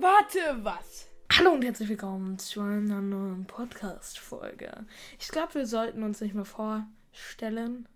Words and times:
Warte, 0.00 0.64
was? 0.64 1.08
Hallo 1.32 1.52
und 1.52 1.64
herzlich 1.64 1.88
willkommen 1.88 2.38
zu 2.38 2.60
einer 2.60 3.00
neuen 3.00 3.46
Podcast-Folge. 3.46 4.86
Ich 5.18 5.28
glaube, 5.28 5.54
wir 5.54 5.66
sollten 5.66 6.02
uns 6.04 6.20
nicht 6.20 6.34
mehr 6.34 6.44
vorstellen. 6.44 7.88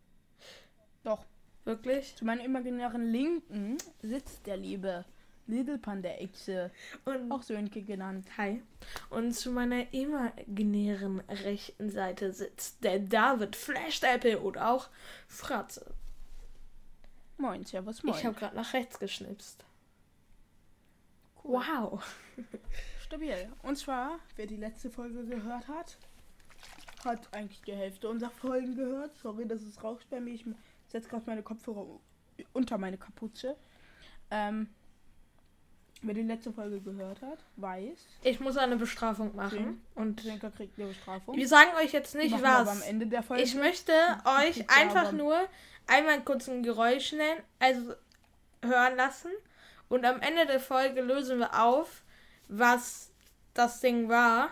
Doch. 1.04 1.24
Wirklich? 1.64 2.16
Zu 2.16 2.24
meiner 2.24 2.44
imaginären 2.44 3.12
Linken 3.12 3.78
sitzt 4.02 4.46
der 4.46 4.56
liebe 4.56 5.04
Little 5.46 5.78
Panda 5.78 6.08
Exe, 6.08 6.72
Und 7.04 7.30
auch 7.30 7.42
Sönke 7.42 7.82
genannt. 7.82 8.26
hi. 8.36 8.62
Und 9.10 9.32
zu 9.32 9.52
meiner 9.52 9.92
imaginären 9.94 11.20
rechten 11.28 11.88
Seite 11.90 12.32
sitzt 12.32 12.82
der 12.82 12.98
David 12.98 13.54
Flash 13.54 14.02
Apple 14.02 14.40
oder 14.40 14.70
auch 14.70 14.88
Fratze. 15.28 15.94
Moin, 17.38 17.64
servus, 17.64 18.02
moin. 18.02 18.16
Ich 18.16 18.24
habe 18.24 18.34
gerade 18.34 18.56
nach 18.56 18.72
rechts 18.72 18.98
geschnipst. 18.98 19.64
Cool. 21.44 21.54
Wow. 21.54 22.16
Stabil. 23.04 23.52
Und 23.62 23.76
zwar, 23.76 24.18
wer 24.36 24.46
die 24.46 24.56
letzte 24.56 24.90
Folge 24.90 25.24
gehört 25.24 25.68
hat, 25.68 25.98
hat 27.04 27.28
eigentlich 27.34 27.60
die 27.62 27.72
Hälfte 27.74 28.08
unserer 28.08 28.30
Folgen 28.30 28.76
gehört. 28.76 29.16
Sorry, 29.16 29.46
dass 29.46 29.62
es 29.62 29.82
rauscht 29.82 30.08
bei 30.10 30.20
mir. 30.20 30.34
Ich 30.34 30.44
setze 30.88 31.08
gerade 31.08 31.24
meine 31.26 31.42
Kopfhörer 31.42 31.86
unter 32.52 32.78
meine 32.78 32.96
Kapuze. 32.96 33.56
Ähm, 34.30 34.68
wer 36.02 36.14
die 36.14 36.22
letzte 36.22 36.52
Folge 36.52 36.80
gehört 36.80 37.20
hat, 37.22 37.38
weiß, 37.56 38.06
Ich 38.22 38.40
muss 38.40 38.56
eine 38.56 38.76
Bestrafung 38.76 39.34
machen. 39.36 39.82
Und 39.94 40.20
Sönke 40.20 40.50
kriegt 40.50 40.78
eine 40.78 40.88
Bestrafung. 40.88 41.36
wir 41.36 41.48
sagen 41.48 41.70
euch 41.82 41.92
jetzt 41.92 42.14
nicht 42.14 42.40
was. 42.42 42.68
am 42.68 42.82
Ende 42.82 43.06
der 43.06 43.22
Folge. 43.22 43.42
Ich 43.42 43.54
möchte 43.54 43.92
euch 44.24 44.68
einfach 44.70 45.12
nur 45.12 45.36
einmal 45.86 46.22
kurz 46.22 46.48
ein 46.48 46.62
Geräusch 46.62 47.12
nennen, 47.12 47.40
also 47.58 47.94
hören 48.62 48.96
lassen. 48.96 49.30
Und 49.92 50.06
am 50.06 50.22
Ende 50.22 50.46
der 50.46 50.58
Folge 50.58 51.02
lösen 51.02 51.38
wir 51.38 51.62
auf, 51.62 52.00
was 52.48 53.10
das 53.52 53.80
Ding 53.80 54.08
war. 54.08 54.48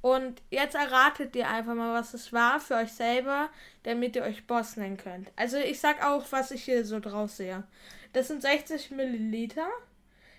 Und 0.00 0.42
jetzt 0.50 0.74
erratet 0.74 1.36
ihr 1.36 1.48
einfach 1.48 1.76
mal, 1.76 1.94
was 1.94 2.12
es 2.12 2.32
war 2.32 2.58
für 2.58 2.74
euch 2.74 2.92
selber, 2.92 3.50
damit 3.84 4.16
ihr 4.16 4.24
euch 4.24 4.48
Boss 4.48 4.76
nennen 4.76 4.96
könnt. 4.96 5.30
Also 5.36 5.58
ich 5.58 5.78
sag 5.78 6.04
auch, 6.04 6.24
was 6.30 6.50
ich 6.50 6.64
hier 6.64 6.84
so 6.84 6.98
draus 6.98 7.36
sehe. 7.36 7.62
Das 8.12 8.26
sind 8.26 8.42
60 8.42 8.90
Milliliter. 8.90 9.68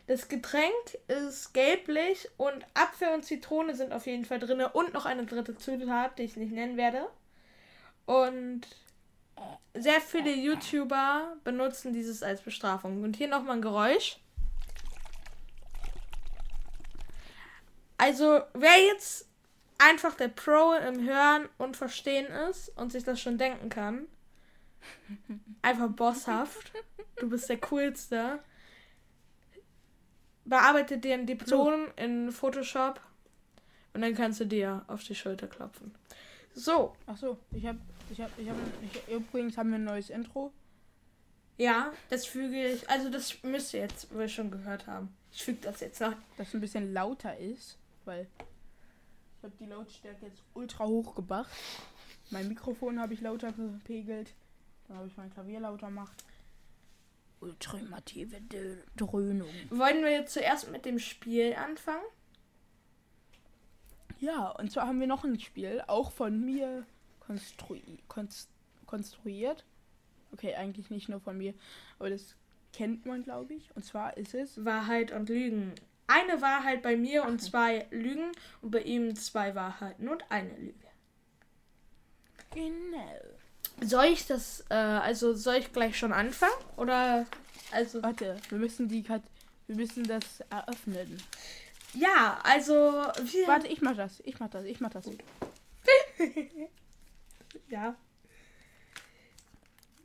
Das 0.05 0.27
Getränk 0.27 0.97
ist 1.07 1.53
gelblich 1.53 2.27
und 2.35 2.65
Apfel 2.73 3.07
und 3.13 3.23
Zitrone 3.23 3.73
sind 3.73 3.93
auf 3.93 4.05
jeden 4.05 4.25
Fall 4.25 4.39
drin. 4.39 4.59
Und 4.59 4.93
noch 4.93 5.05
eine 5.05 5.25
dritte 5.25 5.55
Zutat, 5.55 6.19
die 6.19 6.23
ich 6.23 6.35
nicht 6.35 6.51
nennen 6.51 6.75
werde. 6.75 7.07
Und 8.05 8.67
sehr 9.73 10.01
viele 10.01 10.33
YouTuber 10.33 11.37
benutzen 11.43 11.93
dieses 11.93 12.23
als 12.23 12.41
Bestrafung. 12.41 13.03
Und 13.03 13.15
hier 13.15 13.27
nochmal 13.27 13.57
ein 13.57 13.61
Geräusch. 13.61 14.17
Also, 17.97 18.41
wer 18.53 18.83
jetzt 18.87 19.27
einfach 19.77 20.15
der 20.15 20.27
Pro 20.27 20.73
im 20.73 21.07
Hören 21.07 21.47
und 21.57 21.77
Verstehen 21.77 22.27
ist 22.49 22.69
und 22.69 22.91
sich 22.91 23.03
das 23.03 23.19
schon 23.19 23.37
denken 23.37 23.69
kann, 23.69 24.07
einfach 25.61 25.89
bosshaft, 25.89 26.71
du 27.17 27.29
bist 27.29 27.49
der 27.49 27.59
Coolste, 27.59 28.39
bearbeite 30.45 30.97
dir 30.97 31.13
ein 31.13 31.27
Diplom 31.27 31.87
in 31.95 32.31
Photoshop 32.31 32.99
und 33.93 34.01
dann 34.01 34.15
kannst 34.15 34.39
du 34.39 34.45
dir 34.45 34.83
auf 34.87 35.03
die 35.03 35.15
Schulter 35.15 35.47
klopfen. 35.47 35.93
So, 36.53 36.95
Ach 37.07 37.17
so, 37.17 37.37
ich 37.51 37.65
habe, 37.65 37.79
ich 38.11 38.21
habe, 38.21 38.31
ich 38.37 38.49
habe, 38.49 38.59
ich, 38.83 39.13
übrigens 39.13 39.57
haben 39.57 39.69
wir 39.69 39.77
ein 39.77 39.83
neues 39.83 40.09
Intro. 40.09 40.51
ja, 41.57 41.93
das 42.09 42.25
füge 42.25 42.73
ich, 42.73 42.89
also 42.89 43.09
das 43.09 43.41
müsst 43.43 43.73
ihr 43.73 43.81
jetzt 43.81 44.13
wohl 44.13 44.27
schon 44.27 44.51
gehört 44.51 44.87
haben. 44.87 45.15
Ich 45.31 45.43
füge 45.43 45.59
das 45.61 45.79
jetzt 45.79 46.01
noch. 46.01 46.13
das 46.37 46.53
ein 46.53 46.61
bisschen 46.61 46.93
lauter 46.93 47.37
ist, 47.37 47.77
weil 48.05 48.27
ich 49.37 49.43
habe 49.43 49.53
die 49.59 49.65
Lautstärke 49.65 50.25
jetzt 50.25 50.43
ultra 50.53 50.85
hoch 50.85 51.15
gemacht. 51.15 51.49
Mein 52.29 52.47
Mikrofon 52.47 52.99
habe 52.99 53.13
ich 53.13 53.21
lauter 53.21 53.51
gepegelt. 53.51 54.33
Dann 54.87 54.97
habe 54.97 55.07
ich 55.07 55.17
mein 55.17 55.31
Klavier 55.33 55.61
lauter 55.61 55.87
gemacht. 55.87 56.23
Ultimative 57.39 58.39
Dröhnung. 58.95 59.49
Wollen 59.69 60.03
wir 60.03 60.11
jetzt 60.11 60.33
zuerst 60.33 60.69
mit 60.69 60.85
dem 60.85 60.99
Spiel 60.99 61.55
anfangen? 61.55 62.03
Ja, 64.19 64.49
und 64.49 64.71
zwar 64.71 64.85
haben 64.85 64.99
wir 64.99 65.07
noch 65.07 65.23
ein 65.23 65.39
Spiel, 65.39 65.83
auch 65.87 66.11
von 66.11 66.39
mir 66.45 66.85
konstrui 67.31 67.99
konst 68.07 68.49
konstruiert. 68.85 69.63
Okay, 70.33 70.55
eigentlich 70.55 70.89
nicht 70.89 71.09
nur 71.09 71.19
von 71.19 71.37
mir, 71.37 71.53
aber 71.97 72.09
das 72.09 72.35
kennt 72.73 73.05
man, 73.05 73.23
glaube 73.23 73.53
ich. 73.53 73.69
Und 73.75 73.83
zwar 73.85 74.17
ist 74.17 74.33
es 74.33 74.63
Wahrheit 74.65 75.11
und 75.11 75.29
Lügen. 75.29 75.73
Eine 76.07 76.41
Wahrheit 76.41 76.81
bei 76.81 76.97
mir 76.97 77.23
und 77.23 77.41
zwei 77.41 77.87
Lügen 77.89 78.31
und 78.61 78.71
bei 78.71 78.81
ihm 78.81 79.15
zwei 79.15 79.55
Wahrheiten 79.55 80.09
und 80.09 80.29
eine 80.29 80.53
Lüge. 80.57 80.87
genau. 82.53 83.15
Soll 83.81 84.05
ich 84.05 84.27
das, 84.27 84.65
äh, 84.69 84.75
also 84.75 85.33
soll 85.33 85.55
ich 85.55 85.71
gleich 85.71 85.97
schon 85.97 86.11
anfangen? 86.11 86.53
Oder, 86.75 87.25
also, 87.71 88.03
Warte, 88.03 88.37
wir 88.49 88.57
müssen 88.57 88.89
die 88.89 89.03
Kat 89.03 89.23
wir 89.67 89.75
müssen 89.77 90.03
das 90.03 90.41
eröffnen. 90.49 91.17
ja, 91.93 92.39
also, 92.43 92.73
Warte, 93.45 93.67
ich 93.67 93.81
mach 93.81 93.95
das. 93.95 94.21
Ich 94.25 94.37
mach 94.39 94.49
das. 94.49 94.65
Ich 94.65 94.81
mach 94.81 94.89
das. 94.89 95.05
ja. 97.69 97.95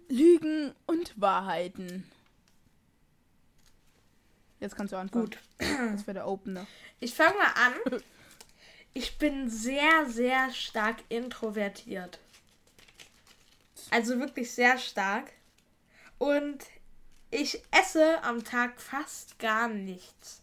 Lügen 0.08 0.74
und 0.86 1.20
Wahrheiten. 1.20 2.10
Jetzt 4.60 4.76
kannst 4.76 4.92
du 4.92 4.96
anfangen. 4.96 5.26
Gut. 5.26 5.38
Das 5.58 6.06
wäre 6.06 6.14
der 6.14 6.28
Opener. 6.28 6.66
Ich 7.00 7.14
fange 7.14 7.36
mal 7.36 7.52
an. 7.54 8.02
Ich 8.94 9.18
bin 9.18 9.50
sehr, 9.50 10.06
sehr 10.08 10.50
stark 10.52 11.02
introvertiert. 11.08 12.18
Also 13.90 14.18
wirklich 14.18 14.50
sehr 14.50 14.78
stark. 14.78 15.32
Und 16.18 16.64
ich 17.30 17.62
esse 17.70 18.22
am 18.22 18.42
Tag 18.44 18.80
fast 18.80 19.38
gar 19.38 19.68
nichts. 19.68 20.42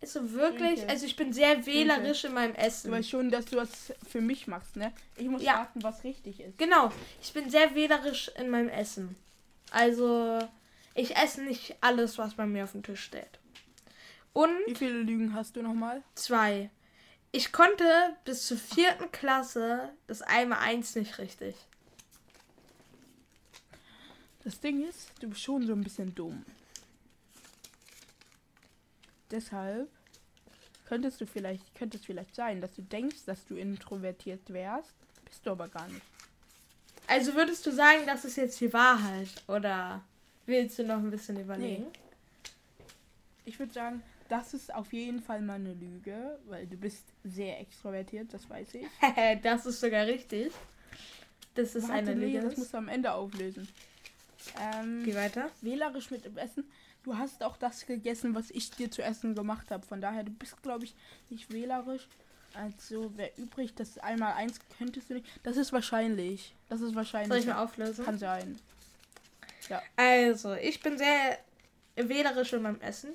Ist 0.00 0.12
so 0.12 0.32
wirklich, 0.32 0.80
Okay. 0.82 0.88
also 0.88 1.06
ich 1.06 1.16
bin 1.16 1.32
sehr 1.32 1.66
wählerisch 1.66 2.24
in 2.24 2.32
meinem 2.32 2.54
Du 2.54 2.60
Essen. 2.60 2.92
weißt 2.92 3.10
schon, 3.10 3.30
dass 3.30 3.46
du 3.46 3.56
das 3.56 3.92
für 4.08 4.20
mich 4.20 4.46
machst, 4.46 4.76
ne? 4.76 4.92
Ich 5.16 5.26
muss 5.28 5.42
Ja. 5.42 5.54
raten, 5.54 5.82
was 5.82 6.04
richtig 6.04 6.38
ist. 6.40 6.56
Genau, 6.58 6.92
ich 7.20 7.32
bin 7.32 7.50
sehr 7.50 7.74
wählerisch 7.74 8.30
in 8.38 8.48
meinem 8.48 8.68
Essen. 8.68 9.16
Also, 9.70 10.38
ich 10.94 11.16
esse 11.16 11.42
nicht 11.42 11.76
alles, 11.80 12.16
was 12.16 12.34
bei 12.34 12.46
mir 12.46 12.64
auf 12.64 12.72
dem 12.72 12.82
Tisch 12.84 13.02
steht. 13.02 13.40
Und 14.32 14.56
Wie 14.66 14.74
viele 14.76 15.00
Lügen 15.00 15.34
hast 15.34 15.56
du 15.56 15.62
nochmal? 15.62 16.02
zwei. 16.14 16.70
Ich 17.32 17.52
konnte 17.52 17.84
bis 18.24 18.46
zur 18.46 18.56
vierten 18.56 19.10
Klasse 19.12 19.90
das 20.06 20.22
einmal 20.22 20.60
eins 20.60 20.94
nicht 20.94 21.18
richtig. 21.18 21.54
Das 24.44 24.60
Ding 24.60 24.88
ist, 24.88 25.10
du 25.20 25.28
bist 25.28 25.42
schon 25.42 25.66
so 25.66 25.72
ein 25.74 25.82
bisschen 25.82 26.14
dumm. 26.14 26.44
Deshalb 29.30 29.88
könntest 30.86 31.20
du 31.20 31.26
vielleicht, 31.26 31.74
könnte 31.74 31.98
es 31.98 32.04
vielleicht 32.04 32.34
sein, 32.34 32.60
dass 32.60 32.74
du 32.74 32.82
denkst, 32.82 33.24
dass 33.26 33.44
du 33.46 33.56
introvertiert 33.56 34.52
wärst, 34.52 34.94
bist 35.24 35.44
du 35.46 35.50
aber 35.50 35.68
gar 35.68 35.86
nicht. 35.88 36.02
Also 37.06 37.34
würdest 37.34 37.64
du 37.66 37.70
sagen, 37.70 38.00
das 38.06 38.24
ist 38.24 38.36
jetzt 38.36 38.60
die 38.60 38.72
Wahrheit? 38.72 39.28
Oder 39.46 40.02
willst 40.46 40.78
du 40.78 40.84
noch 40.84 40.98
ein 40.98 41.10
bisschen 41.10 41.40
überlegen? 41.40 41.86
Ich 43.44 43.58
würde 43.58 43.72
sagen, 43.72 44.02
das 44.28 44.52
ist 44.52 44.74
auf 44.74 44.92
jeden 44.92 45.22
Fall 45.22 45.40
mal 45.40 45.54
eine 45.54 45.72
Lüge, 45.72 46.38
weil 46.48 46.66
du 46.66 46.76
bist 46.76 47.04
sehr 47.24 47.60
extrovertiert, 47.60 48.32
das 48.32 48.48
weiß 48.48 48.74
ich. 48.74 48.86
das 49.42 49.66
ist 49.66 49.80
sogar 49.80 50.06
richtig. 50.06 50.52
Das 51.54 51.74
ist 51.74 51.88
Warte, 51.88 52.10
eine 52.10 52.14
nee, 52.14 52.26
Lüge. 52.26 52.42
Das 52.42 52.56
musst 52.56 52.74
du 52.74 52.78
am 52.78 52.88
Ende 52.88 53.12
auflösen. 53.12 53.68
Ähm, 54.60 55.02
Geh 55.04 55.14
weiter. 55.14 55.50
wählerisch 55.62 56.10
mit 56.10 56.24
dem 56.24 56.36
Essen. 56.36 56.64
Du 57.08 57.16
hast 57.16 57.42
auch 57.42 57.56
das 57.56 57.86
gegessen, 57.86 58.34
was 58.34 58.50
ich 58.50 58.70
dir 58.70 58.90
zu 58.90 59.00
essen 59.02 59.34
gemacht 59.34 59.70
habe. 59.70 59.86
Von 59.86 60.02
daher, 60.02 60.24
du 60.24 60.30
bist, 60.30 60.62
glaube 60.62 60.84
ich, 60.84 60.94
nicht 61.30 61.50
wählerisch. 61.50 62.06
Also, 62.52 63.10
wer 63.16 63.30
übrig, 63.38 63.74
das 63.74 63.96
einmal 63.96 64.34
eins 64.34 64.60
könntest 64.76 65.08
du 65.08 65.14
nicht. 65.14 65.26
Das 65.42 65.56
ist 65.56 65.72
wahrscheinlich. 65.72 66.54
Das 66.68 66.82
ist 66.82 66.88
Soll 66.88 66.96
wahrscheinlich. 66.96 67.38
ich 67.40 67.46
mal 67.46 67.64
auflösen? 67.64 68.04
Kann 68.04 68.18
sein. 68.18 68.58
Also, 69.96 70.52
ich 70.52 70.82
bin 70.82 70.98
sehr 70.98 71.38
wählerisch 71.96 72.52
in 72.52 72.60
meinem 72.60 72.80
Essen. 72.82 73.14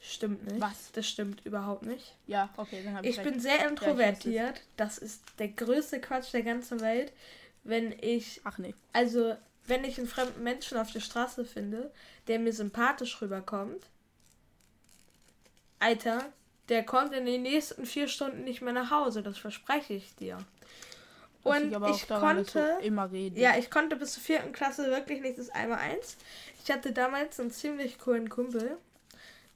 Stimmt 0.00 0.44
nicht. 0.48 0.60
Was? 0.60 0.90
Das 0.90 1.08
stimmt 1.08 1.46
überhaupt 1.46 1.86
nicht. 1.86 2.16
Ja, 2.26 2.48
okay, 2.56 2.82
dann 2.84 2.96
habe 2.96 3.06
ich, 3.06 3.12
Ich 3.12 3.18
recht. 3.20 3.30
bin 3.30 3.38
sehr 3.40 3.68
introvertiert. 3.68 4.60
Das 4.76 4.98
ist 4.98 5.22
der 5.38 5.48
größte 5.50 6.00
Quatsch 6.00 6.32
der 6.32 6.42
ganzen 6.42 6.80
Welt. 6.80 7.12
Wenn 7.62 7.94
ich, 8.00 8.40
Ach 8.42 8.58
nee. 8.58 8.74
also, 8.92 9.36
wenn 9.66 9.84
ich 9.84 9.98
einen 9.98 10.08
fremden 10.08 10.42
Menschen 10.42 10.78
auf 10.78 10.92
der 10.92 11.00
Straße 11.00 11.44
finde, 11.44 11.90
der 12.28 12.38
mir 12.38 12.52
sympathisch 12.52 13.20
rüberkommt, 13.20 13.86
Alter, 15.78 16.24
der 16.68 16.84
kommt 16.84 17.12
in 17.12 17.26
den 17.26 17.42
nächsten 17.42 17.84
vier 17.86 18.08
Stunden 18.08 18.44
nicht 18.44 18.62
mehr 18.62 18.72
nach 18.72 18.90
Hause. 18.90 19.22
Das 19.22 19.38
verspreche 19.38 19.94
ich 19.94 20.14
dir. 20.16 20.38
Und 21.42 21.76
auch 21.76 21.94
ich 21.94 22.06
daran, 22.06 22.36
konnte, 22.36 22.78
immer 22.82 23.12
reden. 23.12 23.38
ja, 23.38 23.56
ich 23.58 23.70
konnte 23.70 23.96
bis 23.96 24.14
zur 24.14 24.22
vierten 24.22 24.52
Klasse 24.52 24.90
wirklich 24.90 25.20
nicht 25.20 25.38
das 25.38 25.50
einmal 25.50 25.78
eins. 25.78 26.16
Ich 26.62 26.70
hatte 26.72 26.92
damals 26.92 27.38
einen 27.38 27.50
ziemlich 27.50 27.98
coolen 27.98 28.30
Kumpel, 28.30 28.78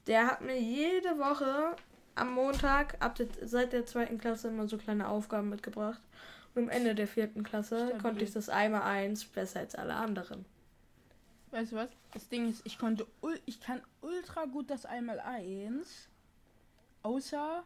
der 0.05 0.27
hat 0.27 0.41
mir 0.41 0.59
jede 0.59 1.17
Woche 1.17 1.75
am 2.13 2.33
Montag 2.33 2.95
ab 2.99 3.15
der, 3.15 3.27
seit 3.41 3.73
der 3.73 3.87
zweiten 3.87 4.19
Klasse 4.19 4.49
immer 4.49 4.67
so 4.67 4.77
kleine 4.77 5.07
Aufgaben 5.07 5.49
mitgebracht. 5.49 5.99
Am 6.59 6.69
Ende 6.69 6.95
der 6.95 7.07
vierten 7.07 7.43
Klasse 7.43 7.85
Stabil. 7.87 8.01
konnte 8.01 8.23
ich 8.23 8.31
das 8.31 8.49
einmal 8.49 8.83
eins 8.83 9.25
besser 9.25 9.59
als 9.61 9.75
alle 9.75 9.95
anderen. 9.95 10.45
Weißt 11.51 11.71
du 11.71 11.77
was? 11.77 11.89
Das 12.13 12.29
Ding 12.29 12.47
ist, 12.49 12.61
ich 12.65 12.77
konnte 12.77 13.07
ich 13.45 13.59
kann 13.59 13.81
ultra 14.01 14.45
gut 14.45 14.69
das 14.69 14.85
einmal 14.85 15.19
eins. 15.19 16.09
Außer 17.01 17.63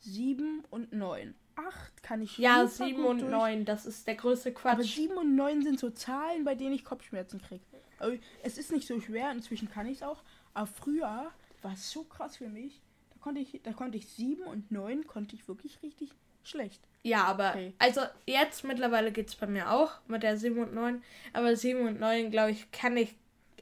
7 0.00 0.64
und 0.70 0.92
9. 0.92 1.34
8 1.56 2.02
kann 2.02 2.22
ich 2.22 2.38
Ja, 2.38 2.66
super 2.68 2.86
sieben 2.86 3.02
gut 3.02 3.10
und 3.10 3.18
durch. 3.20 3.30
neun, 3.32 3.64
das 3.64 3.84
ist 3.86 4.06
der 4.06 4.14
größte 4.14 4.50
Aber 4.50 4.76
Quatsch. 4.76 4.94
7 4.94 5.16
und 5.16 5.34
9 5.34 5.62
sind 5.62 5.80
so 5.80 5.90
Zahlen, 5.90 6.44
bei 6.44 6.54
denen 6.54 6.72
ich 6.74 6.84
Kopfschmerzen 6.84 7.40
kriege. 7.40 7.64
Aber 7.98 8.12
es 8.44 8.58
ist 8.58 8.70
nicht 8.70 8.86
so 8.86 9.00
schwer, 9.00 9.32
inzwischen 9.32 9.68
kann 9.70 9.86
ich 9.86 9.98
es 9.98 10.02
auch. 10.02 10.22
Aber 10.54 10.66
früher 10.66 11.32
war 11.62 11.72
es 11.72 11.90
so 11.90 12.04
krass 12.04 12.36
für 12.36 12.48
mich. 12.48 12.80
Da 13.10 13.16
konnte 13.20 13.40
ich, 13.40 13.60
da 13.64 13.72
konnte 13.72 13.98
ich 13.98 14.06
7 14.08 14.42
und 14.44 14.70
9 14.70 15.06
konnte 15.06 15.34
ich 15.34 15.48
wirklich 15.48 15.82
richtig 15.82 16.10
schlecht. 16.48 16.82
Ja, 17.02 17.24
aber 17.24 17.50
Okay. 17.50 17.72
also 17.78 18.00
jetzt 18.26 18.64
mittlerweile 18.64 19.12
geht 19.12 19.28
es 19.28 19.36
bei 19.36 19.46
mir 19.46 19.70
auch 19.70 19.92
mit 20.08 20.22
der 20.22 20.36
7 20.36 20.58
und 20.58 20.74
9. 20.74 21.02
Aber 21.32 21.54
7 21.56 21.86
und 21.86 22.00
9, 22.00 22.30
glaube 22.30 22.50
ich, 22.50 22.70
kann 22.72 22.96
ich 22.96 23.14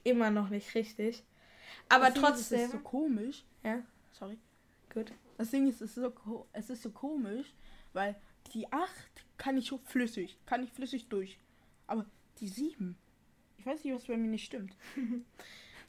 immer 0.04 0.30
noch 0.30 0.48
nicht 0.48 0.74
richtig. 0.74 1.22
Aber 1.88 2.06
Das 2.06 2.14
Ding 2.14 2.22
ist, 2.22 2.28
trotzdem. 2.30 2.58
Es 2.58 2.64
ist 2.66 2.72
so 2.72 2.78
komisch. 2.78 3.44
Ja, 3.62 3.82
Sorry. 4.12 4.38
gut. 4.92 5.12
Das 5.38 5.50
Ding 5.50 5.68
ist, 5.68 5.80
es 5.82 5.96
ist 5.96 6.02
so, 6.24 6.46
es 6.52 6.70
ist 6.70 6.82
so 6.82 6.90
komisch, 6.90 7.52
weil 7.92 8.16
die 8.54 8.72
8 8.72 8.90
kann 9.36 9.58
ich 9.58 9.66
so 9.66 9.78
flüssig, 9.78 10.38
kann 10.46 10.64
ich 10.64 10.72
flüssig 10.72 11.08
durch. 11.08 11.38
Aber 11.86 12.06
die 12.40 12.48
7, 12.48 12.96
ich 13.58 13.66
weiß 13.66 13.84
nicht, 13.84 13.94
was 13.94 14.04
bei 14.06 14.16
mir 14.16 14.28
nicht 14.28 14.46
stimmt. 14.46 14.74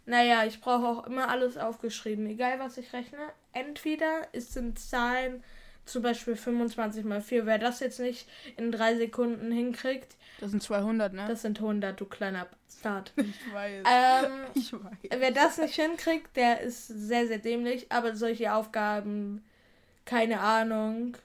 Naja, 0.10 0.46
ich 0.46 0.62
brauche 0.62 0.88
auch 0.88 1.06
immer 1.06 1.28
alles 1.28 1.58
aufgeschrieben. 1.58 2.28
Egal, 2.28 2.60
was 2.60 2.78
ich 2.78 2.94
rechne. 2.94 3.20
Entweder 3.52 4.26
es 4.32 4.54
sind 4.54 4.80
Zahlen, 4.80 5.44
zum 5.88 6.04
Beispiel 6.04 6.36
25 6.36 7.04
mal 7.06 7.22
4. 7.22 7.46
Wer 7.46 7.58
das 7.58 7.80
jetzt 7.80 8.00
nicht 8.00 8.28
in 8.58 8.72
drei 8.72 8.96
Sekunden 8.96 9.52
hinkriegt, 9.52 10.16
Das 10.40 10.52
sind 10.52 10.62
200, 10.62 11.14
ne? 11.14 11.26
das 11.28 11.42
sind 11.42 11.60
100, 11.60 12.00
du 12.00 12.06
kleiner 12.06 12.46
Bastard. 12.46 13.14
ich 13.18 13.54
weiß. 13.54 13.84
ähm, 13.90 14.32
ich 14.54 14.74
weiß. 14.74 15.20
wer 15.20 15.32
das 15.32 15.58
nicht 15.58 15.76
hinkriegt, 15.76 16.36
der 16.36 16.62
ist 16.62 16.88
sehr, 16.88 17.28
sehr 17.28 17.40
dämlich. 17.40 17.92
Aber 17.92 18.16
solche 18.16 18.54
Aufgaben, 18.54 19.44
keine 20.06 20.40
Ahnung. 20.40 21.18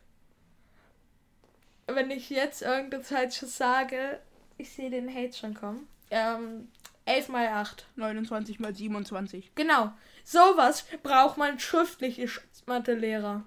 Wenn 1.86 2.10
ich 2.10 2.30
jetzt 2.30 2.62
irgendwas 2.62 3.08
Falsches 3.08 3.56
sage, 3.56 4.20
ich 4.56 4.70
sehe 4.72 4.90
den 4.90 5.12
Hate 5.12 5.36
schon 5.36 5.54
kommen. 5.54 5.88
Ähm, 6.10 6.68
11 7.04 7.28
mal 7.28 7.48
8. 7.48 7.86
29 7.96 8.60
mal 8.60 8.74
27. 8.74 9.54
Genau. 9.54 9.92
Sowas 10.24 10.84
braucht 11.02 11.36
man 11.36 11.58
schriftlich, 11.58 12.18
ihr 12.18 12.30
Mathelehrer. 12.66 13.44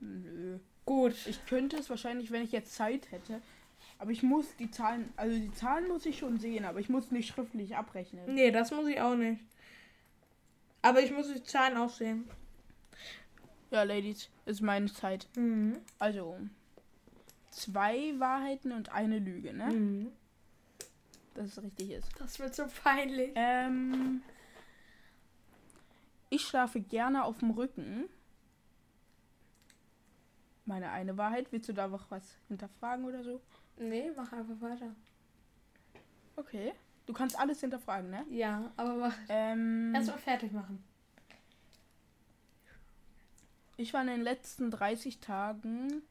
Nö. 0.00 0.58
Gut. 0.84 1.14
Ich 1.26 1.44
könnte 1.46 1.76
es 1.76 1.90
wahrscheinlich, 1.90 2.30
wenn 2.30 2.42
ich 2.42 2.52
jetzt 2.52 2.74
Zeit 2.74 3.10
hätte. 3.10 3.40
Aber 3.98 4.10
ich 4.10 4.22
muss 4.22 4.46
die 4.56 4.70
Zahlen, 4.70 5.12
also 5.16 5.36
die 5.36 5.52
Zahlen 5.52 5.88
muss 5.88 6.06
ich 6.06 6.18
schon 6.18 6.38
sehen, 6.38 6.64
aber 6.64 6.78
ich 6.78 6.88
muss 6.88 7.10
nicht 7.10 7.28
schriftlich 7.28 7.76
abrechnen. 7.76 8.32
Nee, 8.32 8.50
das 8.50 8.70
muss 8.70 8.86
ich 8.86 9.00
auch 9.00 9.16
nicht. 9.16 9.40
Aber 10.82 11.02
ich 11.02 11.10
muss 11.10 11.32
die 11.32 11.42
Zahlen 11.42 11.76
auch 11.76 11.90
sehen. 11.90 12.28
Ja, 13.70 13.82
Ladies, 13.82 14.30
ist 14.46 14.62
meine 14.62 14.90
Zeit. 14.92 15.26
Mhm. 15.36 15.78
Also, 15.98 16.38
zwei 17.50 18.14
Wahrheiten 18.18 18.72
und 18.72 18.92
eine 18.92 19.18
Lüge, 19.18 19.52
ne? 19.52 19.66
Mhm. 19.66 20.12
Dass 21.34 21.56
es 21.56 21.62
richtig 21.62 21.90
ist. 21.90 22.08
Das 22.18 22.38
wird 22.38 22.54
so 22.54 22.64
peinlich. 22.82 23.32
Ähm, 23.34 24.22
ich 26.30 26.42
schlafe 26.42 26.80
gerne 26.80 27.24
auf 27.24 27.38
dem 27.38 27.50
Rücken. 27.50 28.08
Meine 30.68 30.90
eine 30.90 31.16
Wahrheit. 31.16 31.50
Willst 31.50 31.66
du 31.70 31.72
da 31.72 31.88
noch 31.88 32.10
was 32.10 32.36
hinterfragen 32.46 33.06
oder 33.06 33.24
so? 33.24 33.40
Nee, 33.78 34.10
mach 34.14 34.30
einfach 34.34 34.60
weiter. 34.60 34.94
Okay. 36.36 36.74
Du 37.06 37.14
kannst 37.14 37.38
alles 37.40 37.60
hinterfragen, 37.60 38.10
ne? 38.10 38.26
Ja, 38.28 38.70
aber 38.76 38.94
mach. 38.94 39.16
Ähm, 39.30 39.94
Erstmal 39.94 40.18
fertig 40.18 40.52
machen. 40.52 40.84
ich 43.78 43.94
war 43.94 44.02
in 44.02 44.08
den 44.08 44.20
letzten 44.20 44.70
30 44.70 45.20
Tagen 45.20 46.02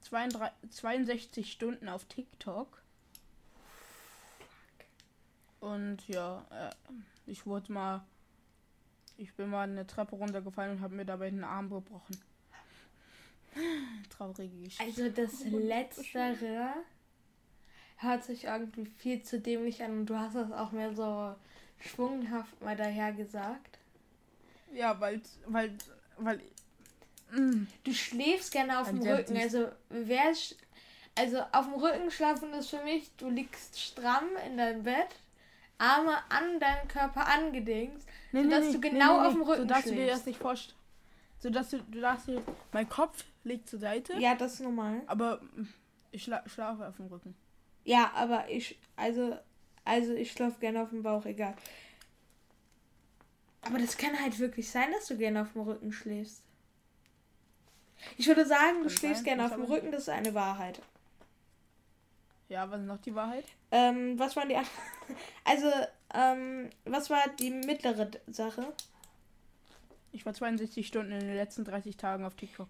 32, 0.00 0.70
62 0.70 1.52
Stunden 1.52 1.88
auf 1.88 2.04
TikTok. 2.06 2.82
Und 5.60 6.08
ja, 6.08 6.44
äh, 6.50 6.74
ich 7.26 7.46
wurde 7.46 7.72
mal. 7.72 8.04
Ich 9.16 9.34
bin 9.34 9.50
mal 9.50 9.68
eine 9.68 9.86
Treppe 9.86 10.16
runtergefallen 10.16 10.78
und 10.78 10.80
habe 10.80 10.96
mir 10.96 11.04
dabei 11.04 11.30
den 11.30 11.44
Arm 11.44 11.70
gebrochen. 11.70 12.20
Traurige 14.10 14.56
Geschichte. 14.64 14.82
Also 14.84 15.08
das 15.08 15.44
Letztere 15.44 16.72
hört 17.98 18.24
sich 18.24 18.44
irgendwie 18.44 18.86
viel 18.86 19.22
zu 19.22 19.40
dämlich 19.40 19.82
an 19.82 20.00
und 20.00 20.06
du 20.06 20.18
hast 20.18 20.34
das 20.36 20.50
auch 20.52 20.72
mehr 20.72 20.94
so 20.94 21.34
schwunghaft 21.80 22.60
mal 22.60 22.76
daher 22.76 23.12
gesagt. 23.12 23.78
Ja, 24.72 24.98
weil, 25.00 25.20
weil, 25.46 25.76
weil. 26.16 26.40
Mm, 27.32 27.66
Du 27.84 27.92
schläfst 27.94 28.52
gerne 28.52 28.80
auf 28.80 28.88
dem 28.88 29.00
Rücken. 29.02 29.36
Also 29.36 29.68
wer 29.88 30.32
sch- 30.32 30.56
also 31.16 31.40
auf 31.52 31.66
dem 31.66 31.74
Rücken 31.74 32.10
schlafen 32.10 32.52
ist 32.54 32.70
für 32.70 32.82
mich, 32.82 33.10
du 33.16 33.28
liegst 33.30 33.80
stramm 33.80 34.28
in 34.46 34.56
deinem 34.56 34.82
Bett, 34.82 35.08
Arme 35.78 36.16
an 36.28 36.58
deinen 36.58 36.88
Körper 36.88 37.26
angedingst, 37.28 38.06
sodass 38.32 38.72
du 38.72 38.80
genau 38.80 39.20
auf 39.26 39.32
dem 39.32 39.42
Rücken 39.42 39.62
So 39.62 39.68
darfst 39.68 39.86
du 39.86 39.90
dir 39.90 39.96
schläfst. 39.98 40.18
das 40.20 40.26
nicht 40.26 40.38
vorstellen. 40.40 40.78
So 41.38 41.50
dass 41.50 41.70
du, 41.70 41.78
du 41.82 42.00
darfst 42.00 42.26
dir. 42.28 42.42
Mein 42.72 42.88
Kopf 42.88 43.24
liegt 43.44 43.68
zur 43.68 43.78
Seite, 43.78 44.14
Ja, 44.18 44.34
das 44.34 44.54
ist 44.54 44.60
normal. 44.60 45.02
aber 45.06 45.40
mm, 45.54 45.68
ich 46.12 46.22
schla 46.24 46.42
schlafe 46.48 46.86
auf 46.88 46.96
dem 46.96 47.06
Rücken. 47.06 47.34
Ja, 47.84 48.10
aber 48.14 48.48
ich 48.48 48.78
also 48.96 49.36
also 49.84 50.14
ich 50.14 50.32
schlafe 50.32 50.58
gerne 50.60 50.82
auf 50.82 50.90
dem 50.90 51.02
Bauch, 51.02 51.24
egal. 51.26 51.54
Aber 53.62 53.78
das 53.78 53.96
kann 53.96 54.18
halt 54.20 54.38
wirklich 54.38 54.70
sein, 54.70 54.90
dass 54.92 55.06
du 55.06 55.16
gerne 55.16 55.42
auf 55.42 55.52
dem 55.52 55.62
Rücken 55.62 55.92
schläfst. 55.92 56.42
Ich 58.18 58.26
würde 58.26 58.44
sagen, 58.46 58.82
du 58.82 58.90
schläfst 58.90 59.24
gerne 59.24 59.44
auf 59.44 59.52
dem 59.52 59.64
Rücken, 59.64 59.90
das 59.90 60.02
ist 60.02 60.08
eine 60.10 60.34
Wahrheit. 60.34 60.80
Ja, 62.48 62.70
was 62.70 62.80
ist 62.80 62.86
noch 62.86 63.00
die 63.00 63.14
Wahrheit? 63.14 63.44
Ähm, 63.70 64.18
was 64.18 64.36
waren 64.36 64.48
die 64.48 64.56
anderen? 64.56 64.74
Also, 65.44 65.70
ähm, 66.14 66.70
was 66.84 67.10
war 67.10 67.22
die 67.38 67.50
mittlere 67.50 68.10
Sache? 68.26 68.72
Ich 70.12 70.24
war 70.24 70.32
62 70.32 70.86
Stunden 70.86 71.12
in 71.12 71.20
den 71.20 71.34
letzten 71.36 71.64
30 71.64 71.96
Tagen 71.96 72.24
auf 72.24 72.34
TikTok. 72.34 72.68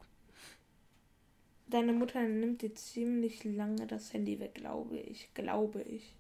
Deine 1.67 1.93
Mutter 1.93 2.23
nimmt 2.23 2.63
dir 2.63 2.75
ziemlich 2.75 3.45
lange 3.45 3.87
das 3.87 4.13
Handy 4.13 4.39
weg, 4.39 4.55
glaube 4.55 4.99
ich. 4.99 5.33
Glaube 5.35 5.83
ich. 5.83 6.15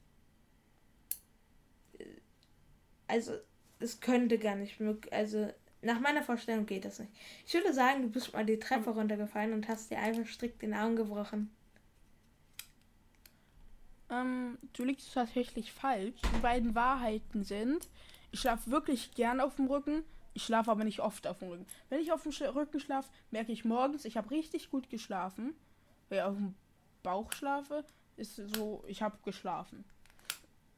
Also, 3.06 3.34
es 3.78 4.00
könnte 4.00 4.38
gar 4.38 4.56
nicht 4.56 4.80
möglich. 4.80 5.12
Also, 5.12 5.52
nach 5.82 6.00
meiner 6.00 6.22
Vorstellung 6.22 6.64
geht 6.64 6.86
das 6.86 6.98
nicht. 6.98 7.12
Ich 7.46 7.54
würde 7.54 7.74
sagen, 7.74 8.02
du 8.02 8.08
bist 8.08 8.32
mal 8.32 8.46
die 8.46 8.58
Treppe 8.58 8.90
runtergefallen 8.90 9.52
und 9.52 9.68
hast 9.68 9.90
dir 9.90 9.98
einfach 9.98 10.26
strikt 10.26 10.62
den 10.62 10.72
Arm 10.72 10.96
gebrochen. 10.96 11.50
Ähm, 14.10 14.58
du 14.72 14.84
liegst 14.84 15.12
tatsächlich 15.12 15.72
falsch. 15.72 16.20
Die 16.34 16.40
beiden 16.40 16.74
Wahrheiten 16.74 17.44
sind, 17.44 17.88
ich 18.32 18.40
schlafe 18.40 18.70
wirklich 18.70 19.14
gern 19.14 19.40
auf 19.40 19.56
dem 19.56 19.66
Rücken, 19.66 20.04
ich 20.35 20.45
schlafe 20.45 20.71
aber 20.71 20.85
nicht 20.85 21.00
oft 21.00 21.26
auf 21.26 21.38
dem 21.38 21.49
Rücken. 21.49 21.67
Wenn 21.88 22.00
ich 22.00 22.12
auf 22.12 22.23
dem 22.23 22.33
Rücken 22.33 22.81
schlafe, 22.81 23.11
merke 23.31 23.53
ich 23.53 23.64
morgens, 23.64 24.05
ich 24.05 24.17
habe 24.17 24.31
richtig 24.31 24.71
gut 24.71 24.91
geschlafen. 24.91 25.55
Wenn 26.09 26.19
ich 26.19 26.25
auf 26.25 26.35
dem 26.37 26.55
Bauch 27.03 27.33
schlafe, 27.33 27.85
ist 28.17 28.37
so, 28.37 28.85
ich 28.87 29.03
habe 29.03 29.17
geschlafen. 29.25 29.85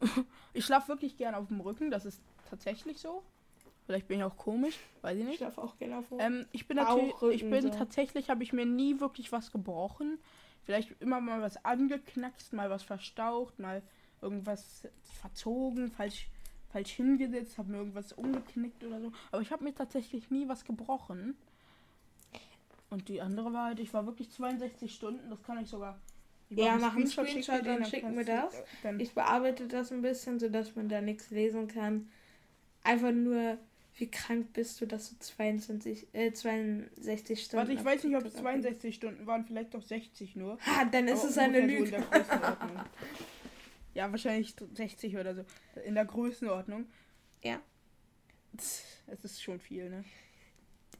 ich 0.52 0.64
schlafe 0.64 0.88
wirklich 0.88 1.16
gern 1.16 1.34
auf 1.34 1.48
dem 1.48 1.60
Rücken, 1.60 1.90
das 1.90 2.04
ist 2.04 2.20
tatsächlich 2.50 2.98
so. 3.00 3.22
Vielleicht 3.86 4.08
bin 4.08 4.18
ich 4.18 4.24
auch 4.24 4.36
komisch, 4.36 4.78
weiß 5.02 5.14
ich 5.16 5.22
Ich 5.22 5.28
nicht. 5.28 5.38
schlafe 5.38 5.62
auch 5.62 5.78
gerne 5.78 5.98
auf 5.98 6.08
dem 6.08 6.18
Ähm, 6.20 6.46
ich 6.52 6.66
bin 6.66 6.76
natürlich, 6.76 7.14
ich 7.42 7.48
bin 7.48 7.62
so. 7.62 7.70
tatsächlich, 7.70 8.28
habe 8.30 8.42
ich 8.42 8.52
mir 8.52 8.66
nie 8.66 9.00
wirklich 9.00 9.30
was 9.32 9.52
gebrochen. 9.52 10.18
Vielleicht 10.64 11.00
immer 11.00 11.20
mal 11.20 11.40
was 11.40 11.64
angeknackst, 11.64 12.52
mal 12.52 12.68
was 12.68 12.82
verstaucht, 12.82 13.58
mal 13.60 13.82
irgendwas 14.20 14.88
verzogen, 15.20 15.92
falsch, 15.92 16.28
falsch 16.76 16.92
hingesetzt, 16.92 17.56
habe 17.56 17.72
mir 17.72 17.78
irgendwas 17.78 18.12
umgeknickt 18.12 18.84
oder 18.84 19.00
so. 19.00 19.10
Aber 19.32 19.40
ich 19.40 19.50
habe 19.50 19.64
mir 19.64 19.74
tatsächlich 19.74 20.30
nie 20.30 20.46
was 20.46 20.64
gebrochen. 20.64 21.34
Und 22.90 23.08
die 23.08 23.22
andere 23.22 23.50
war 23.52 23.66
halt, 23.66 23.80
ich 23.80 23.94
war 23.94 24.04
wirklich 24.04 24.30
62 24.30 24.94
Stunden, 24.94 25.30
das 25.30 25.42
kann 25.42 25.58
ich 25.62 25.70
sogar. 25.70 25.98
Ich 26.50 26.58
Ja, 26.58 26.72
einen 26.72 26.82
mach 26.82 26.94
einen 26.94 27.06
Screenshot, 27.06 27.64
dann 27.66 27.84
schick 27.86 28.06
mir 28.06 28.24
das. 28.24 28.62
Dann, 28.82 29.00
Ich 29.00 29.14
bearbeite 29.14 29.66
das 29.66 29.90
ein 29.90 30.02
bisschen, 30.02 30.38
sodass 30.38 30.76
man 30.76 30.90
da 30.90 31.00
nichts 31.00 31.30
lesen 31.30 31.66
kann. 31.66 32.10
Einfach 32.84 33.10
nur, 33.10 33.56
wie 33.96 34.10
krank 34.10 34.52
bist 34.52 34.78
du, 34.80 34.86
dass 34.86 35.08
du 35.08 35.18
22, 35.18 36.08
äh, 36.12 36.32
62 36.32 37.42
Stunden. 37.42 37.56
warte, 37.56 37.72
ich 37.72 37.84
weiß 37.84 38.04
nicht, 38.04 38.16
ob 38.16 38.26
es 38.26 38.34
TikTok 38.34 38.52
62 38.52 38.94
Stunden 38.94 39.26
waren, 39.26 39.46
vielleicht 39.46 39.72
doch 39.72 39.82
60 39.82 40.36
nur. 40.36 40.58
Ha, 40.60 40.84
dann 40.84 41.08
ist 41.08 41.20
Aber 41.20 41.30
es 41.30 41.38
eine 41.38 41.60
Lüge. 41.66 42.04
Ja, 43.96 44.10
wahrscheinlich 44.10 44.54
60 44.74 45.16
oder 45.16 45.34
so. 45.34 45.44
In 45.86 45.94
der 45.94 46.04
Größenordnung. 46.04 46.84
Ja. 47.42 47.60
Es 48.54 49.24
ist 49.24 49.42
schon 49.42 49.58
viel, 49.58 49.88
ne? 49.88 50.04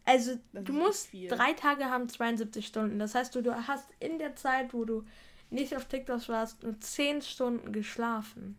Also, 0.06 0.38
Das 0.54 0.64
du 0.64 0.72
musst 0.72 1.08
viel. 1.08 1.28
drei 1.28 1.52
Tage 1.52 1.84
haben 1.86 2.08
72 2.08 2.66
Stunden. 2.66 2.98
Das 2.98 3.14
heißt, 3.14 3.34
du, 3.34 3.42
du 3.42 3.54
hast 3.68 3.86
in 4.00 4.18
der 4.18 4.34
Zeit, 4.34 4.72
wo 4.72 4.86
du 4.86 5.04
nicht 5.50 5.76
auf 5.76 5.84
TikTok 5.84 6.26
warst, 6.30 6.62
nur 6.62 6.80
10 6.80 7.20
Stunden 7.20 7.70
geschlafen. 7.70 8.56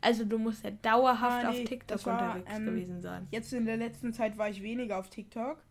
Also, 0.00 0.24
du 0.24 0.38
musst 0.38 0.64
ja 0.64 0.70
dauerhaft 0.70 1.44
Ah, 1.44 1.50
nee, 1.52 1.60
auf 1.62 1.68
TikTok 1.68 2.06
war, 2.06 2.36
unterwegs 2.36 2.56
ähm, 2.56 2.64
gewesen 2.64 3.02
sein. 3.02 3.28
Jetzt 3.30 3.52
in 3.52 3.66
der 3.66 3.76
letzten 3.76 4.14
Zeit 4.14 4.38
war 4.38 4.48
ich 4.48 4.62
weniger 4.62 4.98
auf 4.98 5.10
TikTok. 5.10 5.62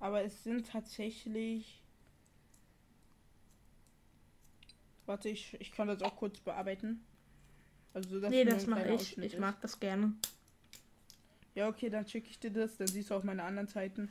Aber 0.00 0.22
es 0.22 0.44
sind 0.44 0.68
tatsächlich. 0.68 1.82
Warte, 5.06 5.30
ich, 5.30 5.56
ich 5.60 5.72
kann 5.72 5.88
das 5.88 6.02
auch 6.02 6.16
kurz 6.16 6.40
bearbeiten. 6.40 7.06
Also 7.94 8.20
das 8.20 8.30
Nee, 8.30 8.44
das 8.44 8.66
mache 8.66 8.86
ich. 8.86 8.90
Ausschnitt 8.92 9.26
Ich 9.26 9.34
ist. 9.34 9.40
mag 9.40 9.60
das 9.60 9.78
gerne. 9.80 10.12
Ja, 11.54 11.68
okay, 11.68 11.90
dann 11.90 12.06
schicke 12.06 12.28
ich 12.30 12.38
dir 12.38 12.50
das, 12.50 12.76
dann 12.78 12.86
siehst 12.86 13.10
du 13.10 13.14
auch 13.14 13.22
meine 13.24 13.42
anderen 13.42 13.68
Zeiten. 13.68 14.08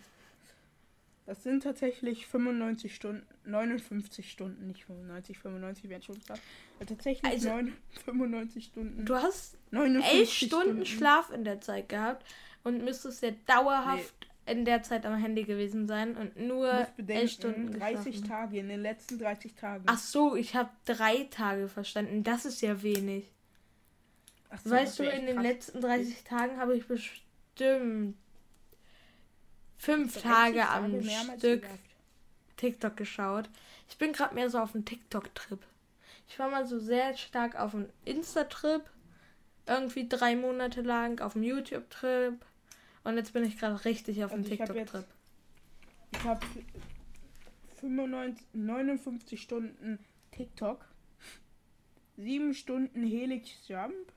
Das 1.26 1.44
sind 1.44 1.64
tatsächlich 1.64 2.28
95 2.28 2.94
Stunden, 2.94 3.26
59 3.46 4.30
Stunden, 4.30 4.68
nicht 4.68 4.86
95, 4.86 5.38
95 5.40 5.90
wären 5.90 6.02
schon 6.02 6.20
klar. 6.20 6.38
Aber 6.78 6.86
tatsächlich 6.88 7.32
Also, 7.32 7.50
9, 7.50 7.74
95 8.06 8.66
Stunden. 8.66 9.06
Du 9.06 9.16
hast 9.16 9.58
59 9.72 10.20
elf 10.20 10.30
Stunden 10.32 10.86
Schlaf 10.86 11.32
in 11.32 11.44
der 11.44 11.62
Zeit 11.62 11.90
gehabt 11.90 12.26
und 12.64 12.84
müsstest 12.84 13.22
ja 13.24 13.32
dauerhaft 13.46 14.14
in 14.48 14.66
der 14.66 14.82
Zeit 14.84 15.06
am 15.06 15.16
Handy 15.16 15.44
gewesen 15.44 15.88
sein 15.88 16.18
und 16.18 16.36
nur 16.38 16.74
musst 16.98 17.10
elf 17.10 17.32
Stunden 17.32 17.66
bedenken, 17.68 17.80
30 17.80 18.06
geschlafen. 18.22 18.30
Tage, 18.30 18.58
in 18.60 18.70
den 18.70 18.82
letzten 18.82 19.20
30 19.20 19.54
Tagen. 19.56 19.84
Ach 19.88 20.00
so, 20.00 20.36
ich 20.36 20.56
habe 20.56 20.70
drei 20.86 21.28
Tage 21.30 21.68
verstanden. 21.70 22.24
Das 22.24 22.46
ist 22.46 22.62
ja 22.62 22.82
wenig. 22.82 23.32
Ach 24.52 24.60
weißt 24.64 25.00
du, 25.00 25.04
in 25.04 25.26
den 25.26 25.36
krass. 25.36 25.46
letzten 25.46 25.82
30 25.82 26.24
Tagen 26.24 26.58
habe 26.58 26.76
ich 26.76 26.86
bestimmt 26.86 28.16
fünf 29.78 30.14
30 30.14 30.22
Tage 30.22 30.70
am 30.70 31.02
Stück. 31.38 31.66
TikTok 32.58 32.96
geschaut. 32.96 33.50
Ich 33.90 33.98
bin 33.98 34.14
gerade 34.14 34.36
mehr 34.36 34.50
so 34.50 34.60
auf 34.60 34.76
einem 34.76 34.86
TikTok-Trip. 34.86 35.60
Ich 36.28 36.38
war 36.38 36.50
mal 36.50 36.66
so 36.66 36.80
sehr 36.80 37.18
stark 37.18 37.56
auf 37.60 37.74
einem 37.74 37.90
Insta-Trip. 38.06 38.84
Irgendwie 39.66 40.08
drei 40.08 40.36
Monate 40.36 40.82
lang 40.82 41.20
auf 41.22 41.36
einem 41.36 41.44
YouTube-Trip. 41.46 42.36
Und 43.04 43.18
jetzt 43.18 43.34
bin 43.34 43.44
ich 43.44 43.58
gerade 43.58 43.84
richtig 43.84 44.24
auf 44.24 44.32
einem 44.32 44.44
Also 44.44 44.56
TikTok-Trip. 44.56 45.06
Ich 46.14 46.24
habe 46.24 46.46
95, 47.80 48.46
59 48.54 49.42
Stunden 49.42 49.98
TikTok, 50.32 50.86
7 52.18 52.54
Stunden 52.54 53.04
Helix 53.04 53.50
Jump, 53.68 54.14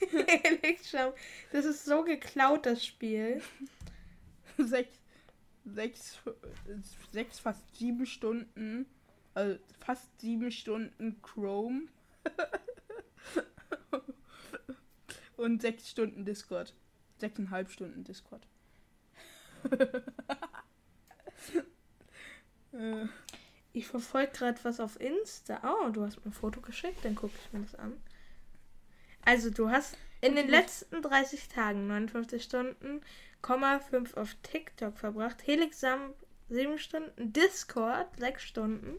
Jump. 0.90 1.14
Das 1.52 1.64
ist 1.64 1.84
so 1.84 2.02
geklaut, 2.04 2.66
das 2.66 2.84
Spiel. 2.84 3.40
6, 4.58 4.98
6, 5.64 6.18
6 7.12 7.38
fast 7.38 7.76
7 7.76 8.06
Stunden, 8.06 8.86
also 9.34 9.58
fast 9.80 10.08
7 10.20 10.50
Stunden 10.50 11.20
Chrome 11.22 11.82
und 15.36 15.62
6 15.62 15.90
Stunden 15.90 16.24
Discord. 16.24 16.74
6,5 17.20 17.68
Stunden 17.70 18.04
Discord. 18.04 18.46
Äh, 22.72 23.06
Ich 23.72 23.86
verfolge 23.88 24.30
gerade 24.32 24.58
was 24.64 24.78
auf 24.80 25.00
Insta. 25.00 25.60
Oh, 25.64 25.90
du 25.90 26.04
hast 26.04 26.18
mir 26.24 26.30
ein 26.30 26.34
Foto 26.34 26.60
geschickt, 26.60 27.04
dann 27.04 27.14
gucke 27.16 27.34
ich 27.46 27.52
mir 27.52 27.60
das 27.62 27.74
an. 27.76 27.94
Also, 29.26 29.50
du 29.50 29.68
hast 29.68 29.98
in 30.20 30.36
den 30.36 30.48
letzten 30.48 31.02
30 31.02 31.48
Tagen 31.48 31.86
59 31.88 32.42
Stunden, 32.42 33.02
Komma 33.42 33.80
5 33.80 34.16
auf 34.16 34.34
TikTok 34.42 34.96
verbracht. 34.96 35.46
Helixam 35.46 36.14
7 36.48 36.78
Stunden, 36.78 37.32
Discord 37.32 38.08
6 38.18 38.42
Stunden. 38.42 38.96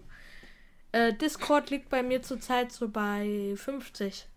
Äh, 0.91 1.13
Discord 1.13 1.69
liegt 1.69 1.89
bei 1.89 2.03
mir 2.03 2.21
zurzeit 2.21 2.71
so 2.71 2.89
bei 2.89 3.53
50. 3.55 4.27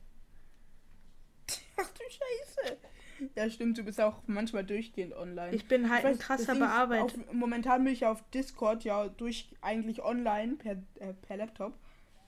Ach 1.77 1.89
du 1.89 2.03
Scheiße. 2.03 2.79
Ja, 3.35 3.51
stimmt, 3.51 3.77
du 3.77 3.83
bist 3.83 4.01
auch 4.01 4.23
manchmal 4.27 4.65
durchgehend 4.65 5.13
online. 5.13 5.55
Ich 5.55 5.67
bin 5.67 5.91
halt 5.91 6.01
Ich 6.01 6.07
ein 6.07 6.13
weiß, 6.13 6.19
das 6.19 6.27
krasser 6.27 6.55
Bearbeiter. 6.55 7.05
Auf, 7.05 7.33
momentan 7.33 7.85
bin 7.85 7.93
ich 7.93 8.07
auf 8.07 8.23
Discord 8.31 8.85
ja 8.85 9.09
durch 9.09 9.51
eigentlich 9.61 10.03
online 10.03 10.55
per, 10.55 10.73
äh, 11.01 11.13
per 11.15 11.37
Laptop. 11.37 11.75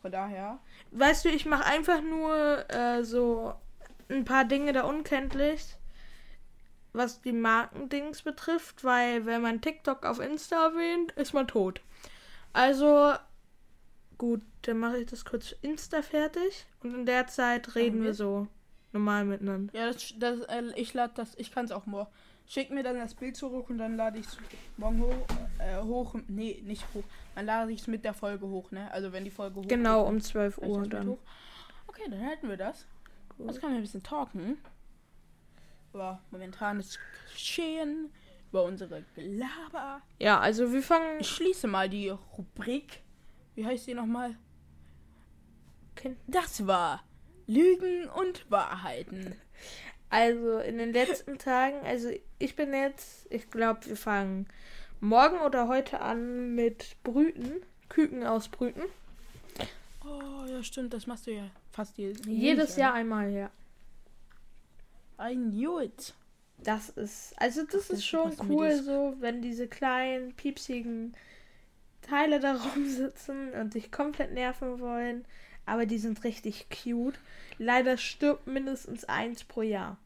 Von 0.03 0.11
daher. 0.11 0.59
Weißt 0.91 1.25
du, 1.25 1.29
ich 1.29 1.47
mache 1.47 1.65
einfach 1.65 2.03
nur 2.03 2.69
äh, 2.71 3.05
so 3.05 3.55
ein 4.11 4.25
paar 4.25 4.45
Dinge 4.45 4.73
da 4.73 4.83
unkenntlich, 4.83 5.77
was 6.93 7.23
die 7.23 7.33
Markendings 7.33 8.23
betrifft, 8.23 8.83
weil 8.83 9.25
wenn 9.27 9.41
man 9.41 9.61
TikTok 9.61 10.05
auf 10.05 10.19
Insta 10.19 10.67
erwähnt, 10.67 11.13
ist 11.13 11.33
man 11.33 11.47
tot. 11.47 11.81
Also 12.53 13.15
gut, 14.19 14.43
dann 14.63 14.79
mache 14.79 14.99
ich 14.99 15.07
das 15.07 15.25
kurz 15.25 15.53
Insta 15.63 16.03
fertig 16.03 16.67
und 16.83 16.95
in 16.95 17.07
der 17.07 17.29
Zeit 17.29 17.75
reden 17.77 18.01
wir? 18.01 18.07
wir 18.07 18.15
so 18.15 18.49
normal 18.93 19.25
miteinander. 19.25 19.73
Ja, 19.73 19.87
das, 19.87 20.15
das, 20.19 20.41
äh, 20.41 20.65
ich 20.75 20.93
lade 20.95 21.13
das, 21.17 21.35
ich 21.39 21.53
kann 21.53 21.65
es 21.65 21.73
auch 21.73 21.87
morgen. 21.87 22.11
Schick 22.47 22.71
mir 22.71 22.83
dann 22.83 22.99
das 22.99 23.15
Bild 23.15 23.37
zurück 23.37 23.71
und 23.71 23.79
dann 23.79 23.97
lade 23.97 24.19
ich 24.19 24.27
es 24.27 24.37
morgen 24.77 25.01
hoch, 25.01 25.27
äh, 25.63 25.83
hoch. 25.83 26.15
Nee, 26.29 26.63
nicht 26.65 26.85
hoch. 26.95 27.05
Dann 27.35 27.47
lade 27.47 27.73
ich 27.73 27.81
es 27.81 27.87
mit 27.87 28.05
der 28.05 28.15
Folge 28.15 28.47
hoch, 28.47 28.71
ne? 28.71 28.91
Also 28.91 29.13
wenn 29.13 29.25
die 29.25 29.31
Folge 29.31 29.61
hoch 29.61 29.69
Genau 29.69 30.07
um 30.07 30.21
12 30.21 30.59
lade 30.59 30.67
ich 30.67 30.73
Uhr 30.73 30.81
das 30.83 30.89
dann. 30.89 31.19
Okay, 31.87 32.03
dann 32.11 32.21
hätten 32.21 32.49
wir 32.49 32.57
das. 32.57 32.87
Gut. 33.37 33.47
Jetzt 33.47 33.61
können 33.61 33.73
wir 33.73 33.79
ein 33.79 33.83
bisschen 33.83 34.03
talken. 34.03 34.59
Über 35.93 36.21
momentanes 36.31 36.99
Geschehen, 37.33 38.11
über 38.51 38.65
unsere 38.65 39.05
Gelaber. 39.15 40.01
Ja, 40.19 40.41
also 40.41 40.73
wir 40.73 40.83
fangen. 40.83 41.21
Ich 41.21 41.29
schließe 41.29 41.67
mal 41.67 41.89
die 41.89 42.09
Rubrik. 42.09 43.03
Wie 43.55 43.67
heißt 43.67 43.87
die 43.87 43.95
nochmal? 43.95 44.37
Das 46.27 46.67
war 46.67 47.05
Lügen 47.47 48.09
und 48.09 48.51
Wahrheiten. 48.51 49.37
Also 50.09 50.59
in 50.59 50.79
den 50.79 50.93
letzten 50.93 51.39
Tagen, 51.39 51.87
also 51.87 52.11
ich 52.39 52.57
bin 52.57 52.75
jetzt, 52.75 53.27
ich 53.31 53.51
glaube, 53.51 53.87
wir 53.87 53.97
fangen 53.97 54.47
morgen 55.03 55.39
oder 55.41 55.69
heute 55.69 56.01
an 56.01 56.55
mit 56.55 56.97
Brüten, 57.03 57.61
Küken 57.89 58.25
ausbrüten. 58.25 58.85
Oh, 60.05 60.47
ja, 60.47 60.63
stimmt, 60.63 60.95
das 60.95 61.07
machst 61.07 61.27
du 61.27 61.33
ja 61.33 61.43
fast 61.73 61.99
jedes, 61.99 62.25
Jedes 62.27 62.77
Jahr 62.77 62.95
einmal, 62.95 63.31
ja. 63.31 63.51
Ein 65.19 65.53
Jut. 65.53 66.15
Das 66.59 66.89
ist, 66.91 67.35
also 67.37 67.63
das 67.65 67.89
Das 67.89 67.91
ist 67.91 68.07
schon 68.07 68.33
cool, 68.49 68.69
das. 68.69 68.85
so 68.85 69.17
wenn 69.19 69.43
diese 69.43 69.67
kleinen, 69.67 70.33
piepsigen 70.35 71.15
Teile 72.03 72.39
da 72.39 72.55
rumsitzen 72.75 73.53
und 73.55 73.75
dich 73.75 73.91
komplett 73.91 74.33
nerven 74.33 74.79
wollen. 74.79 75.25
Aber 75.67 75.87
die 75.87 75.99
sind 75.99 76.23
richtig 76.25 76.67
cute. 76.71 77.19
Leider 77.59 77.97
stirbt 77.97 78.47
mindestens 78.47 79.05
eins 79.05 79.45
pro 79.45 79.63
Jahr. 79.63 79.97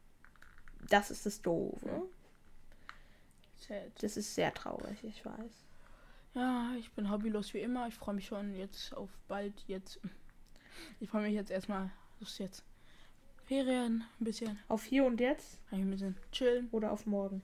Das 0.88 1.10
ist 1.10 1.26
das 1.26 1.42
Doofe. 1.42 2.02
Sad. 3.68 3.92
Das 4.02 4.16
ist 4.16 4.34
sehr 4.34 4.52
traurig, 4.54 5.02
ich 5.02 5.24
weiß. 5.24 5.64
Ja, 6.34 6.72
ich 6.78 6.90
bin 6.92 7.10
hobbylos 7.10 7.54
wie 7.54 7.60
immer. 7.60 7.88
Ich 7.88 7.94
freue 7.94 8.14
mich 8.14 8.26
schon 8.26 8.54
jetzt 8.54 8.94
auf 8.94 9.10
bald 9.28 9.64
jetzt. 9.66 9.98
Ich 11.00 11.08
freue 11.08 11.22
mich 11.22 11.32
jetzt 11.34 11.50
erstmal. 11.50 11.90
Was 12.20 12.30
ist 12.32 12.38
jetzt? 12.38 12.64
Ferien, 13.46 14.04
ein 14.20 14.24
bisschen. 14.24 14.58
Auf 14.68 14.84
hier 14.84 15.04
und 15.04 15.20
jetzt 15.20 15.58
ein 15.70 15.90
bisschen 15.90 16.16
chillen. 16.32 16.68
oder 16.72 16.92
auf 16.92 17.06
morgen? 17.06 17.42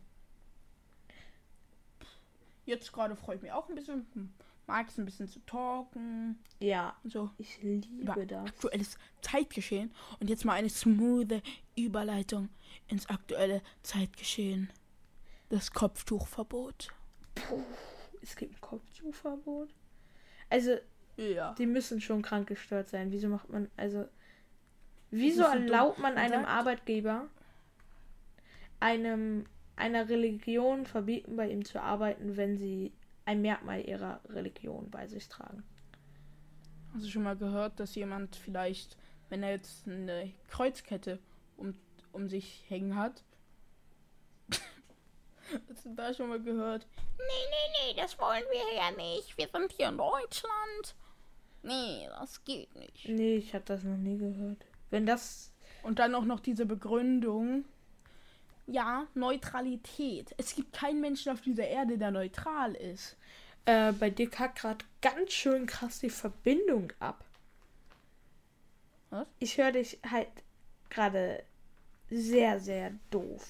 Jetzt 2.64 2.93
gerade 2.93 3.17
freue 3.17 3.37
ich 3.37 3.43
mich 3.43 3.52
auch 3.52 3.69
ein 3.69 3.75
bisschen. 3.75 4.07
Mag 4.67 4.88
es 4.88 4.99
ein 4.99 5.05
bisschen 5.05 5.29
zu 5.29 5.41
talken 5.41 6.38
Ja, 6.61 6.97
so. 7.05 7.31
ich 7.38 7.61
liebe 7.62 7.87
Über 8.02 8.26
das. 8.26 8.47
aktuelles 8.49 8.99
Zeitgeschehen. 9.21 9.93
Und 10.21 10.31
jetzt 10.31 10.45
mal 10.45 10.55
eine 10.55 10.71
smoothe 10.71 11.43
Überleitung 11.76 12.49
ins 12.88 13.07
aktuelle 13.09 13.61
Zeitgeschehen. 13.83 14.71
Das 15.52 15.71
Kopftuchverbot. 15.71 16.88
Puh, 17.35 17.62
es 18.23 18.35
gibt 18.37 18.54
ein 18.54 18.61
Kopftuchverbot. 18.62 19.68
Also, 20.49 20.78
Ja. 21.18 21.52
die 21.59 21.66
müssen 21.66 22.00
schon 22.00 22.23
krankgestört 22.23 22.88
sein. 22.88 23.12
Wieso 23.12 23.28
macht 23.28 23.50
man, 23.50 23.71
also, 23.76 24.06
wieso 25.11 25.42
erlaubt 25.42 25.99
man 25.99 26.16
einem 26.16 26.47
Arbeitgeber, 26.47 27.28
einem, 28.80 29.44
einer 29.76 30.09
Religion 30.09 30.87
verbieten, 30.87 31.37
bei 31.37 31.50
ihm 31.50 31.66
zu 31.66 31.82
arbeiten, 31.82 32.38
wenn 32.38 32.56
sie 32.56 32.94
ein 33.26 33.42
Merkmal 33.42 33.87
ihrer 33.87 34.21
Religion 34.30 34.90
bei 34.90 35.06
sich 35.06 35.28
tragen? 35.28 35.64
Hast 36.94 37.04
du 37.04 37.11
schon 37.11 37.25
mal 37.25 37.37
gehört, 37.37 37.78
dass 37.78 37.94
jemand 37.94 38.37
vielleicht, 38.37 38.97
wenn 39.28 39.42
er 39.42 39.50
jetzt 39.50 39.87
eine 39.87 40.32
Kreuzkette 40.49 41.18
um, 41.59 41.75
um 42.12 42.30
sich 42.30 42.64
hängen 42.68 42.97
hat, 42.97 43.23
hast 45.68 45.85
du 45.85 45.94
da 45.94 46.12
schon 46.14 46.28
mal 46.28 46.40
gehört? 46.40 46.87
Nee, 47.18 47.25
nee, 47.25 47.92
nee, 47.92 48.00
das 48.00 48.18
wollen 48.18 48.44
wir 48.50 48.76
ja 48.76 48.90
nicht. 48.90 49.37
Wir 49.37 49.49
sind 49.49 49.73
hier 49.73 49.88
in 49.88 49.99
Deutschland. 49.99 50.94
Nee, 51.62 52.09
das 52.18 52.42
geht 52.44 52.75
nicht. 52.75 53.09
Nee, 53.09 53.37
ich 53.37 53.54
habe 53.54 53.64
das 53.64 53.85
noch 53.85 53.97
nie 53.97 54.18
gehört. 54.18 54.64
Wenn 54.90 55.06
das, 55.06 55.52
Und 55.82 55.99
dann 55.99 56.14
auch 56.14 56.25
noch 56.25 56.40
diese 56.40 56.66
Begründung, 56.66 57.64
ja, 58.66 59.06
Neutralität. 59.14 60.35
Es 60.37 60.54
gibt 60.54 60.73
keinen 60.73 61.00
Menschen 61.00 61.32
auf 61.32 61.40
dieser 61.40 61.66
Erde, 61.66 61.99
der 61.99 62.11
neutral 62.11 62.75
ist. 62.75 63.16
Äh, 63.64 63.92
bei 63.92 64.11
dir 64.11 64.28
kackt 64.28 64.61
gerade 64.61 64.85
ganz 65.00 65.32
schön 65.32 65.66
krass 65.66 66.00
die 66.00 66.11
Verbindung 66.11 66.92
ab. 66.99 67.25
Was? 69.11 69.26
Ich 69.38 69.59
höre 69.59 69.73
dich 69.73 69.99
halt 70.09 70.28
gerade 70.90 71.44
sehr, 72.11 72.61
sehr 72.61 72.92
doof. 73.11 73.49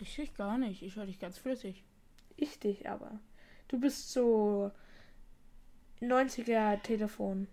Ich 0.00 0.16
dich 0.16 0.34
gar 0.34 0.58
nicht. 0.58 0.82
Ich 0.82 0.96
höre 0.96 1.06
dich 1.06 1.18
ganz 1.18 1.38
flüssig. 1.38 1.84
Ich 2.36 2.58
dich 2.58 2.88
aber. 2.88 3.20
Du 3.68 3.78
bist 3.78 4.12
so 4.12 4.70
90er 6.00 6.82
Telefon. 6.82 7.46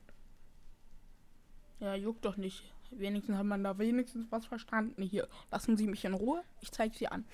Ja, 1.80 1.96
juckt 1.96 2.26
doch 2.26 2.38
nicht. 2.38 2.74
Wenigstens 2.92 3.38
hat 3.38 3.46
man 3.46 3.64
da 3.64 3.78
wenigstens 3.78 4.26
was 4.32 4.46
verstanden 4.46 5.04
hier. 5.04 5.28
Lassen 5.52 5.78
Sie 5.78 5.88
mich 5.88 6.06
in 6.06 6.14
Ruhe. 6.14 6.44
Ich 6.62 6.72
zeige 6.72 6.96
Sie 6.98 7.08
an. 7.08 7.26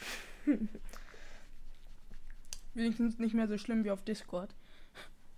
wenigstens 2.73 3.19
nicht 3.19 3.35
mehr 3.35 3.47
so 3.47 3.57
schlimm 3.57 3.83
wie 3.83 3.91
auf 3.91 4.03
Discord. 4.03 4.53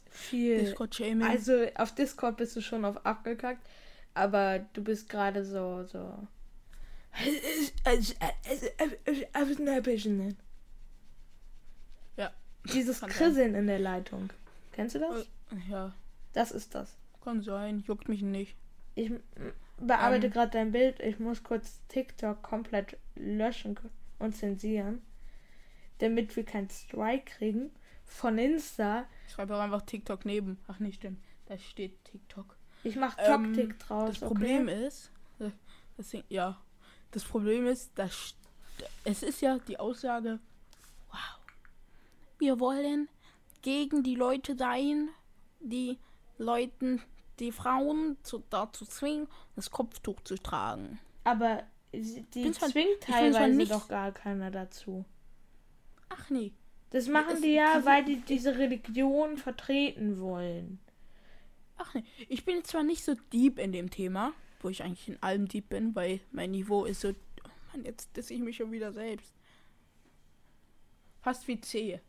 Viel. 0.10 0.60
Discord-Shaming. 0.60 1.27
Also 1.27 1.67
auf 1.75 1.94
Discord 1.94 2.38
bist 2.38 2.55
du 2.55 2.62
schon 2.62 2.86
auf 2.86 3.05
abgekackt, 3.05 3.67
aber 4.13 4.60
du 4.74 4.82
bist 4.82 5.10
gerade 5.10 5.44
so 5.44 5.84
so. 5.84 6.27
Ja. 12.18 12.32
Dieses. 12.74 13.02
Krisseln 13.02 13.56
in 13.56 13.68
der 13.68 13.80
Leitung. 13.80 14.30
Kennst 14.74 14.96
du 14.96 15.00
das? 15.00 15.22
Äh, 15.24 15.70
ja, 15.72 15.94
Das 16.34 16.52
ist 16.52 16.76
das. 16.76 16.98
kann 17.24 17.42
sein. 17.42 17.84
Juckt 17.88 18.10
mich 18.10 18.22
nicht. 18.22 18.56
Ich 18.96 19.12
bearbeite 19.80 20.28
Ähm. 20.28 20.34
gerade 20.34 20.52
dein 20.52 20.72
Bild. 20.72 21.00
Ich 21.00 21.20
muss 21.20 21.44
kurz 21.44 21.82
TikTok 21.88 22.42
komplett 22.44 22.98
löschen 23.16 23.80
und 24.20 24.36
zensieren, 24.36 25.02
damit 26.00 26.36
wir 26.36 26.44
keinen 26.46 26.70
Strike 26.70 27.32
kriegen 27.38 27.72
von 28.06 28.38
Insta. 28.38 29.06
Schreibe 29.34 29.56
auch 29.56 29.60
einfach 29.62 29.82
TikTok 29.82 30.26
neben. 30.26 30.58
Ach 30.68 30.80
nicht, 30.80 30.98
stimmt. 30.98 31.20
Da 31.48 31.58
steht 31.58 32.04
TikTok. 32.06 32.56
Ich 32.84 32.96
mache 32.96 33.20
Ähm, 33.22 33.54
Taktik 33.56 33.80
draus. 33.80 34.10
Das 34.20 34.20
Problem 34.20 34.64
okay? 34.68 34.88
ist, 34.88 35.12
äh, 35.40 35.50
deswegen, 35.98 36.24
ja, 36.30 36.60
das 37.12 37.24
Problem 37.24 37.66
ist, 37.68 37.92
dass 37.98 38.36
es 39.04 39.24
ist 39.24 39.42
ja 39.42 39.58
die 39.60 39.80
Aussage, 39.80 40.40
wow, 41.10 41.40
wir 42.40 42.60
wollen 42.60 43.08
gegen 43.62 44.04
die 44.04 44.16
Leute 44.16 44.56
sein, 44.58 45.10
die 45.60 45.98
Leuten, 46.38 47.02
die 47.40 47.52
Frauen 47.52 48.18
zu, 48.24 48.44
dazu 48.50 48.86
zwingen, 48.86 49.28
das 49.56 49.72
Kopftuch 49.72 50.22
zu 50.22 50.36
tragen. 50.36 51.00
Aber 51.24 51.64
die 51.94 52.52
zwingt 52.52 53.02
teilweise 53.02 53.56
nicht- 53.56 53.72
doch 53.72 53.88
gar 53.88 54.12
keiner 54.12 54.52
dazu. 54.52 55.06
Ach 56.10 56.30
nee, 56.30 56.54
Das 56.92 57.08
machen 57.08 57.36
Es- 57.36 57.42
die 57.42 57.54
ja, 57.54 57.76
diese- 57.76 57.86
weil 57.86 58.06
die 58.06 58.18
diese 58.22 58.58
Religion 58.58 59.38
vertreten 59.38 60.20
wollen. 60.20 60.80
ach 61.78 61.94
nee. 61.94 62.04
Ich 62.30 62.46
bin 62.46 62.64
zwar 62.64 62.84
nicht 62.84 63.04
so 63.04 63.16
deep 63.34 63.60
in 63.60 63.72
dem 63.74 63.90
Thema, 63.90 64.34
wo 64.66 64.70
ich 64.70 64.84
eigentlich 64.84 65.08
in 65.08 65.22
allem 65.22 65.48
deep 65.48 65.70
bin, 65.70 65.94
weil 65.96 66.20
mein 66.32 66.50
Niveau 66.50 66.86
ist 66.86 67.02
so, 67.02 67.10
oh 67.10 67.50
Mann, 67.72 67.86
jetzt 67.86 68.18
disse 68.18 68.34
ich 68.34 68.42
mich 68.42 68.58
schon 68.58 68.72
wieder 68.72 68.92
selbst. 68.92 69.32
Fast 71.22 71.48
wie 71.48 71.62
C. 71.62 72.02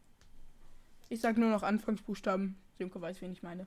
Ich 1.11 1.21
sag 1.21 1.37
nur 1.37 1.51
noch 1.51 1.63
Anfangsbuchstaben. 1.63 2.57
Sönke 2.79 2.99
weiß, 2.99 3.21
wen 3.21 3.33
ich 3.33 3.43
meine. 3.43 3.67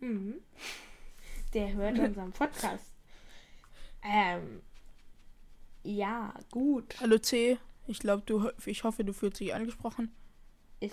Mhm. 0.00 0.36
Der 1.52 1.70
hört 1.74 1.98
unseren 1.98 2.32
Podcast. 2.32 2.94
Ähm. 4.02 4.62
Ja, 5.82 6.32
gut. 6.50 6.98
Hallo 7.00 7.18
C. 7.18 7.58
Ich 7.88 7.98
glaube, 7.98 8.22
du, 8.24 8.50
ich 8.64 8.84
hoffe, 8.84 9.04
du 9.04 9.12
fühlst 9.12 9.40
dich 9.40 9.54
angesprochen. 9.54 10.10
Ich, 10.80 10.92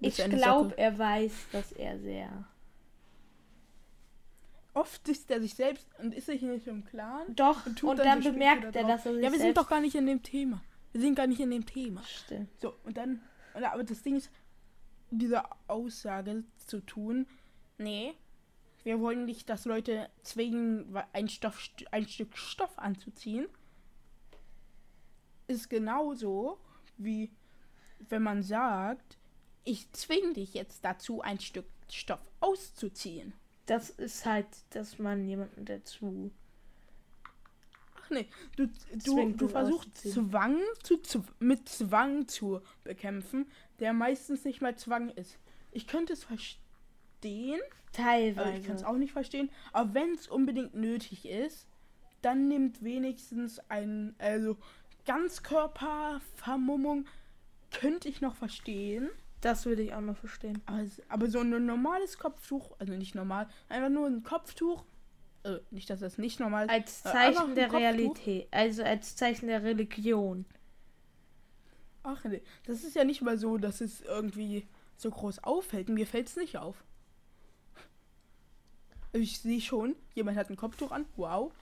ich 0.00 0.16
glaube, 0.16 0.78
er 0.78 0.96
weiß, 0.96 1.32
dass 1.50 1.72
er 1.72 1.98
sehr. 1.98 2.46
Oft 4.76 5.08
ist 5.08 5.30
er 5.30 5.40
sich 5.40 5.54
selbst 5.54 5.88
und 5.98 6.12
ist 6.12 6.26
sich 6.26 6.42
nicht 6.42 6.66
im 6.66 6.84
Klaren. 6.84 7.34
Doch, 7.34 7.64
Und 7.64 7.82
und, 7.82 7.98
dann 7.98 8.22
dann 8.22 8.34
bemerkt 8.34 8.64
er, 8.64 8.72
da 8.72 8.80
drauf. 8.82 8.90
dass 8.90 9.04
sich 9.04 9.22
Ja, 9.22 9.32
wir 9.32 9.38
sind 9.38 9.56
doch 9.56 9.70
gar 9.70 9.80
nicht 9.80 9.94
in 9.94 10.04
dem 10.06 10.22
Thema. 10.22 10.62
Wir 10.92 11.00
sind 11.00 11.14
gar 11.14 11.26
nicht 11.26 11.40
in 11.40 11.50
dem 11.50 11.64
Thema. 11.64 12.02
Stimmt. 12.02 12.60
So, 12.60 12.74
und 12.84 12.98
dann, 12.98 13.22
aber 13.54 13.84
das 13.84 14.02
Ding 14.02 14.16
ist, 14.16 14.30
diese 15.10 15.44
Aussage 15.66 16.44
zu 16.58 16.80
tun, 16.84 17.26
nee, 17.78 18.12
wir 18.84 19.00
wollen 19.00 19.24
nicht, 19.24 19.48
dass 19.48 19.64
Leute 19.64 20.10
zwingen, 20.22 20.94
ein, 21.14 21.30
Stoff, 21.30 21.70
ein 21.90 22.06
Stück 22.06 22.36
Stoff 22.36 22.78
anzuziehen. 22.78 23.46
Ist 25.48 25.70
genauso, 25.70 26.58
wie 26.98 27.32
wenn 28.10 28.22
man 28.22 28.42
sagt, 28.42 29.16
ich 29.64 29.90
zwinge 29.92 30.34
dich 30.34 30.52
jetzt 30.52 30.84
dazu, 30.84 31.22
ein 31.22 31.40
Stück 31.40 31.66
Stoff 31.90 32.20
auszuziehen. 32.40 33.32
Das 33.66 33.90
ist 33.90 34.24
halt, 34.24 34.46
dass 34.70 34.98
man 34.98 35.28
jemanden 35.28 35.64
dazu. 35.64 36.30
Ach 38.02 38.10
nee, 38.10 38.28
du, 38.56 38.68
du, 39.04 39.32
du 39.32 39.48
versuchst. 39.48 39.96
Zwang 39.96 40.60
zu, 40.82 40.98
zu, 40.98 41.24
mit 41.40 41.68
Zwang 41.68 42.28
zu 42.28 42.60
bekämpfen, 42.84 43.46
der 43.80 43.92
meistens 43.92 44.44
nicht 44.44 44.62
mal 44.62 44.76
Zwang 44.76 45.10
ist. 45.10 45.38
Ich 45.72 45.88
könnte 45.88 46.12
es 46.12 46.24
verstehen, 46.24 47.60
Teilweise. 47.92 48.46
also 48.46 48.60
ich 48.60 48.66
kann 48.66 48.76
es 48.76 48.84
auch 48.84 48.96
nicht 48.96 49.12
verstehen, 49.12 49.50
aber 49.72 49.94
wenn 49.94 50.14
es 50.14 50.28
unbedingt 50.28 50.74
nötig 50.74 51.26
ist, 51.26 51.66
dann 52.22 52.48
nimmt 52.48 52.84
wenigstens 52.84 53.58
ein, 53.68 54.14
also 54.18 54.56
Ganzkörpervermummung 55.06 57.06
könnte 57.72 58.08
ich 58.08 58.20
noch 58.20 58.36
verstehen. 58.36 59.08
Das 59.46 59.64
würde 59.64 59.82
ich 59.82 59.94
auch 59.94 60.00
noch 60.00 60.16
verstehen. 60.16 60.60
Aber, 60.66 60.84
aber 61.08 61.28
so 61.28 61.40
ein 61.40 61.64
normales 61.66 62.18
Kopftuch, 62.18 62.74
also 62.80 62.92
nicht 62.94 63.14
normal, 63.14 63.48
einfach 63.68 63.88
nur 63.90 64.06
ein 64.08 64.24
Kopftuch, 64.24 64.84
äh, 65.44 65.58
nicht, 65.70 65.88
dass 65.88 66.00
das 66.00 66.18
nicht 66.18 66.40
normal 66.40 66.66
ist, 66.66 66.70
Als 66.72 67.00
Äh, 67.04 67.12
Zeichen 67.12 67.54
der 67.54 67.68
Kopftuch. 67.68 67.80
Realität. 67.80 68.48
Also 68.50 68.82
als 68.82 69.14
Zeichen 69.14 69.46
der 69.46 69.62
Religion. 69.62 70.44
Ach 72.02 72.22
nee, 72.24 72.42
das 72.66 72.82
ist 72.84 72.96
ja 72.96 73.04
nicht 73.04 73.22
mal 73.22 73.38
so, 73.38 73.56
dass 73.56 73.80
es 73.80 74.00
irgendwie 74.00 74.66
so 74.96 75.10
groß 75.10 75.44
auffällt. 75.44 75.88
Mir 75.88 76.06
fällt 76.06 76.26
es 76.28 76.36
nicht 76.36 76.56
auf. 76.56 76.82
Ich 79.12 79.40
sehe 79.40 79.60
schon, 79.60 79.94
jemand 80.14 80.36
hat 80.36 80.50
ein 80.50 80.56
Kopftuch 80.56 80.90
an. 80.90 81.06
Wow. 81.16 81.52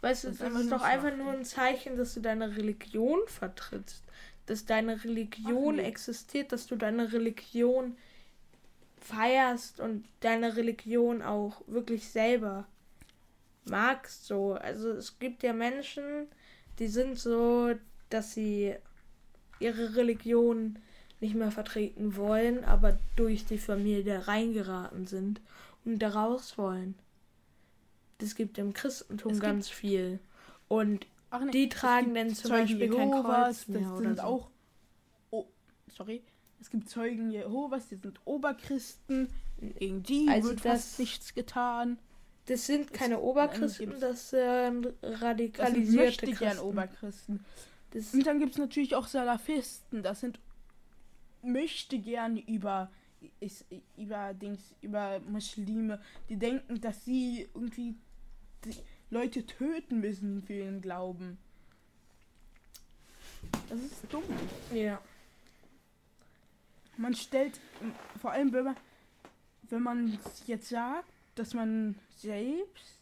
Weißt 0.00 0.24
du, 0.24 0.28
Das 0.28 0.38
das 0.38 0.54
ist 0.54 0.72
doch 0.72 0.82
einfach 0.82 1.16
nur 1.16 1.32
ein 1.32 1.44
Zeichen, 1.44 1.96
dass 1.96 2.14
du 2.14 2.20
deine 2.20 2.56
Religion 2.56 3.20
vertrittst. 3.26 4.02
Dass 4.46 4.66
deine 4.66 5.04
Religion 5.04 5.76
nee. 5.76 5.82
existiert, 5.84 6.52
dass 6.52 6.66
du 6.66 6.76
deine 6.76 7.12
Religion 7.12 7.96
feierst 9.00 9.80
und 9.80 10.04
deine 10.20 10.56
Religion 10.56 11.22
auch 11.22 11.62
wirklich 11.66 12.08
selber 12.08 12.66
magst. 13.64 14.26
So. 14.26 14.54
Also 14.54 14.90
es 14.90 15.18
gibt 15.18 15.42
ja 15.42 15.52
Menschen, 15.52 16.28
die 16.78 16.88
sind 16.88 17.18
so, 17.18 17.74
dass 18.10 18.34
sie 18.34 18.74
ihre 19.60 19.96
Religion 19.96 20.78
nicht 21.20 21.34
mehr 21.34 21.50
vertreten 21.50 22.16
wollen, 22.16 22.64
aber 22.64 22.98
durch 23.16 23.46
die 23.46 23.58
Familie 23.58 24.26
reingeraten 24.26 25.06
sind 25.06 25.40
und 25.84 25.98
da 26.00 26.10
raus 26.10 26.58
wollen. 26.58 26.94
Das 28.18 28.34
gibt 28.34 28.58
im 28.58 28.72
Christentum 28.72 29.32
Es 29.32 29.40
ganz 29.40 29.68
viel. 29.68 30.18
Und 30.68 31.06
Ach 31.34 31.44
nee, 31.44 31.50
die 31.50 31.68
tragen 31.68 32.14
dann 32.14 32.34
zum 32.34 32.50
Zeugen 32.50 32.78
Beispiel 32.78 32.90
kein 32.90 33.08
Jehovas, 33.08 33.56
Kreuz 33.64 33.68
mehr 33.68 33.80
das 33.90 33.98
sind 33.98 34.16
so. 34.18 34.22
auch. 34.22 34.50
Oh, 35.30 35.46
sorry. 35.88 36.22
Es 36.60 36.70
gibt 36.70 36.88
Zeugen 36.88 37.30
Jehovas, 37.30 37.88
die 37.88 37.96
sind 37.96 38.20
Oberchristen. 38.24 39.28
Gegen 39.78 40.02
die 40.02 40.28
Also 40.28 40.50
wird 40.50 40.64
das- 40.64 40.82
fast 40.84 40.98
nichts 41.00 41.34
getan. 41.34 41.98
das 42.46 42.66
sind 42.66 42.92
keine 42.92 43.14
dann 43.14 43.22
Oberchristen, 43.24 44.00
das 44.00 44.30
sind 44.30 44.84
Das 44.84 45.10
sind 45.12 45.22
radikalisierte 45.22 45.96
möchte 45.96 46.26
gern 46.26 46.38
Christen. 46.52 46.60
Oberchristen. 46.66 47.44
Das, 47.90 48.12
Und 48.14 48.26
dann 48.26 48.38
gibt 48.38 48.52
es 48.52 48.58
natürlich 48.58 48.94
auch 48.94 49.06
Salafisten. 49.06 50.02
Das 50.02 50.20
sind 50.20 50.38
möchte 51.42 51.98
gern 51.98 52.36
über 52.36 52.90
ist, 53.40 53.64
über 53.96 54.34
Dings 54.34 54.74
über 54.82 55.20
Muslime, 55.20 56.00
die 56.28 56.36
denken, 56.36 56.80
dass 56.80 57.04
sie 57.04 57.48
irgendwie 57.54 57.94
die 58.64 58.74
Leute 59.14 59.46
töten 59.46 60.00
müssen 60.00 60.42
für 60.42 60.54
ihren 60.54 60.80
Glauben. 60.80 61.38
Das 63.68 63.78
ist 63.78 64.12
dumm. 64.12 64.24
ja. 64.72 65.00
Man 66.96 67.14
stellt 67.14 67.60
vor 68.20 68.32
allem 68.32 68.52
wenn 68.52 68.64
man 68.64 68.76
wenn 69.70 69.82
man 69.82 70.18
jetzt 70.46 70.68
sagt, 70.68 71.08
dass 71.36 71.54
man 71.54 71.94
selbst 72.16 73.00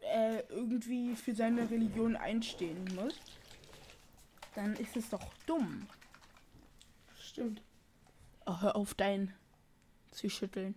äh, 0.00 0.40
irgendwie 0.50 1.16
für 1.16 1.34
seine 1.34 1.68
Religion 1.68 2.14
einstehen 2.14 2.84
muss, 2.94 3.20
dann 4.54 4.74
ist 4.74 4.96
es 4.96 5.10
doch 5.10 5.34
dumm. 5.46 5.86
Stimmt. 7.20 7.60
Oh, 8.46 8.60
hör 8.60 8.76
auf, 8.76 8.94
dein 8.94 9.34
zu 10.12 10.30
schütteln. 10.30 10.76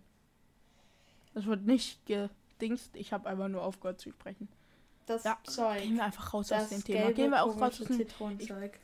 Das 1.34 1.46
wird 1.46 1.66
nicht 1.66 2.06
ge 2.08 2.30
Dings. 2.62 2.90
Ich 2.94 3.12
habe 3.14 3.30
einfach 3.30 3.48
nur 3.48 3.64
aufgehört 3.64 4.00
zu 4.00 4.12
sprechen. 4.12 4.48
Das 5.06 5.24
Ja, 5.24 5.38
Zeug. 5.44 5.82
Gehen 5.82 5.96
wir 5.96 6.04
einfach 6.06 6.34
raus 6.34 6.48
Das 6.50 6.64
aus 6.64 6.70
dem 6.70 6.84
Thema. 6.84 7.12
Gehen 7.12 7.32
wir 7.32 7.44
auch 7.44 7.56
raus 7.60 7.82
aus 7.82 7.88
dem 7.88 7.98
Zitronenzeug. 7.98 8.80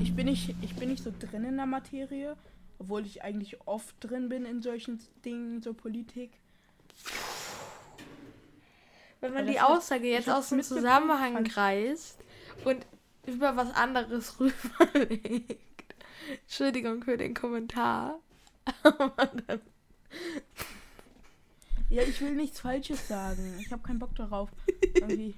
ich 0.00 0.14
bin 0.14 0.26
nicht, 0.26 0.54
ich 0.62 0.74
bin 0.76 0.88
nicht 0.90 1.02
so 1.04 1.12
drin 1.18 1.44
in 1.44 1.56
der 1.56 1.66
Materie, 1.66 2.36
obwohl 2.78 3.06
ich 3.06 3.22
eigentlich 3.22 3.58
oft 3.66 3.94
drin 4.00 4.28
bin 4.28 4.44
in 4.44 4.62
solchen 4.62 5.00
Dingen, 5.24 5.62
so 5.62 5.72
Politik. 5.72 6.32
Wenn 9.20 9.34
man 9.34 9.46
die 9.46 9.60
Aussage 9.60 10.08
jetzt 10.08 10.30
aus 10.30 10.48
dem 10.48 10.62
Zusammenhang 10.62 11.44
kreist 11.44 12.18
und 12.64 12.86
über 13.26 13.54
was 13.56 13.72
anderes 13.74 14.40
rüberlegt. 14.40 15.60
Entschuldigung 16.42 17.02
für 17.02 17.16
den 17.16 17.34
Kommentar. 17.34 18.18
Aber 18.82 19.26
dann- 19.46 19.60
Ja, 21.90 22.02
ich 22.02 22.20
will 22.20 22.32
nichts 22.36 22.60
Falsches 22.60 23.08
sagen. 23.08 23.56
Ich 23.60 23.70
habe 23.72 23.82
keinen 23.82 23.98
Bock 23.98 24.14
darauf. 24.14 24.48
Irgendwie. 24.94 25.34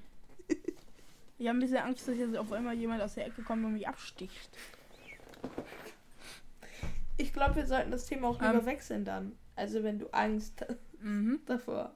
Ich 1.39 1.47
habe 1.47 1.57
ein 1.57 1.61
bisschen 1.61 1.77
Angst, 1.79 2.07
dass 2.07 2.15
jetzt 2.17 2.37
auf 2.37 2.51
einmal 2.51 2.75
jemand 2.75 3.01
aus 3.01 3.15
der 3.15 3.25
Ecke 3.25 3.41
kommt 3.41 3.65
und 3.65 3.73
mich 3.73 3.87
absticht. 3.87 4.49
ich 7.17 7.33
glaube, 7.33 7.55
wir 7.55 7.65
sollten 7.65 7.91
das 7.91 8.05
Thema 8.05 8.27
auch 8.29 8.39
lieber 8.39 8.53
Ähm. 8.59 8.65
wechseln 8.65 9.03
dann. 9.03 9.35
Also 9.55 9.83
wenn 9.83 9.99
du 9.99 10.07
Angst 10.13 10.63
Mhm. 11.01 11.41
davor. 11.45 11.93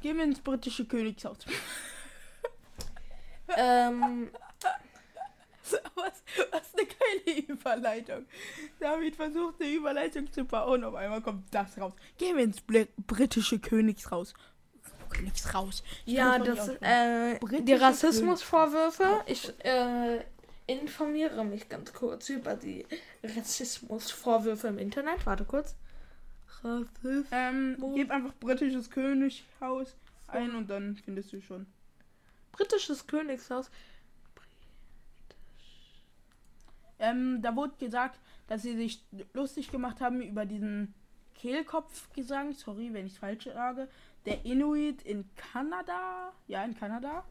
Gehen 0.00 0.16
wir 0.16 0.24
ins 0.24 0.40
britische 0.40 0.86
Königshaus. 0.86 1.38
ähm, 3.56 4.30
Was, 5.94 6.22
was 6.50 6.74
eine 6.74 6.86
geile 6.86 7.40
Überleitung. 7.46 8.26
David 8.80 9.16
versucht 9.16 9.60
eine 9.60 9.70
Überleitung 9.70 10.30
zu 10.30 10.44
bauen, 10.44 10.84
auf 10.84 10.94
einmal 10.94 11.22
kommt 11.22 11.54
das 11.54 11.78
raus. 11.78 11.94
Gehen 12.18 12.36
wir 12.36 12.44
ins 12.44 12.60
Bl 12.60 12.86
britische 13.06 13.58
Königshaus. 13.58 14.34
Königshaus. 15.10 15.82
Ich 16.04 16.14
ja, 16.14 16.38
das 16.38 16.68
äh, 16.80 17.38
die 17.62 17.72
Rassismusvorwürfe. 17.72 19.22
Ich 19.26 19.52
äh, 19.64 20.24
informiere 20.66 21.44
mich 21.44 21.68
ganz 21.68 21.92
kurz 21.92 22.28
über 22.28 22.56
die 22.56 22.84
Rassismusvorwürfe 23.22 24.68
im 24.68 24.78
Internet. 24.78 25.24
Warte 25.24 25.44
kurz. 25.44 25.76
Rassismus. 26.62 27.26
Ähm, 27.30 27.76
gib 27.94 28.10
einfach 28.10 28.34
britisches 28.34 28.90
Königshaus 28.90 29.96
ein 30.28 30.54
und 30.54 30.68
dann 30.68 30.96
findest 30.96 31.32
du 31.32 31.40
schon. 31.40 31.66
Britisches 32.52 33.06
Königshaus. 33.06 33.70
Ähm, 36.98 37.40
da 37.42 37.56
wurde 37.56 37.74
gesagt, 37.78 38.20
dass 38.46 38.62
sie 38.62 38.76
sich 38.76 39.04
lustig 39.32 39.70
gemacht 39.70 40.00
haben 40.00 40.20
über 40.22 40.46
diesen 40.46 40.94
Kehlkopfgesang. 41.34 42.52
Sorry, 42.52 42.92
wenn 42.92 43.06
ich 43.06 43.18
falsch 43.18 43.44
sage. 43.44 43.88
Der 44.26 44.44
Inuit 44.44 45.02
in 45.02 45.28
Kanada. 45.36 46.32
Ja, 46.46 46.64
in 46.64 46.74
Kanada. 46.76 47.24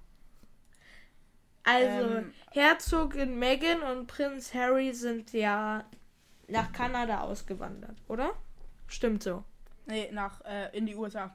Also, 1.63 2.15
Ähm, 2.17 2.33
Herzogin 2.51 3.39
Meghan 3.39 3.81
und 3.81 4.07
Prinz 4.07 4.53
Harry 4.53 4.93
sind 4.93 5.31
ja 5.33 5.85
nach 6.47 6.71
Kanada 6.73 7.21
ausgewandert, 7.21 7.97
oder? 8.07 8.33
Stimmt 8.87 9.23
so. 9.23 9.43
Nee, 9.85 10.09
nach, 10.11 10.41
äh, 10.45 10.77
in 10.77 10.85
die 10.85 10.95
USA. 10.95 11.33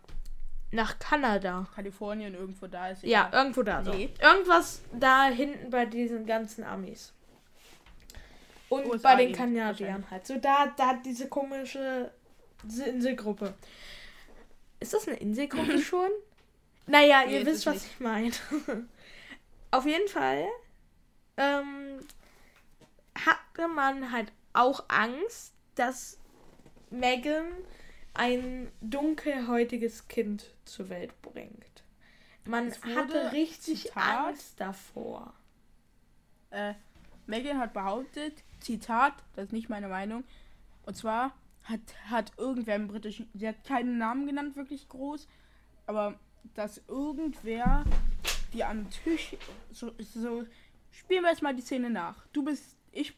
Nach 0.71 0.99
Kanada. 0.99 1.67
Kalifornien, 1.75 2.35
irgendwo 2.35 2.67
da 2.67 2.89
ist. 2.91 3.03
Ja, 3.03 3.29
egal. 3.29 3.41
irgendwo 3.43 3.63
da. 3.63 3.83
So. 3.83 3.93
Nee. 3.93 4.11
Irgendwas 4.21 4.83
da 4.93 5.25
hinten 5.25 5.71
bei 5.71 5.87
diesen 5.87 6.27
ganzen 6.27 6.63
Amis. 6.63 7.15
Und 8.69 8.87
USA 8.87 9.15
bei 9.15 9.25
den 9.25 9.35
Kanadiern 9.35 10.05
halt. 10.11 10.27
So 10.27 10.37
da, 10.37 10.73
da 10.77 10.95
diese 11.05 11.29
komische 11.29 12.13
diese 12.65 12.85
Inselgruppe. 12.87 13.55
Ist 14.81 14.95
das 14.95 15.09
eine 15.09 15.17
Inselgruppe 15.17 15.79
schon? 15.83 16.11
Naja, 16.87 17.25
Nee, 17.27 17.39
ihr 17.39 17.47
wisst, 17.47 17.67
was 17.67 17.75
nicht. 17.75 17.87
ich 17.87 18.01
meine. 18.01 18.31
Auf 19.71 19.85
jeden 19.85 20.09
Fall 20.09 20.47
ähm, 21.37 22.01
hatte 23.15 23.69
man 23.69 24.11
halt 24.13 24.33
auch 24.55 24.85
Angst, 24.89 25.53
dass 25.75 26.19
Megan 26.91 27.47
ein 28.15 28.71
dunkelhäutiges 28.81 30.09
Kind 30.09 30.55
zur 30.65 30.89
Welt 30.89 31.21
bringt. 31.23 31.85
Man 32.45 32.73
hatte 32.97 33.33
richtig 33.33 33.85
Zitat, 33.85 34.29
Angst 34.29 34.59
davor. 34.59 35.35
Äh, 36.51 36.73
Megan 37.27 37.59
hat 37.59 37.75
behauptet, 37.75 38.43
Zitat, 38.61 39.15
das 39.35 39.47
ist 39.47 39.53
nicht 39.53 39.69
meine 39.69 39.89
Meinung, 39.89 40.25
und 40.85 40.97
zwar 40.97 41.33
hat, 41.65 41.81
hat 42.09 42.33
irgendwer 42.39 42.77
im 42.77 42.89
britischen, 42.89 43.29
sie 43.35 43.47
hat 43.49 43.63
keinen 43.65 43.99
Namen 43.99 44.27
genannt, 44.27 44.57
wirklich 44.57 44.89
groß, 44.89 45.29
aber 45.87 46.15
dass 46.55 46.81
irgendwer, 46.89 47.85
die 48.53 48.65
am 48.65 48.89
Tisch, 48.91 49.37
so, 49.71 49.93
so 49.99 50.45
spielen 50.91 51.23
wir 51.23 51.31
jetzt 51.31 51.43
mal 51.43 51.55
die 51.55 51.63
Szene 51.63 51.91
nach. 51.91 52.27
Du 52.33 52.43
bist, 52.43 52.65
ich, 52.93 53.15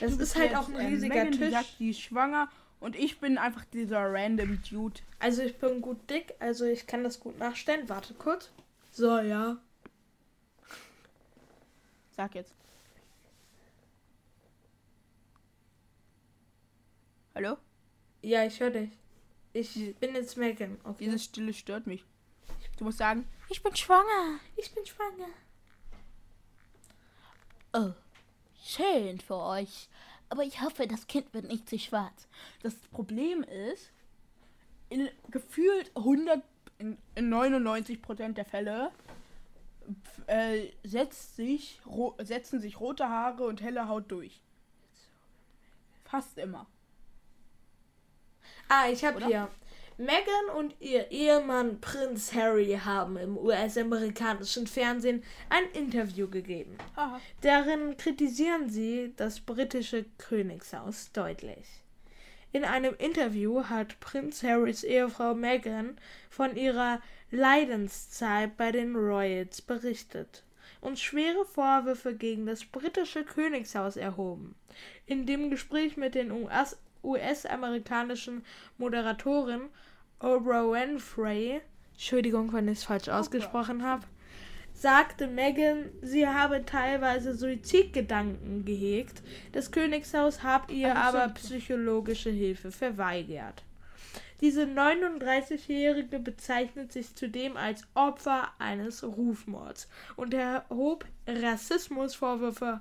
Das 0.00 0.16
bist 0.16 0.32
ist 0.32 0.36
halt 0.36 0.50
jetzt, 0.50 0.58
auch 0.58 0.68
ein 0.68 0.74
ähm, 0.80 0.86
riesiger 0.86 1.14
Megan, 1.14 1.32
Die 1.32 1.38
Tisch. 1.38 1.50
sagt, 1.52 1.78
die 1.78 1.90
ist 1.90 2.00
schwanger 2.00 2.48
und 2.80 2.96
ich 2.96 3.20
bin 3.20 3.38
einfach 3.38 3.64
dieser 3.66 4.12
random 4.12 4.60
Dude. 4.68 5.00
Also 5.20 5.42
ich 5.42 5.56
bin 5.58 5.80
gut 5.80 5.98
dick, 6.10 6.34
also 6.40 6.64
ich 6.64 6.86
kann 6.86 7.04
das 7.04 7.20
gut 7.20 7.38
nachstellen. 7.38 7.88
Warte 7.88 8.14
kurz. 8.14 8.50
So, 8.90 9.18
ja. 9.18 9.56
Sag 12.16 12.34
jetzt. 12.34 12.54
Hallo? 17.36 17.58
Ja, 18.22 18.46
ich 18.46 18.58
höre 18.60 18.70
dich. 18.70 18.92
Ich 19.52 19.94
bin 19.96 20.14
jetzt 20.14 20.38
Megan. 20.38 20.78
Okay. 20.84 21.04
Diese 21.04 21.18
Stille 21.18 21.52
stört 21.52 21.86
mich. 21.86 22.02
Du 22.78 22.84
musst 22.84 22.96
sagen, 22.96 23.28
ich 23.50 23.62
bin 23.62 23.76
schwanger. 23.76 24.40
Ich 24.56 24.74
bin 24.74 24.86
schwanger. 24.86 25.28
Oh, 27.74 27.92
schön 28.58 29.20
für 29.20 29.36
euch. 29.36 29.90
Aber 30.30 30.44
ich 30.44 30.62
hoffe, 30.62 30.86
das 30.86 31.06
Kind 31.08 31.34
wird 31.34 31.44
nicht 31.44 31.68
zu 31.68 31.78
schwarz. 31.78 32.26
Das 32.62 32.74
Problem 32.90 33.42
ist, 33.42 33.92
in 34.88 35.10
gefühlt 35.30 35.94
100, 35.94 36.42
in, 36.78 36.96
in 37.16 37.30
99% 37.30 38.32
der 38.32 38.46
Fälle 38.46 38.92
äh, 40.26 40.68
setzt 40.84 41.36
sich, 41.36 41.82
setzen 42.16 42.62
sich 42.62 42.80
rote 42.80 43.10
Haare 43.10 43.44
und 43.44 43.60
helle 43.60 43.88
Haut 43.88 44.10
durch. 44.10 44.40
Fast 46.06 46.38
immer. 46.38 46.66
Ah, 48.68 48.88
ich 48.90 49.04
habe 49.04 49.24
hier. 49.24 49.48
Meghan 49.98 50.56
und 50.58 50.74
ihr 50.78 51.10
Ehemann 51.10 51.80
Prinz 51.80 52.34
Harry 52.34 52.78
haben 52.84 53.16
im 53.16 53.38
US-amerikanischen 53.38 54.66
Fernsehen 54.66 55.22
ein 55.48 55.64
Interview 55.72 56.28
gegeben. 56.28 56.76
Haha. 56.94 57.18
Darin 57.40 57.96
kritisieren 57.96 58.68
sie 58.68 59.14
das 59.16 59.40
britische 59.40 60.04
Königshaus 60.18 61.12
deutlich. 61.12 61.66
In 62.52 62.64
einem 62.64 62.94
Interview 62.98 63.64
hat 63.64 63.98
Prinz 64.00 64.42
Harrys 64.42 64.84
Ehefrau 64.84 65.34
Meghan 65.34 65.96
von 66.28 66.56
ihrer 66.56 67.00
Leidenszeit 67.30 68.56
bei 68.56 68.72
den 68.72 68.94
Royals 68.94 69.62
berichtet 69.62 70.44
und 70.80 70.98
schwere 70.98 71.44
Vorwürfe 71.44 72.14
gegen 72.14 72.46
das 72.46 72.64
britische 72.64 73.24
Königshaus 73.24 73.96
erhoben. 73.96 74.54
In 75.06 75.26
dem 75.26 75.50
Gespräch 75.50 75.96
mit 75.96 76.14
den 76.14 76.30
US 76.30 76.76
US-amerikanischen 77.06 78.44
Moderatorin 78.78 79.68
Oprah 80.18 80.70
Winfrey, 80.70 81.60
Entschuldigung, 81.92 82.52
wenn 82.52 82.68
ich 82.68 82.78
es 82.78 82.84
falsch 82.84 83.08
ausgesprochen 83.08 83.82
habe, 83.82 84.04
sagte 84.72 85.26
Meghan, 85.26 85.90
sie 86.02 86.26
habe 86.26 86.64
teilweise 86.64 87.34
Suizidgedanken 87.34 88.64
gehegt. 88.64 89.22
Das 89.52 89.70
Königshaus 89.70 90.42
habe 90.42 90.72
ihr 90.72 90.94
Ach 90.94 91.14
aber 91.14 91.28
psychologische 91.34 92.30
Hilfe 92.30 92.70
verweigert. 92.70 93.62
Diese 94.42 94.64
39-Jährige 94.64 96.18
bezeichnet 96.18 96.92
sich 96.92 97.14
zudem 97.14 97.56
als 97.56 97.84
Opfer 97.94 98.50
eines 98.58 99.02
Rufmords 99.02 99.88
und 100.16 100.34
erhob 100.34 101.06
Rassismusvorwürfe 101.26 102.80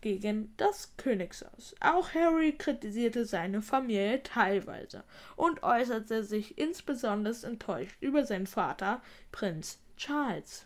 gegen 0.00 0.54
das 0.56 0.96
Königshaus. 0.96 1.74
Auch 1.80 2.14
Harry 2.14 2.52
kritisierte 2.52 3.24
seine 3.24 3.62
Familie 3.62 4.22
teilweise 4.22 5.04
und 5.36 5.62
äußerte 5.62 6.24
sich 6.24 6.58
insbesondere 6.58 7.34
enttäuscht 7.46 7.96
über 8.00 8.24
seinen 8.24 8.46
Vater, 8.46 9.02
Prinz 9.32 9.78
Charles. 9.96 10.64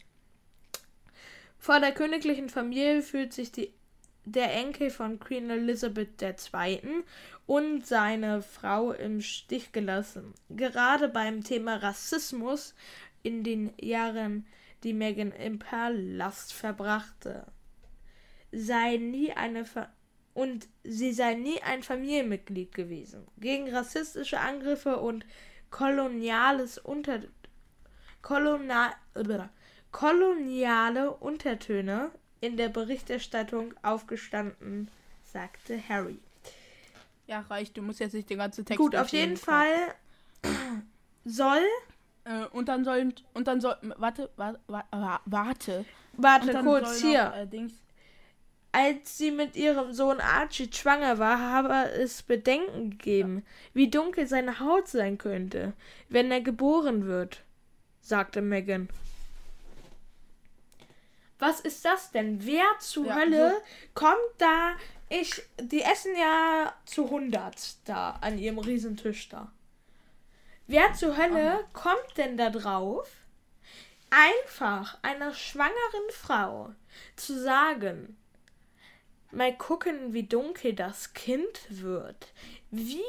Vor 1.58 1.80
der 1.80 1.92
königlichen 1.92 2.48
Familie 2.48 3.02
fühlt 3.02 3.32
sich 3.32 3.50
die, 3.50 3.72
der 4.24 4.54
Enkel 4.54 4.90
von 4.90 5.18
Queen 5.18 5.50
Elizabeth 5.50 6.20
II. 6.22 7.04
und 7.46 7.86
seine 7.86 8.42
Frau 8.42 8.92
im 8.92 9.20
Stich 9.20 9.72
gelassen. 9.72 10.34
Gerade 10.50 11.08
beim 11.08 11.42
Thema 11.42 11.76
Rassismus 11.76 12.74
in 13.22 13.44
den 13.44 13.72
Jahren, 13.80 14.46
die 14.82 14.92
Meghan 14.92 15.32
im 15.32 15.58
Palast 15.58 16.52
verbrachte, 16.52 17.46
sei 18.54 18.96
nie 18.96 19.32
eine 19.32 19.64
Fa 19.64 19.88
und 20.32 20.68
sie 20.82 21.12
sei 21.12 21.34
nie 21.34 21.62
ein 21.62 21.82
Familienmitglied 21.82 22.74
gewesen. 22.74 23.26
Gegen 23.38 23.72
rassistische 23.72 24.40
Angriffe 24.40 24.98
und 24.98 25.24
koloniales 25.70 26.78
Unter 26.78 27.20
Kolonial 28.22 28.94
koloniale 29.92 31.12
Untertöne 31.12 32.10
in 32.40 32.56
der 32.56 32.68
Berichterstattung 32.68 33.74
aufgestanden, 33.82 34.90
sagte 35.22 35.80
Harry. 35.88 36.18
Ja, 37.26 37.40
reicht. 37.48 37.76
Du 37.76 37.82
musst 37.82 38.00
jetzt 38.00 38.12
nicht 38.12 38.28
den 38.28 38.38
ganzen 38.38 38.64
Text 38.64 38.78
Gut, 38.78 38.96
auf 38.96 39.08
jeden 39.08 39.36
Fall 39.36 39.94
soll. 41.24 41.62
Äh, 42.24 42.46
und 42.46 42.68
dann 42.68 42.84
sollen. 42.84 43.14
Und 43.34 43.46
dann 43.46 43.60
soll. 43.60 43.76
Warte, 43.96 44.30
warte, 44.36 44.60
warte. 45.24 45.84
Warte, 46.16 46.62
kurz 46.62 47.00
soll 47.00 47.10
hier. 47.10 47.24
Noch, 47.24 47.36
äh, 47.36 47.46
Dings, 47.46 47.83
Als 48.74 49.18
sie 49.18 49.30
mit 49.30 49.54
ihrem 49.54 49.92
Sohn 49.92 50.20
Archie 50.20 50.68
schwanger 50.68 51.20
war, 51.20 51.38
habe 51.38 51.92
es 51.92 52.24
Bedenken 52.24 52.90
gegeben, 52.90 53.46
wie 53.72 53.88
dunkel 53.88 54.26
seine 54.26 54.58
Haut 54.58 54.88
sein 54.88 55.16
könnte, 55.16 55.74
wenn 56.08 56.32
er 56.32 56.40
geboren 56.40 57.06
wird, 57.06 57.44
sagte 58.00 58.42
Megan. 58.42 58.88
Was 61.38 61.60
ist 61.60 61.84
das 61.84 62.10
denn? 62.10 62.44
Wer 62.44 62.64
zur 62.80 63.06
Ja, 63.06 63.14
Hölle 63.14 63.62
kommt 63.94 64.18
da? 64.38 64.72
Ich, 65.08 65.40
die 65.60 65.82
essen 65.82 66.16
ja 66.16 66.74
zu 66.84 67.04
100 67.04 67.76
da 67.84 68.18
an 68.22 68.38
ihrem 68.38 68.58
Riesentisch 68.58 69.28
da. 69.28 69.52
Wer 70.66 70.94
zur 70.94 71.16
Hölle 71.16 71.64
kommt 71.72 72.16
denn 72.16 72.36
da 72.36 72.50
drauf? 72.50 73.08
Einfach 74.10 74.98
einer 75.02 75.32
schwangeren 75.32 76.10
Frau 76.10 76.74
zu 77.14 77.40
sagen, 77.40 78.16
mal 79.34 79.56
gucken, 79.56 80.12
wie 80.12 80.24
dunkel 80.24 80.74
das 80.74 81.12
Kind 81.14 81.66
wird. 81.68 82.32
Wie 82.70 83.02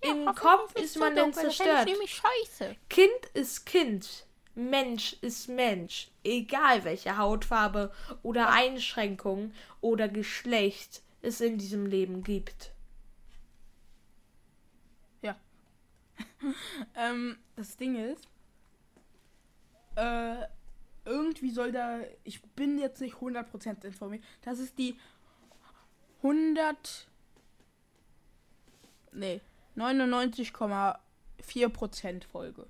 im 0.00 0.26
Kopf 0.34 0.74
ist 0.76 0.98
man 0.98 1.14
denn 1.14 1.32
zerstört? 1.32 1.86
nämlich 1.86 2.14
scheiße. 2.14 2.76
Kind 2.88 3.26
ist 3.34 3.66
Kind. 3.66 4.26
Mensch 4.54 5.16
ist 5.20 5.48
Mensch. 5.48 6.08
Egal 6.24 6.84
welche 6.84 7.18
Hautfarbe 7.18 7.92
oder 8.22 8.50
Einschränkung 8.50 9.52
oder 9.80 10.08
Geschlecht 10.08 11.02
es 11.22 11.40
in 11.40 11.58
diesem 11.58 11.86
Leben 11.86 12.22
gibt. 12.22 12.72
Ähm, 16.94 17.36
das 17.56 17.76
Ding 17.76 17.96
ist, 17.96 18.28
äh, 19.96 20.36
irgendwie 21.04 21.50
soll 21.50 21.72
da, 21.72 22.00
ich 22.24 22.42
bin 22.42 22.78
jetzt 22.78 23.00
nicht 23.00 23.16
100% 23.16 23.84
informiert, 23.84 24.24
das 24.42 24.58
ist 24.58 24.78
die 24.78 24.98
100, 26.22 27.08
nee, 29.12 29.40
99,4% 29.76 32.24
Folge. 32.24 32.66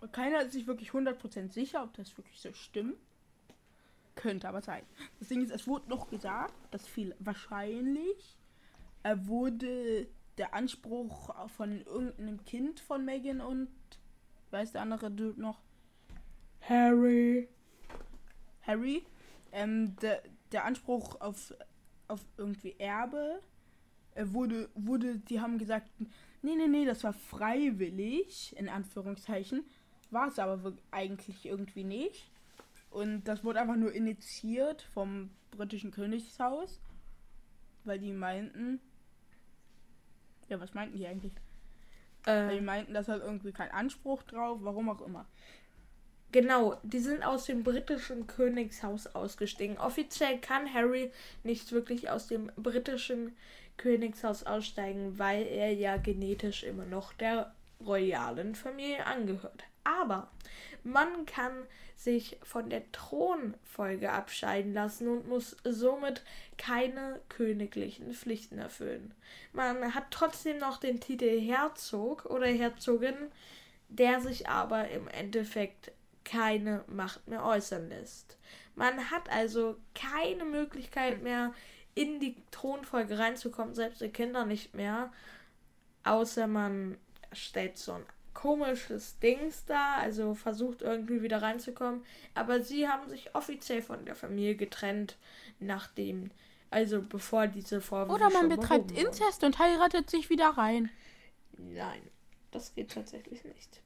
Und 0.00 0.12
keiner 0.18 0.42
ist 0.42 0.52
sich 0.52 0.66
wirklich 0.66 0.90
100% 0.90 1.52
sicher, 1.52 1.82
ob 1.82 1.94
das 1.94 2.14
wirklich 2.16 2.40
so 2.40 2.52
stimmt. 2.52 2.98
Könnte 4.14 4.46
aber 4.48 4.60
sein. 4.60 4.82
Das 5.18 5.28
Ding 5.28 5.42
ist, 5.42 5.50
es 5.50 5.66
wurde 5.66 5.88
noch 5.88 6.10
gesagt, 6.10 6.52
dass 6.70 6.86
viel 6.86 7.16
wahrscheinlich 7.18 8.36
äh, 9.02 9.16
wurde 9.20 10.06
der 10.38 10.54
Anspruch 10.54 11.34
von 11.50 11.84
irgendeinem 11.84 12.44
Kind 12.44 12.80
von 12.80 13.04
Megan 13.04 13.40
und 13.40 13.68
weiß 14.50 14.72
der 14.72 14.82
andere 14.82 15.10
Dude 15.10 15.40
noch 15.40 15.60
Harry. 16.60 17.48
Harry 18.62 19.04
ähm, 19.52 19.96
der, 19.96 20.22
der 20.52 20.64
Anspruch 20.64 21.20
auf, 21.20 21.54
auf 22.08 22.20
irgendwie 22.36 22.74
Erbe 22.78 23.40
äh, 24.14 24.24
wurde 24.26 24.68
wurde 24.74 25.18
die 25.18 25.40
haben 25.40 25.58
gesagt 25.58 25.88
nee 26.42 26.54
nee 26.54 26.68
nee 26.68 26.84
das 26.84 27.04
war 27.04 27.12
freiwillig 27.12 28.54
in 28.56 28.68
Anführungszeichen 28.68 29.64
war 30.10 30.28
es 30.28 30.38
aber 30.38 30.74
eigentlich 30.90 31.46
irgendwie 31.46 31.84
nicht. 31.84 32.30
Und 32.90 33.24
das 33.24 33.42
wurde 33.42 33.60
einfach 33.60 33.76
nur 33.76 33.92
initiiert 33.92 34.82
vom 34.82 35.30
britischen 35.50 35.90
Königshaus 35.90 36.80
weil 37.84 37.98
die 37.98 38.12
meinten 38.12 38.80
ja 40.48 40.60
was 40.60 40.74
meinten 40.74 40.96
die 40.96 41.06
eigentlich? 41.06 41.32
Weil 42.24 42.58
die 42.58 42.64
meinten 42.64 42.94
das 42.94 43.08
hat 43.08 43.20
irgendwie 43.20 43.52
keinen 43.52 43.72
Anspruch 43.72 44.22
drauf 44.22 44.58
warum 44.62 44.88
auch 44.88 45.00
immer 45.00 45.26
genau, 46.32 46.78
die 46.82 46.98
sind 46.98 47.22
aus 47.22 47.44
dem 47.44 47.62
britischen 47.62 48.26
Königshaus 48.26 49.06
ausgestiegen. 49.14 49.78
Offiziell 49.78 50.38
kann 50.38 50.72
Harry 50.72 51.12
nicht 51.44 51.72
wirklich 51.72 52.10
aus 52.10 52.26
dem 52.26 52.50
britischen 52.56 53.36
Königshaus 53.76 54.44
aussteigen, 54.44 55.18
weil 55.18 55.46
er 55.46 55.72
ja 55.72 55.96
genetisch 55.96 56.64
immer 56.64 56.84
noch 56.84 57.12
der 57.12 57.54
royalen 57.84 58.54
Familie 58.54 59.06
angehört. 59.06 59.64
Aber 59.84 60.30
man 60.84 61.26
kann 61.26 61.52
sich 61.96 62.38
von 62.42 62.70
der 62.70 62.90
Thronfolge 62.92 64.10
abscheiden 64.10 64.74
lassen 64.74 65.08
und 65.08 65.28
muss 65.28 65.56
somit 65.64 66.22
keine 66.58 67.20
königlichen 67.28 68.12
Pflichten 68.12 68.58
erfüllen. 68.58 69.14
Man 69.52 69.94
hat 69.94 70.06
trotzdem 70.10 70.58
noch 70.58 70.78
den 70.78 71.00
Titel 71.00 71.40
Herzog 71.40 72.26
oder 72.26 72.46
Herzogin, 72.46 73.14
der 73.88 74.20
sich 74.20 74.48
aber 74.48 74.88
im 74.88 75.06
Endeffekt 75.08 75.92
keine 76.24 76.84
Macht 76.88 77.26
mehr 77.28 77.44
äußern 77.44 77.88
lässt. 77.88 78.38
Man 78.74 79.10
hat 79.10 79.30
also 79.30 79.76
keine 79.94 80.44
Möglichkeit 80.44 81.22
mehr, 81.22 81.52
in 81.94 82.20
die 82.20 82.36
Thronfolge 82.50 83.18
reinzukommen, 83.18 83.74
selbst 83.74 84.00
die 84.00 84.08
Kinder 84.08 84.46
nicht 84.46 84.74
mehr, 84.74 85.12
außer 86.04 86.46
man 86.46 86.96
stellt 87.32 87.76
so 87.76 87.92
ein 87.92 88.06
komisches 88.32 89.18
Dings 89.18 89.66
da, 89.66 89.96
also 89.96 90.34
versucht 90.34 90.80
irgendwie 90.80 91.20
wieder 91.20 91.42
reinzukommen. 91.42 92.02
Aber 92.34 92.62
sie 92.62 92.88
haben 92.88 93.08
sich 93.10 93.34
offiziell 93.34 93.82
von 93.82 94.06
der 94.06 94.14
Familie 94.14 94.56
getrennt, 94.56 95.18
nachdem, 95.60 96.30
also 96.70 97.02
bevor 97.02 97.46
diese 97.46 97.82
Vorwürfe 97.82 98.14
oder 98.14 98.30
man 98.30 98.48
betreibt. 98.48 98.92
Inzest 98.92 99.44
und 99.44 99.58
heiratet 99.58 100.08
sich 100.08 100.30
wieder 100.30 100.48
rein 100.48 100.90
Nein, 101.70 102.02
das 102.50 102.74
geht 102.74 102.92
tatsächlich 102.92 103.44
nicht. 103.44 103.82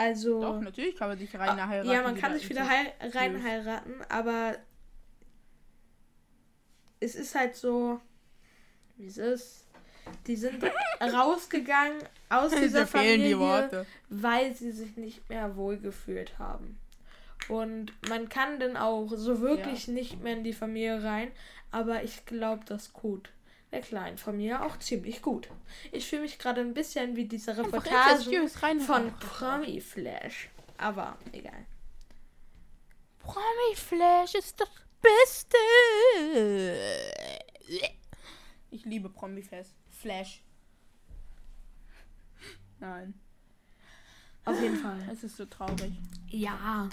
Also. 0.00 0.40
Doch, 0.40 0.60
natürlich 0.60 0.96
kann 0.96 1.08
man 1.08 1.18
sich 1.18 1.34
rein 1.38 1.58
Ah, 1.58 1.66
heiraten. 1.68 1.90
ja, 1.90 2.02
man 2.02 2.16
kann 2.16 2.32
sich 2.34 2.48
wieder 2.48 2.62
Inzest. 2.62 2.80
hei 3.14 3.18
rein 3.18 3.42
heiraten, 3.42 3.94
aber 4.08 4.56
es 7.00 7.14
ist 7.14 7.34
halt 7.34 7.54
so, 7.56 8.00
wie 8.96 9.06
es 9.06 9.18
ist. 9.18 9.66
Die 10.26 10.36
sind 10.36 10.62
rausgegangen 11.00 11.98
aus 12.30 12.50
dieser 12.52 12.84
die 12.84 12.90
Familie, 12.90 13.38
Worte. 13.38 13.86
weil 14.08 14.54
sie 14.54 14.72
sich 14.72 14.96
nicht 14.96 15.28
mehr 15.28 15.54
wohlgefühlt 15.56 16.38
haben. 16.38 16.78
Und 17.48 17.92
man 18.08 18.28
kann 18.28 18.58
dann 18.58 18.76
auch 18.76 19.08
so 19.14 19.40
wirklich 19.40 19.86
nicht 19.88 20.22
mehr 20.22 20.34
in 20.36 20.44
die 20.44 20.52
Familie 20.52 21.02
rein, 21.02 21.30
aber 21.70 22.02
ich 22.04 22.24
glaube, 22.26 22.64
das 22.66 22.92
gut. 22.92 23.30
Der 23.72 23.80
kleinen 23.82 24.18
Familie 24.18 24.62
auch 24.64 24.78
ziemlich 24.78 25.22
gut. 25.22 25.48
Ich 25.92 26.08
fühle 26.08 26.22
mich 26.22 26.38
gerade 26.38 26.60
ein 26.60 26.74
bisschen 26.74 27.14
wie 27.16 27.26
diese 27.26 27.56
Reportage 27.56 28.48
von 28.84 29.12
Promi 29.18 29.80
Flash. 29.80 30.50
Aber 30.76 31.16
egal. 31.32 31.66
Promi 33.20 33.76
Flash 33.76 34.34
ist 34.34 34.58
das 34.60 34.68
Beste. 35.00 35.56
Ich 38.70 38.84
liebe 38.84 39.08
Promi 39.08 39.42
Flash. 39.42 39.68
Flash. 39.88 40.42
Nein, 42.80 43.12
Auf 44.46 44.60
jeden 44.60 44.76
Fall. 44.78 44.98
es 45.12 45.22
ist 45.22 45.36
so 45.36 45.44
traurig. 45.44 45.92
Ja. 46.28 46.88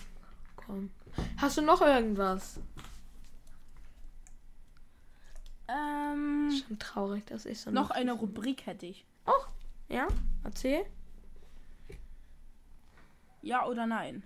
Komm. 0.58 0.92
Hast 1.38 1.58
du 1.58 1.62
noch 1.62 1.82
irgendwas? 1.82 2.60
Schon 6.68 6.80
traurig, 6.80 7.26
dass 7.26 7.46
ich 7.46 7.60
so 7.60 7.72
noch 7.72 7.92
eine 7.92 8.14
Rubrik 8.14 8.66
hätte 8.66 8.86
ich. 8.86 9.06
Ja? 9.90 10.08
Erzähl. 10.44 10.86
Ja 13.42 13.66
oder 13.66 13.86
nein? 13.86 14.24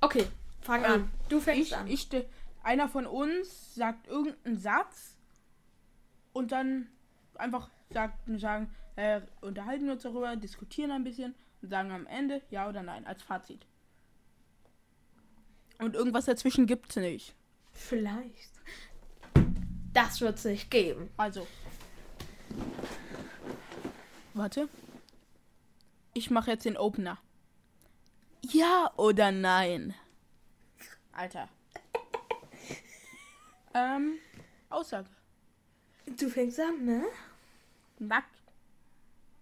Okay, 0.00 0.26
fang 0.60 0.84
Ähm, 0.84 0.90
an. 0.92 1.10
Du 1.28 1.40
fängst 1.40 1.60
Ich, 1.72 1.76
an. 1.76 1.86
ich, 1.86 2.08
einer 2.62 2.88
von 2.88 3.06
uns 3.06 3.74
sagt 3.74 4.06
irgendeinen 4.06 4.58
Satz 4.58 5.16
und 6.32 6.52
dann 6.52 6.88
einfach 7.34 7.68
sagt, 7.90 8.18
sagen, 8.38 8.70
äh, 8.96 9.20
unterhalten 9.40 9.86
wir 9.86 9.92
uns 9.92 10.02
darüber, 10.02 10.36
diskutieren 10.36 10.90
ein 10.90 11.04
bisschen 11.04 11.34
und 11.62 11.68
sagen 11.68 11.90
am 11.92 12.06
Ende 12.06 12.42
ja 12.50 12.68
oder 12.68 12.82
nein 12.82 13.06
als 13.06 13.22
Fazit. 13.22 13.66
Und 15.78 15.94
irgendwas 15.94 16.26
dazwischen 16.26 16.66
gibt's 16.66 16.96
nicht. 16.96 17.34
Vielleicht. 17.74 18.50
Das 19.92 20.20
wird 20.20 20.38
es 20.38 20.44
nicht 20.44 20.70
geben. 20.70 21.10
Also. 21.16 21.46
Warte. 24.32 24.68
Ich 26.14 26.30
mache 26.30 26.52
jetzt 26.52 26.64
den 26.64 26.76
Opener. 26.76 27.18
Ja 28.42 28.92
oder 28.96 29.32
nein? 29.32 29.94
Alter. 31.12 31.48
ähm, 33.74 34.18
Aussage. 34.70 35.08
Du 36.06 36.28
fängst 36.28 36.60
an, 36.60 36.84
ne? 36.84 37.04
Nackt. 37.98 38.34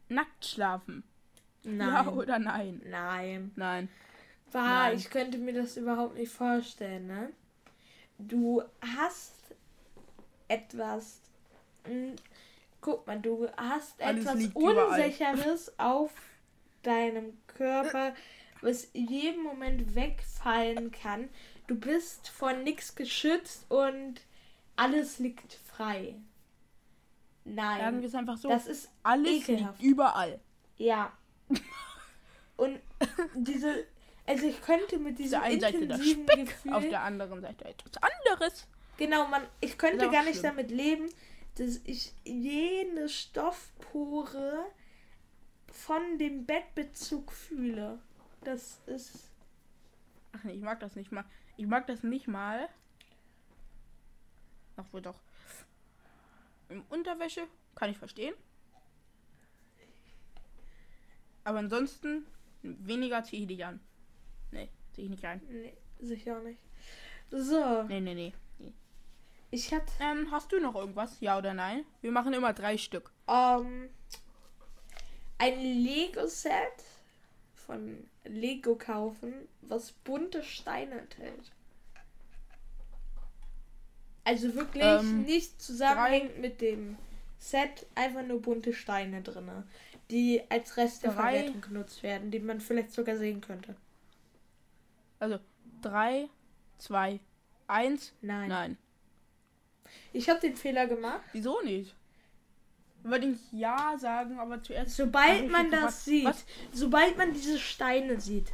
Nackt 0.08 0.44
schlafen. 0.44 1.02
Nein. 1.64 1.88
Ja 1.88 2.08
oder 2.08 2.38
nein? 2.38 2.80
Nein. 2.84 3.52
Nein. 3.56 3.88
War, 4.52 4.88
Nein. 4.88 4.98
ich 4.98 5.08
könnte 5.08 5.38
mir 5.38 5.54
das 5.54 5.76
überhaupt 5.76 6.16
nicht 6.16 6.32
vorstellen, 6.32 7.06
ne? 7.06 7.32
Du 8.18 8.62
hast 8.80 9.34
etwas. 10.48 11.20
hm, 11.84 12.14
Guck 12.80 13.06
mal, 13.06 13.20
du 13.20 13.48
hast 13.56 14.00
Alles 14.02 14.22
etwas 14.24 14.38
liegt 14.40 14.56
überall. 14.58 15.00
Unsicheres 15.00 15.72
auf 15.78 16.10
deinem 16.82 17.38
Körper, 17.46 18.12
was 18.60 18.88
jeden 18.92 19.42
Moment 19.44 19.94
wegfallen 19.94 20.90
kann. 20.90 21.28
Du 21.68 21.76
bist 21.78 22.28
vor 22.28 22.52
nichts 22.54 22.96
geschützt 22.96 23.70
und 23.70 24.20
alles 24.74 25.20
liegt 25.20 25.52
frei. 25.54 26.16
Sagen 27.44 27.54
Nein, 27.56 28.00
wir 28.00 28.08
es 28.08 28.14
einfach 28.16 28.36
so. 28.36 28.48
das 28.48 28.66
ist 28.66 28.90
Alles 29.04 29.30
ekelhaft. 29.48 29.80
liegt 29.80 29.92
überall. 29.92 30.40
Ja. 30.76 31.12
Und 32.56 32.80
diese, 33.34 33.84
also 34.26 34.46
ich 34.46 34.60
könnte 34.62 34.98
mit 34.98 35.12
Auf 35.12 35.16
diesem 35.16 35.30
der 35.30 35.42
einen 35.42 35.60
Seite 35.60 35.86
das 35.86 36.00
intensiven 36.00 36.46
Gefühl, 36.46 36.72
auf 36.72 36.88
der 36.88 37.02
anderen 37.02 37.40
Seite 37.40 37.64
etwas 37.64 37.92
anderes. 38.02 38.68
genau, 38.96 39.26
man, 39.28 39.42
ich 39.60 39.76
könnte 39.78 40.10
gar 40.10 40.24
nicht 40.24 40.38
schlimm. 40.38 40.56
damit 40.56 40.70
leben, 40.70 41.08
dass 41.56 41.80
ich 41.84 42.12
jede 42.24 43.08
Stoffpore 43.08 44.64
von 45.70 46.18
dem 46.18 46.46
Bettbezug 46.46 47.32
fühle. 47.32 47.98
Das 48.44 48.80
ist, 48.86 49.30
Ach 50.32 50.44
nee, 50.44 50.52
ich 50.52 50.62
mag 50.62 50.80
das 50.80 50.96
nicht 50.96 51.12
mal. 51.12 51.24
Ich 51.56 51.66
mag 51.66 51.86
das 51.86 52.02
nicht 52.02 52.26
mal. 52.26 52.68
Ach 54.76 54.84
wohl 54.92 55.02
doch. 55.02 55.20
Im 56.68 56.82
Unterwäsche 56.88 57.46
kann 57.74 57.90
ich 57.90 57.98
verstehen. 57.98 58.34
Aber 61.44 61.58
ansonsten 61.58 62.26
weniger 62.62 63.24
ziehe 63.24 63.42
ich 63.42 63.48
nicht 63.48 63.64
an. 63.64 63.80
Ziehe 64.94 65.06
ich 65.06 65.10
nicht 65.10 65.24
an. 65.24 65.40
nee, 65.48 65.74
sicher 66.00 66.40
nicht. 66.40 66.60
So, 67.30 67.82
Nee, 67.84 68.00
nee, 68.00 68.14
nee. 68.14 68.32
ich 69.50 69.72
hatte 69.72 69.90
Ähm, 70.00 70.30
hast 70.30 70.52
du 70.52 70.60
noch 70.60 70.74
irgendwas? 70.74 71.16
Ja 71.20 71.38
oder 71.38 71.54
nein? 71.54 71.84
Wir 72.02 72.12
machen 72.12 72.32
immer 72.34 72.52
drei 72.52 72.76
Stück. 72.78 73.10
ähm, 73.28 73.88
ein 75.38 75.60
Lego-Set 75.60 76.84
von 77.54 78.04
Lego 78.24 78.76
kaufen, 78.76 79.32
was 79.62 79.92
bunte 79.92 80.42
Steine 80.42 81.00
enthält. 81.00 81.50
Also 84.24 84.54
wirklich 84.54 84.84
Ähm, 84.84 85.22
nicht 85.22 85.60
zusammenhängt 85.60 86.38
mit 86.38 86.60
dem 86.60 86.96
Set, 87.38 87.86
einfach 87.96 88.22
nur 88.22 88.40
bunte 88.40 88.72
Steine 88.72 89.20
drinne, 89.22 89.64
die 90.10 90.42
als 90.48 90.76
Rest 90.76 91.02
der 91.02 91.12
Drei. 91.12 91.38
Verwertung 91.38 91.60
genutzt 91.60 92.02
werden, 92.04 92.30
die 92.30 92.38
man 92.38 92.60
vielleicht 92.60 92.92
sogar 92.92 93.16
sehen 93.16 93.40
könnte. 93.40 93.74
Also, 95.22 95.38
drei, 95.80 96.28
zwei, 96.78 97.20
eins. 97.68 98.12
Nein. 98.22 98.48
Nein. 98.48 98.76
Ich 100.12 100.28
habe 100.28 100.40
den 100.40 100.56
Fehler 100.56 100.88
gemacht. 100.88 101.20
Wieso 101.30 101.60
nicht? 101.62 101.94
Würde 103.04 103.28
ich 103.28 103.38
ja 103.52 103.96
sagen, 103.98 104.40
aber 104.40 104.60
zuerst. 104.64 104.96
Sobald 104.96 105.48
man 105.48 105.70
das 105.70 105.80
gefragt, 105.80 105.92
sieht, 106.02 106.24
Was? 106.24 106.44
sobald 106.72 107.16
man 107.18 107.32
diese 107.32 107.60
Steine 107.60 108.20
sieht, 108.20 108.48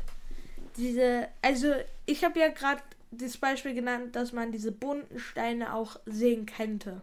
diese, 0.76 1.28
also 1.40 1.72
ich 2.04 2.22
habe 2.22 2.38
ja 2.38 2.48
gerade 2.48 2.82
das 3.12 3.38
Beispiel 3.38 3.72
genannt, 3.72 4.14
dass 4.14 4.34
man 4.34 4.52
diese 4.52 4.70
bunten 4.70 5.18
Steine 5.18 5.72
auch 5.72 5.98
sehen 6.04 6.44
könnte. 6.44 7.00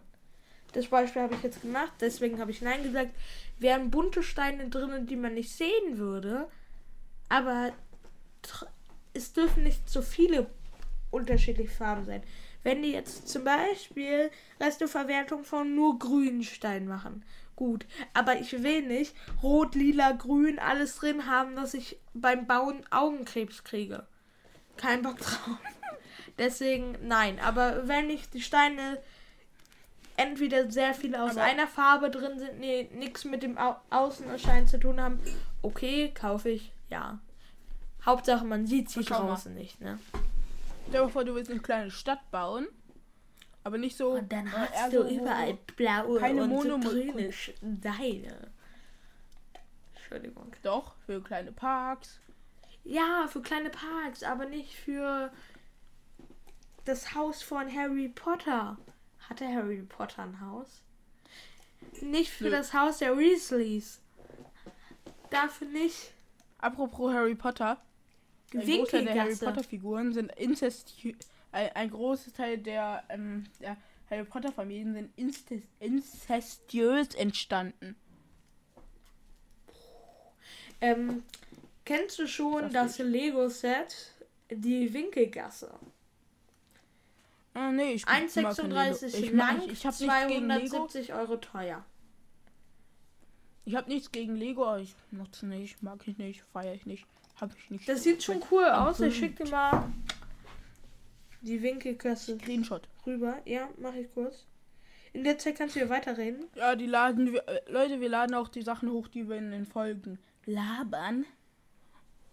Das 0.74 0.86
Beispiel 0.86 1.22
habe 1.22 1.34
ich 1.34 1.42
jetzt 1.42 1.62
gemacht, 1.62 1.94
deswegen 2.00 2.38
habe 2.38 2.52
ich 2.52 2.62
Nein 2.62 2.84
gesagt. 2.84 3.10
Wären 3.58 3.90
bunte 3.90 4.22
Steine 4.22 4.68
drinnen, 4.68 5.08
die 5.08 5.16
man 5.16 5.34
nicht 5.34 5.50
sehen 5.50 5.98
würde, 5.98 6.46
aber 7.28 7.72
es 9.16 9.32
dürfen 9.32 9.62
nicht 9.64 9.88
so 9.88 10.02
viele 10.02 10.46
unterschiedliche 11.10 11.70
Farben 11.70 12.04
sein. 12.04 12.22
Wenn 12.62 12.82
die 12.82 12.92
jetzt 12.92 13.28
zum 13.28 13.44
Beispiel 13.44 14.30
Resteverwertung 14.60 15.44
von 15.44 15.74
nur 15.74 15.98
grünen 15.98 16.42
Steinen 16.42 16.88
machen, 16.88 17.24
gut. 17.54 17.86
Aber 18.12 18.38
ich 18.38 18.62
will 18.62 18.82
nicht 18.82 19.14
rot, 19.42 19.74
lila, 19.74 20.12
grün 20.12 20.58
alles 20.58 20.96
drin 20.96 21.26
haben, 21.26 21.54
dass 21.56 21.74
ich 21.74 21.96
beim 22.12 22.46
Bauen 22.46 22.84
Augenkrebs 22.90 23.62
kriege. 23.64 24.06
Kein 24.76 25.02
Bock 25.02 25.18
drauf. 25.18 25.58
Deswegen 26.38 26.96
nein. 27.02 27.38
Aber 27.40 27.86
wenn 27.88 28.10
ich 28.10 28.28
die 28.30 28.42
Steine 28.42 28.98
entweder 30.16 30.70
sehr 30.70 30.92
viele 30.92 31.22
aus 31.22 31.32
Aber- 31.32 31.42
einer 31.44 31.66
Farbe 31.66 32.10
drin 32.10 32.38
sind, 32.38 32.58
nee, 32.58 32.88
nichts 32.94 33.24
mit 33.24 33.42
dem 33.42 33.56
Au 33.58 33.76
Außenerscheinen 33.90 34.66
zu 34.66 34.78
tun 34.78 35.00
haben, 35.00 35.20
okay, 35.62 36.10
kaufe 36.12 36.50
ich, 36.50 36.72
ja. 36.90 37.18
Hauptsache 38.06 38.44
man 38.44 38.66
sieht 38.66 38.88
sie 38.88 39.00
Und 39.00 39.08
schau 39.08 39.22
mal. 39.22 39.28
draußen 39.30 39.54
nicht, 39.54 39.80
ne? 39.80 39.98
Stell 40.88 41.02
dir 41.04 41.08
vor, 41.10 41.24
du 41.24 41.34
willst 41.34 41.50
eine 41.50 41.60
kleine 41.60 41.90
Stadt 41.90 42.30
bauen. 42.30 42.68
Aber 43.64 43.78
nicht 43.78 43.96
so. 43.96 44.10
Und 44.12 44.30
dann 44.30 44.50
hast 44.52 44.92
du 44.92 45.02
so, 45.02 45.08
überall 45.08 45.58
blaue 45.76 46.20
keine 46.20 46.44
und 46.44 46.62
so 46.62 46.78
grüne 46.78 47.32
Steine. 47.32 48.52
Entschuldigung. 49.94 50.54
Doch, 50.62 50.94
für 51.04 51.20
kleine 51.20 51.50
Parks. 51.50 52.20
Ja, 52.84 53.26
für 53.28 53.42
kleine 53.42 53.70
Parks, 53.70 54.22
aber 54.22 54.46
nicht 54.46 54.72
für 54.76 55.32
das 56.84 57.16
Haus 57.16 57.42
von 57.42 57.68
Harry 57.74 58.08
Potter. 58.08 58.78
Hatte 59.28 59.48
Harry 59.48 59.82
Potter 59.82 60.22
ein 60.22 60.40
Haus? 60.40 60.80
Nicht 62.00 62.30
für 62.30 62.44
Nö. 62.44 62.50
das 62.50 62.72
Haus 62.72 62.98
der 62.98 63.18
Weasleys. 63.18 64.00
Dafür 65.30 65.66
nicht. 65.66 66.12
Apropos 66.58 67.12
Harry 67.12 67.34
Potter. 67.34 67.78
Ein 68.60 68.66
Großteil 68.66 69.04
der 69.04 69.22
Harry. 69.22 69.36
Potter 69.36 69.64
Figuren 69.64 70.12
sind 70.12 70.32
inzestio 70.36 71.14
ein, 71.52 71.70
ein 71.74 71.90
großes 71.90 72.32
Teil 72.34 72.58
der, 72.58 73.02
ähm, 73.08 73.44
der 73.60 73.76
Harry 74.10 74.24
Potter 74.24 74.52
Familien 74.52 74.94
sind 74.94 75.10
inzest 75.16 75.64
inzestiös 75.80 77.14
entstanden. 77.14 77.96
Ähm, 80.80 81.22
kennst 81.84 82.18
du 82.18 82.26
schon 82.26 82.70
Das 82.72 82.96
das 82.96 82.98
Lego-Set? 82.98 84.12
Die 84.50 84.92
Winkelgasse. 84.92 85.72
Ah, 87.54 87.72
nee, 87.72 87.92
ich 87.92 88.06
mag 88.06 88.14
kein 88.14 88.28
1,36 88.28 89.06
Lego. 89.06 89.26
ich 89.26 89.32
lang, 89.32 89.62
ich 89.62 89.82
Lego. 89.82 89.88
270 89.88 91.14
Euro 91.14 91.36
teuer. 91.36 91.84
Ich 93.64 93.74
habe 93.74 93.88
nichts 93.88 94.12
gegen 94.12 94.36
Lego, 94.36 94.64
aber 94.66 94.80
ich 94.80 94.94
nutze 95.10 95.46
nicht, 95.46 95.82
mag 95.82 96.06
ich 96.06 96.18
nicht, 96.18 96.44
feiere 96.52 96.74
ich 96.74 96.86
nicht, 96.86 97.06
habe 97.40 97.54
ich 97.58 97.70
nicht. 97.70 97.88
Das 97.88 98.02
sieht 98.02 98.22
schon 98.22 98.42
cool 98.50 98.64
aus. 98.64 99.00
Ich 99.00 99.16
schicke 99.16 99.44
dir 99.44 99.50
mal 99.50 99.92
die 101.42 101.62
Winkelgasse 101.62 102.38
Screenshot. 102.38 102.88
rüber. 103.06 103.36
Ja, 103.44 103.68
mache 103.78 104.00
ich 104.00 104.12
kurz. 104.12 104.46
In 105.12 105.24
der 105.24 105.38
Zeit 105.38 105.56
kannst 105.56 105.74
du 105.74 105.80
hier 105.80 105.88
weiterreden. 105.88 106.44
Ja, 106.54 106.76
die 106.76 106.86
laden 106.86 107.32
wir, 107.32 107.46
äh, 107.48 107.60
Leute, 107.70 108.00
wir 108.00 108.08
laden 108.08 108.34
auch 108.34 108.48
die 108.48 108.62
Sachen 108.62 108.90
hoch, 108.90 109.08
die 109.08 109.28
wir 109.28 109.36
in 109.36 109.50
den 109.50 109.64
Folgen 109.64 110.18
labern. 110.44 111.24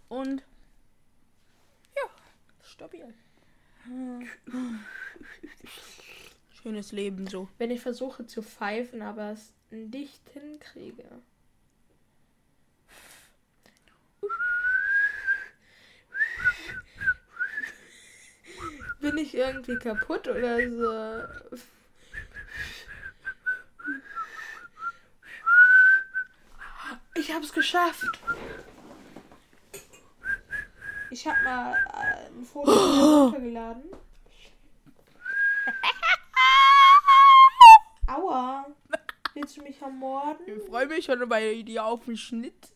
Und 0.10 0.44
ja, 1.96 2.10
stabil. 2.62 3.14
Schönes 6.62 6.92
Leben 6.92 7.28
so. 7.28 7.48
Wenn 7.58 7.72
ich 7.72 7.82
versuche 7.82 8.26
zu 8.26 8.42
pfeifen, 8.42 9.02
aber 9.02 9.32
es 9.32 9.54
nicht 9.70 10.22
hinkriege. 10.30 11.06
Bin 19.04 19.18
ich 19.18 19.36
irgendwie 19.36 19.78
kaputt 19.78 20.30
oder 20.30 20.58
so? 20.72 21.24
Ich 27.16 27.34
hab's 27.34 27.52
geschafft. 27.52 28.22
Ich 31.12 31.28
hab 31.28 31.36
mal 31.44 31.74
äh, 31.74 32.28
ein 32.30 32.46
Foto 32.46 32.72
runtergeladen. 33.26 33.84
Aua. 38.08 38.66
Willst 39.34 39.58
du 39.58 39.64
mich 39.64 39.82
ermorden? 39.82 40.46
Ich 40.48 40.64
freue 40.70 40.88
mich 40.88 41.04
schon 41.04 41.28
bei 41.28 41.62
dir 41.62 41.84
auf 41.84 42.06
den 42.06 42.16
Schnitt. 42.16 42.73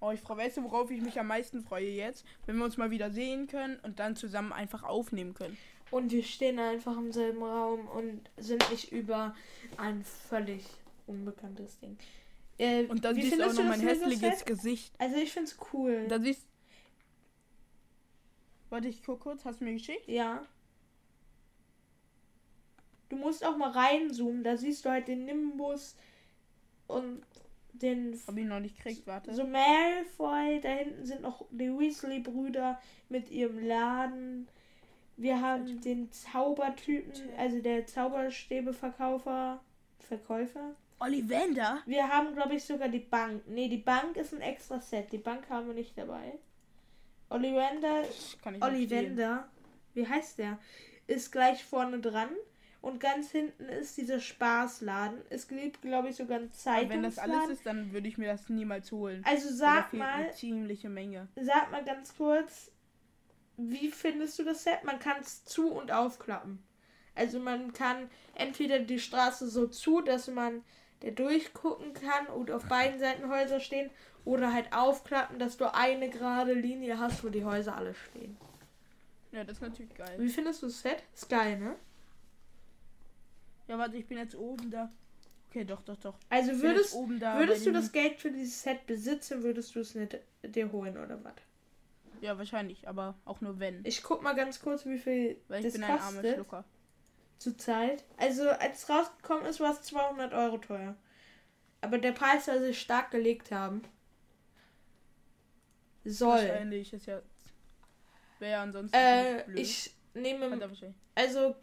Oh, 0.00 0.10
ich 0.12 0.20
freu- 0.20 0.36
weißt 0.36 0.56
du, 0.56 0.62
worauf 0.64 0.90
ich 0.90 1.02
mich 1.02 1.20
am 1.20 1.26
meisten 1.26 1.62
freue 1.62 1.90
jetzt? 1.90 2.24
Wenn 2.46 2.56
wir 2.56 2.64
uns 2.64 2.76
mal 2.78 2.90
wieder 2.90 3.10
sehen 3.10 3.46
können 3.46 3.78
und 3.82 3.98
dann 3.98 4.16
zusammen 4.16 4.52
einfach 4.52 4.82
aufnehmen 4.82 5.34
können. 5.34 5.56
Und 5.90 6.10
wir 6.12 6.22
stehen 6.22 6.58
einfach 6.58 6.96
im 6.96 7.12
selben 7.12 7.42
Raum 7.42 7.86
und 7.88 8.30
sind 8.38 8.68
nicht 8.70 8.92
über 8.92 9.34
ein 9.76 10.02
völlig 10.04 10.64
unbekanntes 11.06 11.78
Ding. 11.80 11.98
Äh, 12.58 12.84
Und 12.84 13.04
dann 13.04 13.14
siehst 13.14 13.38
du 13.38 13.44
auch 13.46 13.52
noch 13.52 13.64
mein 13.64 13.80
hässliches? 13.80 14.44
Gesicht. 14.44 14.94
Also 14.98 15.16
ich 15.16 15.32
find's 15.32 15.58
cool. 15.72 16.06
Dann 16.08 16.22
siehst 16.22 16.46
Warte, 18.70 18.86
ich 18.88 19.02
guck 19.02 19.20
kurz. 19.20 19.44
Hast 19.44 19.60
du 19.60 19.64
mir 19.64 19.72
geschickt? 19.72 20.06
ja. 20.06 20.46
du 23.08 23.16
musst 23.16 23.44
auch 23.44 23.56
mal 23.56 23.70
reinzoomen. 23.70 24.44
Da 24.44 24.56
siehst 24.56 24.84
du 24.84 24.90
halt 24.90 25.08
den 25.08 25.24
Nimbus 25.24 25.96
und 26.86 27.22
den 27.82 28.20
Hab 28.26 28.36
ich 28.36 28.46
noch 28.46 28.60
nicht 28.60 28.76
gekriegt, 28.76 29.06
warte. 29.06 29.34
so 29.34 29.44
Malfoy. 29.44 30.60
Da 30.60 30.68
hinten 30.68 31.04
sind 31.04 31.22
noch 31.22 31.44
die 31.50 31.68
Weasley-Brüder 31.68 32.80
mit 33.08 33.30
ihrem 33.30 33.66
Laden. 33.66 34.48
Wir 35.16 35.40
haben 35.40 35.80
den 35.82 36.10
Zaubertypen, 36.10 37.12
also 37.36 37.60
der 37.60 37.86
Zauberstäbeverkaufer, 37.86 39.60
Verkäufer. 39.98 40.74
Ollivander? 40.98 41.82
Wir 41.86 42.08
haben, 42.08 42.34
glaube 42.34 42.54
ich, 42.54 42.64
sogar 42.64 42.88
die 42.88 42.98
Bank. 43.00 43.42
Nee, 43.46 43.68
die 43.68 43.78
Bank 43.78 44.16
ist 44.16 44.34
ein 44.34 44.40
extra 44.40 44.80
Set. 44.80 45.12
Die 45.12 45.18
Bank 45.18 45.48
haben 45.48 45.66
wir 45.66 45.74
nicht 45.74 45.96
dabei. 45.96 46.38
Ollivander. 47.30 48.04
Ollivander, 48.60 49.48
wie 49.94 50.06
heißt 50.06 50.38
der? 50.38 50.58
Ist 51.06 51.32
gleich 51.32 51.64
vorne 51.64 52.00
dran. 52.00 52.30
Und 52.82 52.98
ganz 52.98 53.30
hinten 53.30 53.64
ist 53.64 53.98
dieser 53.98 54.20
Spaßladen. 54.20 55.20
Es 55.28 55.48
gibt, 55.48 55.82
glaube 55.82 56.08
ich, 56.08 56.16
sogar 56.16 56.38
ein 56.38 56.44
Aber 56.44 56.52
Zeitungsladen. 56.52 56.90
Wenn 56.90 57.02
das 57.02 57.18
alles 57.18 57.50
ist, 57.50 57.66
dann 57.66 57.92
würde 57.92 58.08
ich 58.08 58.16
mir 58.16 58.28
das 58.28 58.48
niemals 58.48 58.90
holen. 58.90 59.22
also 59.26 59.52
sag 59.52 59.92
mal, 59.92 60.08
eine 60.08 60.30
ziemliche 60.30 60.88
Menge. 60.88 61.28
sag 61.36 61.70
mal 61.70 61.84
ganz 61.84 62.16
kurz, 62.16 62.72
wie 63.58 63.88
findest 63.90 64.38
du 64.38 64.44
das 64.44 64.64
Set? 64.64 64.84
Man 64.84 64.98
kann 64.98 65.20
es 65.20 65.44
zu- 65.44 65.70
und 65.70 65.92
aufklappen. 65.92 66.62
Also 67.14 67.38
man 67.38 67.74
kann 67.74 68.08
entweder 68.34 68.78
die 68.78 68.98
Straße 68.98 69.48
so 69.48 69.66
zu, 69.66 70.00
dass 70.00 70.28
man 70.28 70.62
da 71.00 71.10
durchgucken 71.10 71.92
kann 71.92 72.28
und 72.28 72.50
auf 72.50 72.64
beiden 72.64 72.98
Seiten 72.98 73.28
Häuser 73.28 73.60
stehen, 73.60 73.90
oder 74.24 74.52
halt 74.52 74.72
aufklappen, 74.72 75.38
dass 75.38 75.56
du 75.56 75.72
eine 75.74 76.10
gerade 76.10 76.52
Linie 76.52 76.98
hast, 76.98 77.24
wo 77.24 77.28
die 77.28 77.44
Häuser 77.44 77.76
alle 77.76 77.94
stehen. 77.94 78.36
Ja, 79.32 79.44
das 79.44 79.56
ist 79.58 79.62
natürlich 79.62 79.94
geil. 79.94 80.16
Wie 80.18 80.28
findest 80.28 80.62
du 80.62 80.66
das 80.66 80.80
Set? 80.80 81.02
Ist 81.14 81.28
geil, 81.28 81.58
ne? 81.58 81.76
Ja, 83.70 83.78
warte, 83.78 83.96
ich 83.96 84.06
bin 84.08 84.18
jetzt 84.18 84.34
oben 84.34 84.68
da. 84.68 84.90
Okay, 85.48 85.64
doch, 85.64 85.80
doch, 85.82 85.96
doch. 85.98 86.16
Also 86.28 86.50
Ich 86.50 86.60
würdest, 86.60 86.92
oben 86.92 87.20
da 87.20 87.38
würdest 87.38 87.64
du 87.64 87.70
das 87.70 87.92
Geld 87.92 88.18
für 88.18 88.32
dieses 88.32 88.60
Set 88.60 88.84
besitzen, 88.88 89.44
würdest 89.44 89.76
du 89.76 89.78
es 89.78 89.94
nicht 89.94 90.18
dir 90.42 90.72
holen 90.72 90.98
oder 90.98 91.22
was? 91.22 91.34
Ja, 92.20 92.36
wahrscheinlich, 92.36 92.88
aber 92.88 93.14
auch 93.24 93.40
nur 93.40 93.60
wenn. 93.60 93.84
Ich 93.84 94.02
guck 94.02 94.22
mal 94.24 94.34
ganz 94.34 94.60
kurz, 94.60 94.84
wie 94.86 94.98
viel 94.98 95.40
Weil 95.46 95.60
ich 95.60 95.66
das 95.66 95.74
bin 95.74 95.84
ein 95.84 96.00
armer. 96.00 96.20
Schlucker. 96.20 96.64
Zurzeit. 97.38 98.02
Also, 98.16 98.48
als 98.48 98.82
es 98.82 98.90
rausgekommen 98.90 99.46
ist, 99.46 99.60
war 99.60 99.72
es 99.72 99.82
200 99.82 100.32
Euro 100.34 100.58
teuer. 100.58 100.96
Aber 101.80 101.98
der 101.98 102.10
Preis 102.10 102.46
soll 102.46 102.58
sich 102.58 102.80
stark 102.80 103.12
gelegt 103.12 103.52
haben. 103.52 103.82
Soll. 106.04 106.38
Wahrscheinlich 106.38 106.92
ist 106.92 107.06
ja. 107.06 107.22
Wäre 108.40 108.50
ja 108.50 108.62
ansonsten. 108.64 108.96
Äh, 108.96 109.44
blöd. 109.46 109.60
ich 109.60 109.94
nehme. 110.14 110.58
Also, 111.14 111.54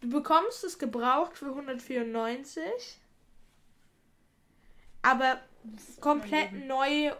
du 0.00 0.08
bekommst 0.08 0.64
es 0.64 0.78
gebraucht 0.78 1.36
für 1.36 1.46
194. 1.46 3.00
Aber 5.02 5.40
komplett 6.00 6.52
neu 6.66 7.12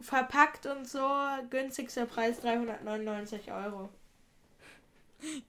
verpackt 0.00 0.66
und 0.66 0.88
so. 0.88 1.08
Günstigster 1.50 2.06
Preis 2.06 2.40
399 2.40 3.52
Euro. 3.52 3.90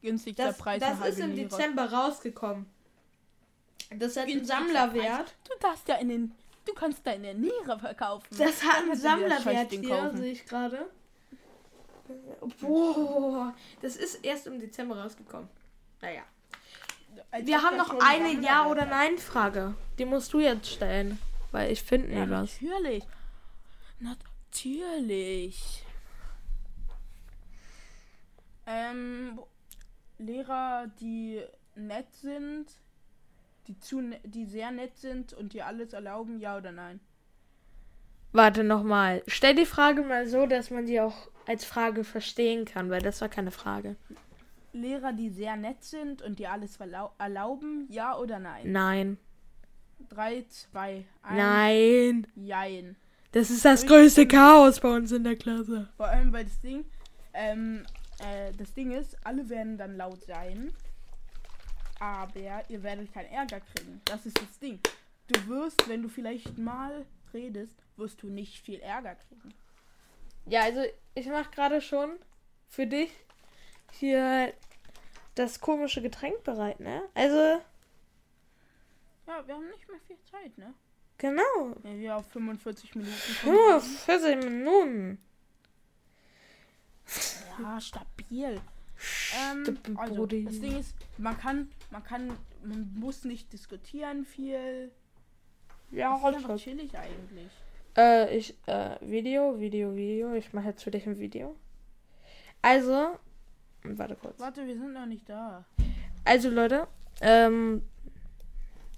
Günstigster 0.02 0.48
Das, 0.48 0.58
Preis 0.58 0.80
das 0.82 1.00
ist 1.08 1.20
im 1.20 1.34
Lira. 1.34 1.50
Dezember 1.50 1.92
rausgekommen. 1.92 2.66
Das 3.96 4.16
hat 4.18 4.28
einen 4.28 4.46
Sammlerwert. 4.46 5.34
Du 5.46 5.54
darfst 5.60 5.88
ja 5.88 5.96
in 5.96 6.10
den. 6.10 6.36
Du 6.66 6.74
kannst 6.74 7.06
deine 7.08 7.34
Niere 7.34 7.80
verkaufen. 7.80 8.28
Das 8.38 8.64
hat 8.64 8.84
einen 8.84 8.96
Sammlerwert 8.96 9.72
hier, 9.72 10.12
sehe 10.16 10.32
ich 10.32 10.46
gerade. 10.46 10.90
Boah, 12.60 13.54
das 13.82 13.96
ist 13.96 14.24
erst 14.24 14.48
im 14.48 14.60
Dezember 14.60 15.02
rausgekommen. 15.02 15.50
Naja. 16.02 16.24
Wir 17.44 17.62
haben 17.62 17.78
noch 17.78 17.98
eine 18.00 18.42
Ja- 18.42 18.68
oder. 18.68 18.86
Nein-Frage. 18.86 19.74
Die 19.98 20.06
musst 20.06 20.34
du 20.34 20.40
jetzt 20.40 20.70
stellen. 20.70 21.18
Weil 21.52 21.72
ich 21.72 21.84
finde 21.84 22.08
nie 22.10 22.30
was. 22.30 22.62
natürlich. 22.62 23.04
Natürlich. 24.00 25.86
Ähm, 28.66 29.40
Lehrer, 30.18 30.88
die 31.00 31.42
nett 31.76 32.14
sind, 32.14 32.68
die 33.68 33.78
zu, 33.80 34.02
ne 34.02 34.20
die 34.24 34.46
sehr 34.46 34.72
nett 34.72 34.98
sind 34.98 35.34
und 35.34 35.54
dir 35.54 35.66
alles 35.66 35.94
erlauben, 35.94 36.40
ja 36.40 36.58
oder 36.58 36.72
nein? 36.72 37.00
Warte 38.34 38.64
nochmal. 38.64 39.24
Stell 39.28 39.56
die 39.56 39.66
Frage 39.66 40.04
mal 40.04 40.26
so, 40.28 40.46
dass 40.46 40.70
man 40.70 40.86
die 40.86 41.02
auch 41.02 41.28
als 41.48 41.66
Frage 41.66 42.04
verstehen 42.04 42.66
kann, 42.66 42.90
weil 42.90 43.02
das 43.02 43.20
war 43.20 43.30
keine 43.30 43.52
Frage. 43.52 43.98
Lehrer, 44.74 45.14
die 45.14 45.30
sehr 45.30 45.56
nett 45.56 45.84
sind 45.84 46.22
und 46.22 46.40
dir 46.40 46.52
alles 46.52 46.78
verlau- 46.80 47.12
erlauben, 47.18 47.88
ja 47.90 48.18
oder 48.18 48.40
nein? 48.40 48.72
Nein. 48.72 49.18
3, 50.10 50.46
2, 50.48 51.06
1. 51.24 51.38
Nein. 51.38 52.28
Jein. 52.36 52.96
Das 53.34 53.50
ist 53.50 53.64
das 53.64 53.86
größte 53.86 54.28
Chaos 54.28 54.80
bei 54.80 54.90
uns 54.94 55.12
in 55.12 55.24
der 55.24 55.36
Klasse. 55.36 55.90
Vor 55.96 56.08
allem, 56.08 56.34
weil 56.34 56.44
das 56.46 56.60
Ding, 56.60 56.86
ähm, 57.34 57.86
äh, 58.20 58.52
das 58.58 58.74
Ding 58.74 58.92
ist, 58.92 59.16
alle 59.26 59.48
werden 59.48 59.78
dann 59.78 59.96
laut 59.96 60.22
sein, 60.26 60.74
aber 62.00 62.64
ihr 62.70 62.84
werdet 62.84 63.14
keinen 63.14 63.32
Ärger 63.32 63.60
kriegen. 63.62 64.02
Das 64.06 64.26
ist 64.26 64.40
das 64.42 64.60
Ding. 64.60 64.80
Du 65.28 65.48
wirst, 65.48 65.88
wenn 65.88 66.02
du 66.02 66.10
vielleicht 66.10 66.58
mal 66.58 67.06
redest, 67.34 67.76
wirst 67.96 68.22
du 68.24 68.28
nicht 68.28 68.60
viel 68.60 68.80
Ärger 68.80 69.16
kriegen. 69.16 69.54
Ja, 70.48 70.62
also 70.64 70.82
ich 71.14 71.28
mache 71.28 71.52
gerade 71.52 71.80
schon 71.82 72.10
für 72.68 72.88
dich 72.88 73.12
hier 73.92 74.54
das 75.36 75.60
komische 75.60 76.02
Getränk 76.02 76.44
bereit, 76.44 76.80
ne? 76.80 77.04
Also, 77.14 77.62
Ja, 79.28 79.46
wir 79.46 79.56
haben 79.56 79.68
nicht 79.70 79.88
mehr 79.90 80.00
viel 80.08 80.18
Zeit, 80.30 80.58
ne? 80.58 80.74
genau. 81.18 81.76
Ja, 81.84 81.96
wir 81.98 82.16
auf 82.18 82.28
45 82.32 82.96
Minuten. 82.96 83.16
kommen. 83.44 83.56
Nur 83.56 83.80
14 83.82 84.40
Minuten. 84.40 85.20
Ja, 87.62 87.80
stabil. 87.80 88.60
Ähm, 89.36 89.80
also, 89.98 90.26
das 90.26 90.60
Ding 90.60 90.80
ist, 90.80 90.96
man 91.18 91.38
kann, 91.38 91.72
man 91.90 92.04
kann, 92.04 92.38
man 92.64 92.94
muss 92.96 93.24
nicht 93.24 93.52
diskutieren 93.52 94.26
viel. 94.26 94.92
Ja, 95.92 96.12
Das 96.22 96.30
ist 96.32 96.36
einfach 96.38 96.58
chillig 96.58 96.98
eigentlich. 96.98 97.52
Äh, 97.98 98.38
ich, 98.38 98.56
äh, 98.68 98.96
Video, 99.02 99.60
Video, 99.60 99.96
Video. 99.96 100.34
Ich 100.34 100.54
mache 100.54 100.68
jetzt 100.70 100.84
für 100.84 100.92
dich 100.92 101.06
ein 101.06 101.20
Video. 101.20 101.56
Also, 102.62 103.18
warte 103.84 104.16
kurz. 104.16 104.40
Warte, 104.40 104.66
wir 104.66 104.76
sind 104.78 104.94
noch 104.94 105.06
nicht 105.06 105.28
da. 105.30 105.66
Also, 106.26 106.50
Leute, 106.50 106.88
ähm, 107.22 107.82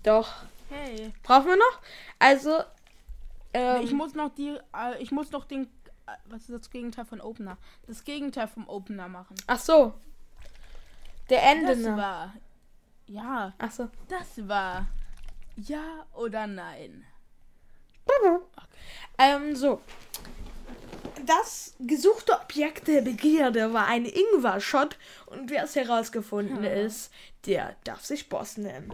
doch. 0.03 0.43
Hey. 0.69 1.13
Brauchen 1.23 1.47
wir 1.47 1.55
noch? 1.57 1.81
Also, 2.19 2.61
ähm, 3.53 3.81
ich 3.83 3.91
muss 3.93 4.13
noch 4.15 4.33
die, 4.33 4.57
äh, 4.75 5.01
ich 5.01 5.11
muss 5.11 5.31
noch 5.31 5.45
den, 5.45 5.63
äh, 6.07 6.11
was 6.25 6.41
ist 6.41 6.49
das 6.51 6.69
Gegenteil 6.69 7.05
von 7.05 7.21
Opener? 7.21 7.57
Das 7.87 8.03
Gegenteil 8.03 8.47
vom 8.47 8.67
Opener 8.67 9.07
machen. 9.07 9.35
ach 9.47 9.59
so. 9.59 9.93
Der 11.29 11.39
Das 11.41 11.77
Ende. 11.77 11.95
war, 11.97 12.33
ja, 13.07 13.53
Ach 13.57 13.71
so. 13.71 13.89
das 14.09 14.45
war, 14.47 14.87
ja 15.55 16.05
oder 16.13 16.47
nein. 16.47 17.05
Ähm, 19.17 19.55
so. 19.55 19.79
Das 21.25 21.75
gesuchte 21.79 22.33
Objekt 22.39 22.87
der 22.87 23.01
Begierde 23.01 23.73
war 23.73 23.87
ein 23.87 24.05
Ingwer-Shot 24.05 24.97
und 25.27 25.49
wer 25.49 25.63
es 25.63 25.75
herausgefunden 25.75 26.63
Ja. 26.63 26.71
ist, 26.71 27.11
der 27.45 27.75
darf 27.83 28.03
sich 28.03 28.29
Boss 28.29 28.57
nennen. 28.57 28.93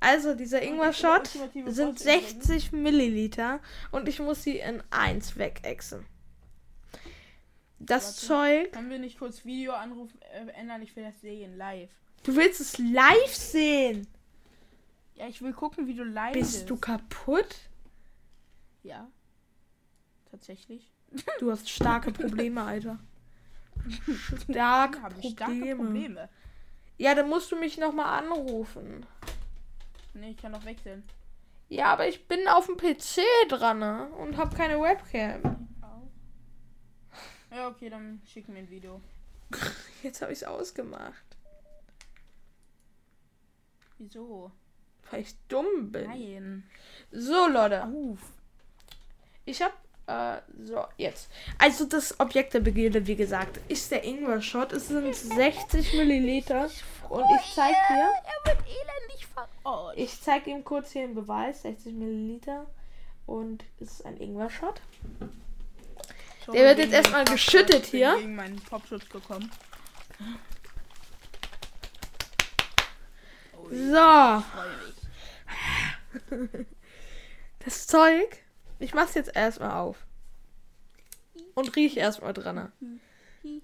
Also, 0.00 0.34
dieser 0.34 0.62
Ingwer-Shot 0.62 1.28
sind 1.66 1.94
Boss 1.94 2.02
60 2.02 2.72
Milliliter 2.72 3.60
und 3.92 4.08
ich 4.08 4.18
muss 4.20 4.42
sie 4.42 4.58
in 4.58 4.82
1 4.90 5.38
wegexen. 5.38 6.06
Das 7.78 8.04
Warte. 8.30 8.64
Zeug. 8.66 8.72
Können 8.72 8.90
wir 8.90 8.98
nicht 8.98 9.18
kurz 9.18 9.44
Video 9.44 9.72
anrufen, 9.72 10.18
äh, 10.32 10.50
ändern? 10.52 10.82
Ich 10.82 10.94
will 10.96 11.04
das 11.04 11.20
sehen, 11.20 11.56
live. 11.56 11.90
Du 12.24 12.34
willst 12.34 12.60
es 12.60 12.78
live 12.78 13.34
sehen? 13.34 14.06
Ja, 15.14 15.28
ich 15.28 15.40
will 15.40 15.52
gucken, 15.52 15.86
wie 15.86 15.94
du 15.94 16.04
live 16.04 16.32
Bist 16.32 16.68
du 16.68 16.76
kaputt? 16.76 17.56
Ja. 18.82 19.08
Tatsächlich. 20.30 20.90
Du 21.38 21.50
hast 21.50 21.68
starke 21.68 22.12
Probleme, 22.12 22.62
Alter. 22.62 22.98
Habe 24.58 25.14
ich 25.20 25.32
starke 25.32 25.52
Probleme. 25.52 25.76
Probleme. 25.76 26.28
Ja, 26.98 27.14
dann 27.14 27.28
musst 27.28 27.52
du 27.52 27.56
mich 27.56 27.78
nochmal 27.78 28.22
anrufen. 28.22 29.06
Nee, 30.14 30.30
ich 30.30 30.36
kann 30.36 30.52
noch 30.52 30.64
wechseln. 30.64 31.02
Ja, 31.68 31.86
aber 31.86 32.08
ich 32.08 32.26
bin 32.26 32.46
auf 32.48 32.66
dem 32.66 32.76
PC 32.76 33.20
dran 33.48 33.80
ne? 33.80 34.08
und 34.18 34.36
habe 34.36 34.56
keine 34.56 34.80
Webcam. 34.80 35.68
Ja, 37.50 37.68
okay, 37.68 37.88
dann 37.90 38.20
schick 38.26 38.48
mir 38.48 38.58
ein 38.58 38.70
Video. 38.70 39.00
Jetzt 40.02 40.22
habe 40.22 40.32
ich 40.32 40.38
es 40.42 40.44
ausgemacht, 40.44 41.36
Wieso? 43.98 44.50
weil 45.10 45.22
ich 45.22 45.34
dumm 45.48 45.90
bin. 45.92 46.04
Nein. 46.04 46.64
So, 47.12 47.46
Leute. 47.46 47.84
Auf. 47.84 48.18
Ich 49.44 49.62
habe 49.62 49.74
äh, 50.06 50.36
so, 50.64 50.84
jetzt. 50.96 51.28
Also 51.58 51.84
das 51.84 52.18
Objekt 52.20 52.54
der 52.54 52.60
Begierde, 52.60 53.06
wie 53.06 53.16
gesagt, 53.16 53.58
ist 53.68 53.90
der 53.90 54.04
Ingwer-Shot. 54.04 54.72
Es 54.72 54.88
sind 54.88 55.14
60 55.14 55.94
Milliliter 55.94 56.70
Und 57.08 57.24
ich 57.40 57.54
zeig 57.54 57.74
dir, 57.88 58.08
Er 58.24 58.50
wird 58.50 58.64
elendig 58.66 59.26
verarscht. 59.26 59.98
ich 59.98 60.20
zeig 60.20 60.46
ihm 60.46 60.64
kurz 60.64 60.92
hier 60.92 61.02
den 61.02 61.14
Beweis, 61.14 61.62
60 61.62 61.92
Milliliter. 61.94 62.66
Und 63.26 63.64
es 63.80 63.92
ist 63.92 64.06
ein 64.06 64.16
Ingwer-Shot. 64.16 64.80
Der 66.52 66.64
wird 66.64 66.78
jetzt 66.78 66.92
erstmal 66.92 67.24
geschüttet 67.24 67.82
Popschutz. 67.82 67.86
Ich 67.86 67.90
bin 67.90 68.00
hier. 68.00 68.16
gegen 68.18 68.36
meinen 68.36 68.56
Popschutz 68.62 69.08
gekommen. 69.08 69.50
So, 73.68 74.44
das 77.64 77.86
Zeug, 77.88 78.38
ich 78.78 78.94
mach's 78.94 79.14
jetzt 79.14 79.34
erstmal 79.34 79.72
auf. 79.72 79.96
Und 81.54 81.74
riech 81.76 81.96
erstmal 81.96 82.32
dran. 82.32 82.72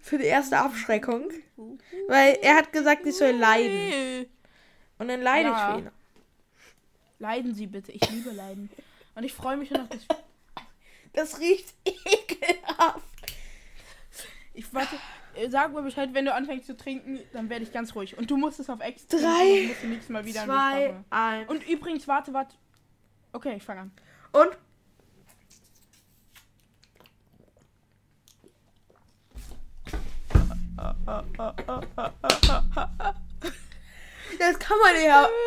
Für 0.01 0.19
die 0.19 0.25
erste 0.25 0.59
Abschreckung. 0.59 1.31
Weil 2.09 2.39
er 2.43 2.57
hat 2.57 2.73
gesagt, 2.73 3.05
ich 3.07 3.17
soll 3.17 3.31
leiden. 3.33 4.27
Und 4.99 5.09
dann 5.09 5.21
leide 5.23 5.49
Ja. 5.51 5.69
ich 5.71 5.75
für 5.75 5.89
ihn. 5.89 5.91
Leiden 7.19 7.55
Sie 7.55 7.67
bitte. 7.67 7.93
Ich 7.93 8.09
liebe 8.11 8.31
Leiden. 8.31 8.71
Und 9.15 9.25
ich 9.25 9.33
freue 9.33 9.57
mich 9.57 9.69
schon 9.69 9.81
auf 9.81 9.89
das. 9.89 10.07
Das 11.13 11.39
riecht 11.41 11.75
ekelhaft. 11.85 13.03
Ich 14.55 14.73
warte. 14.73 14.97
äh, 15.35 15.49
Sag 15.51 15.73
mir 15.73 15.83
Bescheid, 15.83 16.11
wenn 16.13 16.25
du 16.25 16.33
anfängst 16.35 16.67
zu 16.67 16.77
trinken, 16.77 17.19
dann 17.33 17.49
werde 17.51 17.65
ich 17.65 17.73
ganz 17.73 17.95
ruhig. 17.95 18.17
Und 18.17 18.31
du 18.31 18.37
musst 18.37 18.61
es 18.61 18.69
auf 18.71 18.81
Ex. 18.81 19.07
Drei, 19.07 19.67
musst 19.69 19.83
du 19.83 19.87
nächstes 19.89 20.09
Mal 20.11 20.25
wieder 20.25 20.45
Zwei, 20.45 20.95
eins. 21.11 21.51
Und 21.51 21.67
übrigens, 21.69 22.07
warte, 22.09 22.33
warte. 22.33 22.55
Okay, 23.33 23.57
ich 23.57 23.63
fange 23.63 23.83
an. 23.83 23.93
Und? 24.33 24.51
Das 34.39 34.59
kann 34.59 34.79
man 34.79 35.03
ja. 35.05 35.29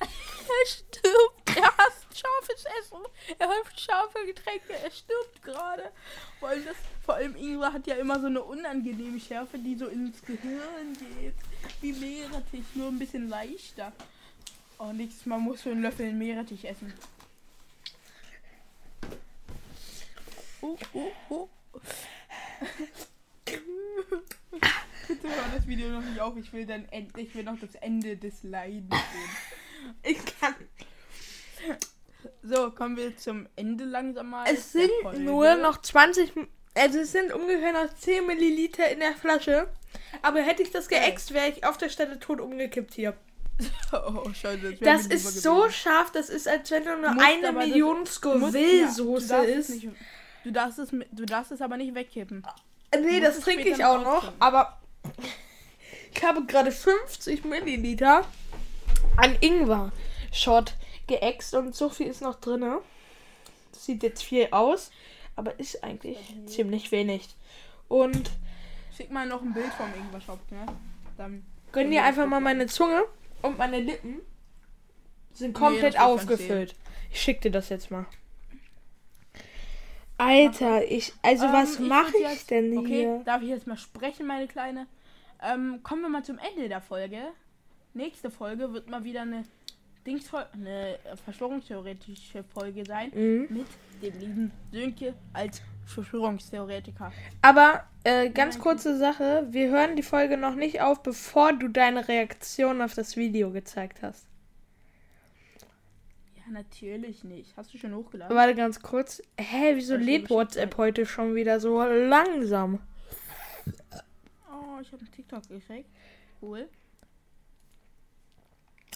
Er 0.00 0.66
stirbt. 0.66 1.56
Er 1.56 1.76
hasst 1.76 2.06
scharfes 2.18 2.64
Essen. 2.78 2.98
Er 3.38 3.48
hasst 3.48 3.80
scharfe 3.80 4.26
Getränke. 4.26 4.74
Er 4.82 4.90
stirbt 4.90 5.42
gerade. 5.42 5.92
Vor 6.40 6.48
allem, 6.50 6.64
das, 6.64 6.76
vor 7.04 7.14
allem 7.14 7.36
Ingwer 7.36 7.72
hat 7.72 7.86
ja 7.86 7.94
immer 7.94 8.20
so 8.20 8.26
eine 8.26 8.42
unangenehme 8.42 9.20
Schärfe, 9.20 9.58
die 9.58 9.76
so 9.76 9.86
ins 9.86 10.20
Gehirn 10.22 10.94
geht. 10.94 11.34
Wie 11.80 11.92
Meerrettich, 11.92 12.64
nur 12.74 12.88
ein 12.88 12.98
bisschen 12.98 13.28
leichter. 13.28 13.92
Oh, 14.78 14.92
nächstes 14.92 15.26
Mal 15.26 15.38
muss 15.38 15.62
für 15.62 15.70
einen 15.70 15.82
Löffel 15.82 16.12
Meerrettich 16.12 16.64
essen. 16.64 16.92
Oh, 20.60 20.76
oh, 20.92 21.10
oh. 21.28 21.48
Bitte 25.08 25.28
hör 25.28 25.44
das 25.56 25.66
Video 25.66 25.88
noch 25.88 26.02
nicht 26.02 26.20
auf. 26.20 26.36
Ich 26.36 26.52
will 26.52 26.66
dann 26.66 26.84
end 26.90 27.16
ich 27.18 27.34
will 27.34 27.44
noch 27.44 27.58
das 27.58 27.74
Ende 27.76 28.16
des 28.16 28.42
Leidens 28.42 28.90
sehen. 28.90 30.00
Ich 30.02 30.18
kann. 30.40 30.54
So, 32.42 32.70
kommen 32.70 32.96
wir 32.96 33.16
zum 33.16 33.48
Ende 33.56 33.84
langsam 33.84 34.30
mal. 34.30 34.44
Es 34.48 34.72
sind 34.72 34.90
nur 35.18 35.56
noch 35.56 35.80
20. 35.82 36.36
M- 36.36 36.48
Also 36.74 37.00
es 37.00 37.12
sind 37.12 37.32
ungefähr 37.32 37.72
noch 37.72 37.92
10 37.94 38.26
Milliliter 38.26 38.88
in 38.90 39.00
der 39.00 39.14
Flasche. 39.14 39.68
Aber 40.22 40.40
hätte 40.40 40.62
ich 40.62 40.70
das 40.70 40.88
geäxt, 40.88 41.32
wäre 41.34 41.48
ich 41.48 41.64
auf 41.66 41.76
der 41.78 41.88
Stelle 41.88 42.18
tot 42.20 42.40
umgekippt 42.40 42.94
hier. 42.94 43.14
Oh, 43.92 44.32
scheiße. 44.32 44.76
Das 44.80 45.06
ist 45.06 45.42
so 45.42 45.68
scharf, 45.68 46.10
das 46.12 46.30
ist, 46.30 46.48
als 46.48 46.70
wenn 46.70 46.84
du 46.84 46.96
nur 46.96 47.10
musst 47.12 47.26
eine 47.26 47.52
Million 47.52 48.06
Scoville-Soße 48.06 49.36
isst. 49.44 49.70
nicht- 49.70 49.88
Du 50.44 50.50
darfst, 50.50 50.78
es, 50.78 50.90
du 50.90 51.24
darfst 51.24 51.52
es 51.52 51.60
aber 51.60 51.76
nicht 51.76 51.94
wegkippen. 51.94 52.44
Nee, 52.94 53.20
musst 53.20 53.38
das 53.38 53.40
trinke 53.40 53.68
ich 53.68 53.84
auch 53.84 54.02
noch 54.02 54.32
aber 54.38 54.78
ich 56.14 56.22
habe 56.22 56.44
gerade 56.44 56.70
50 56.70 57.44
Milliliter 57.44 58.24
an 59.16 59.36
Ingwer-Shot 59.40 60.74
geäxt 61.06 61.54
und 61.54 61.74
so 61.74 61.88
viel 61.88 62.06
ist 62.06 62.22
noch 62.22 62.40
drin. 62.40 62.60
Das 63.72 63.84
sieht 63.84 64.02
jetzt 64.02 64.22
viel 64.22 64.48
aus, 64.50 64.90
aber 65.36 65.58
ist 65.58 65.82
eigentlich 65.82 66.18
ziemlich 66.46 66.92
wenig. 66.92 67.28
Und 67.88 68.30
Schick 68.96 69.10
mal 69.10 69.26
noch 69.26 69.42
ein 69.42 69.54
Bild 69.54 69.72
vom 69.72 69.88
Ingwer-Shop, 69.94 70.38
ne? 70.50 70.66
Dann 71.16 71.44
gönn 71.72 71.90
dir 71.90 72.04
einfach 72.04 72.26
mal 72.26 72.40
meine 72.40 72.66
Zunge 72.66 73.04
und 73.40 73.58
meine 73.58 73.80
Lippen 73.80 74.20
sind 75.32 75.58
Nee, 75.58 75.66
komplett 75.66 75.94
man 75.94 76.02
aufgefüllt. 76.02 76.74
Ich 77.10 77.20
schick 77.20 77.40
dir 77.40 77.50
das 77.50 77.68
jetzt 77.68 77.90
mal. 77.90 78.06
Alter, 80.18 80.84
ich, 80.90 81.12
also 81.22 81.46
Ähm, 81.46 81.52
was 81.52 81.74
ich 81.74 81.80
mache 81.80 82.16
ich 82.16 82.22
jetzt- 82.22 82.50
denn 82.50 82.76
Okay, 82.78 82.88
hier? 83.02 83.22
darf 83.24 83.42
ich 83.42 83.48
jetzt 83.48 83.66
mal 83.66 83.76
sprechen, 83.76 84.26
meine 84.26 84.46
Kleine? 84.46 84.86
Ähm, 85.42 85.80
kommen 85.82 86.02
wir 86.02 86.08
mal 86.08 86.22
zum 86.24 86.38
Ende 86.38 86.68
der 86.68 86.80
Folge. 86.80 87.18
Nächste 87.94 88.30
Folge 88.30 88.72
wird 88.72 88.88
mal 88.88 89.02
wieder 89.04 89.22
eine 89.22 89.44
Dingsfolge, 90.06 90.48
eine 90.54 90.98
Verschwörungstheoretische 91.24 92.44
Folge 92.44 92.84
sein. 92.84 93.10
Mhm. 93.14 93.46
Mit 93.50 93.66
dem 94.02 94.18
lieben 94.20 94.52
Sönke 94.72 95.14
als 95.32 95.60
Verschwörungstheoretiker. 95.86 97.12
Aber 97.42 97.84
äh, 98.04 98.30
ganz 98.30 98.58
kurze 98.58 98.96
Sache, 98.98 99.46
wir 99.50 99.70
hören 99.70 99.96
die 99.96 100.02
Folge 100.02 100.36
noch 100.36 100.54
nicht 100.54 100.80
auf, 100.80 101.02
bevor 101.02 101.52
du 101.52 101.68
deine 101.68 102.06
Reaktion 102.08 102.80
auf 102.82 102.94
das 102.94 103.16
Video 103.16 103.50
gezeigt 103.50 103.98
hast. 104.02 104.26
Ja, 106.46 106.52
natürlich 106.52 107.24
nicht. 107.24 107.56
Hast 107.56 107.72
du 107.72 107.78
schon 107.78 107.94
hochgeladen? 107.94 108.36
Warte 108.36 108.54
ganz 108.54 108.80
kurz. 108.80 109.22
Hä, 109.38 109.72
wieso 109.74 109.96
lädt 109.96 110.30
WhatsApp 110.30 110.76
heute 110.76 111.06
schon 111.06 111.34
wieder 111.34 111.60
so 111.60 111.82
langsam? 111.82 112.80
Oh, 114.50 114.80
ich 114.80 114.92
habe 114.92 114.98
einen 114.98 115.12
TikTok 115.12 115.48
gekriegt. 115.48 115.88
Cool. 116.40 116.68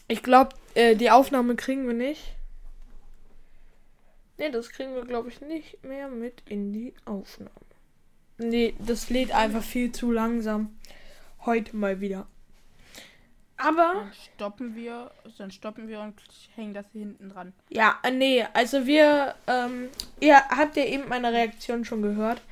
Ich 0.08 0.22
glaube, 0.22 0.54
äh, 0.74 0.94
die 0.94 1.10
Aufnahme 1.10 1.56
kriegen 1.56 1.86
wir 1.86 1.94
nicht. 1.94 2.36
Ne, 4.38 4.50
das 4.50 4.70
kriegen 4.70 4.94
wir, 4.94 5.04
glaube 5.04 5.28
ich, 5.28 5.40
nicht 5.40 5.82
mehr 5.82 6.08
mit 6.08 6.42
in 6.46 6.72
die 6.72 6.94
Aufnahme. 7.04 7.50
Nee, 8.38 8.74
das 8.78 9.08
lädt 9.08 9.32
einfach 9.32 9.62
viel 9.62 9.92
zu 9.92 10.12
langsam. 10.12 10.76
Heute 11.46 11.74
mal 11.74 12.00
wieder. 12.00 12.26
Aber, 13.58 13.94
Dann 13.94 14.12
stoppen 14.34 14.74
wir, 14.74 15.10
dann 15.38 15.50
stoppen 15.50 15.88
wir 15.88 16.00
und 16.00 16.14
hängen 16.54 16.74
das 16.74 16.84
hier 16.92 17.02
hinten 17.02 17.30
dran. 17.30 17.52
ja, 17.70 17.98
äh, 18.02 18.10
nee, 18.10 18.44
also 18.52 18.86
wir, 18.86 19.34
ähm, 19.46 19.88
ihr 20.20 20.36
habt 20.36 20.76
ja 20.76 20.84
eben 20.84 21.08
meine 21.08 21.32
Reaktion 21.32 21.84
schon 21.84 22.02
gehört. 22.02 22.42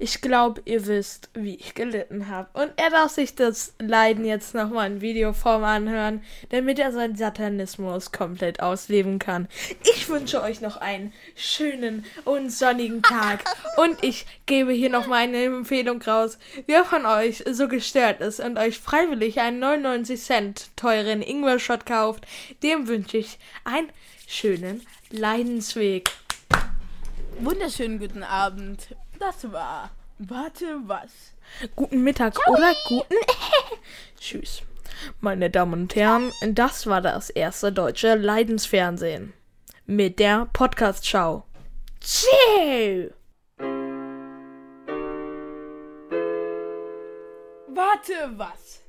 Ich 0.00 0.20
glaube, 0.20 0.62
ihr 0.64 0.86
wisst, 0.86 1.28
wie 1.34 1.56
ich 1.56 1.74
gelitten 1.74 2.28
habe. 2.28 2.48
Und 2.52 2.72
er 2.76 2.90
darf 2.90 3.10
sich 3.10 3.34
das 3.34 3.74
Leiden 3.80 4.24
jetzt 4.24 4.54
nochmal 4.54 4.92
in 4.92 5.00
Videoform 5.00 5.64
anhören, 5.64 6.22
damit 6.50 6.78
er 6.78 6.92
seinen 6.92 7.16
Satanismus 7.16 8.12
komplett 8.12 8.60
ausleben 8.60 9.18
kann. 9.18 9.48
Ich 9.96 10.08
wünsche 10.08 10.40
euch 10.40 10.60
noch 10.60 10.76
einen 10.76 11.12
schönen 11.34 12.04
und 12.24 12.50
sonnigen 12.50 13.02
Tag. 13.02 13.42
Und 13.76 14.02
ich 14.02 14.26
gebe 14.46 14.72
hier 14.72 14.90
nochmal 14.90 15.24
eine 15.24 15.44
Empfehlung 15.44 16.00
raus. 16.02 16.38
Wer 16.66 16.84
von 16.84 17.06
euch 17.06 17.44
so 17.50 17.68
gestört 17.68 18.20
ist 18.20 18.40
und 18.40 18.58
euch 18.58 18.78
freiwillig 18.78 19.40
einen 19.40 19.60
99 19.60 20.20
Cent 20.20 20.70
teuren 20.76 21.22
Ingwer-Shot 21.22 21.86
kauft, 21.86 22.26
dem 22.62 22.88
wünsche 22.88 23.18
ich 23.18 23.38
einen 23.64 23.88
schönen 24.26 24.82
Leidensweg. 25.10 26.10
Wunderschönen 27.40 28.00
guten 28.00 28.24
Abend. 28.24 28.88
Das 29.18 29.50
war. 29.50 29.90
Warte, 30.18 30.80
was? 30.86 31.10
Guten 31.74 32.02
Mittag 32.02 32.38
oder 32.48 32.72
guten. 32.86 33.14
Tschüss. 34.20 34.62
Meine 35.20 35.50
Damen 35.50 35.72
und 35.82 35.96
Herren, 35.96 36.32
das 36.46 36.86
war 36.86 37.00
das 37.00 37.30
erste 37.30 37.72
deutsche 37.72 38.14
Leidensfernsehen. 38.14 39.32
Mit 39.86 40.18
der 40.18 40.48
Podcast-Show. 40.52 41.44
Tschüss. 42.00 43.12
Warte, 47.68 48.12
was? 48.36 48.82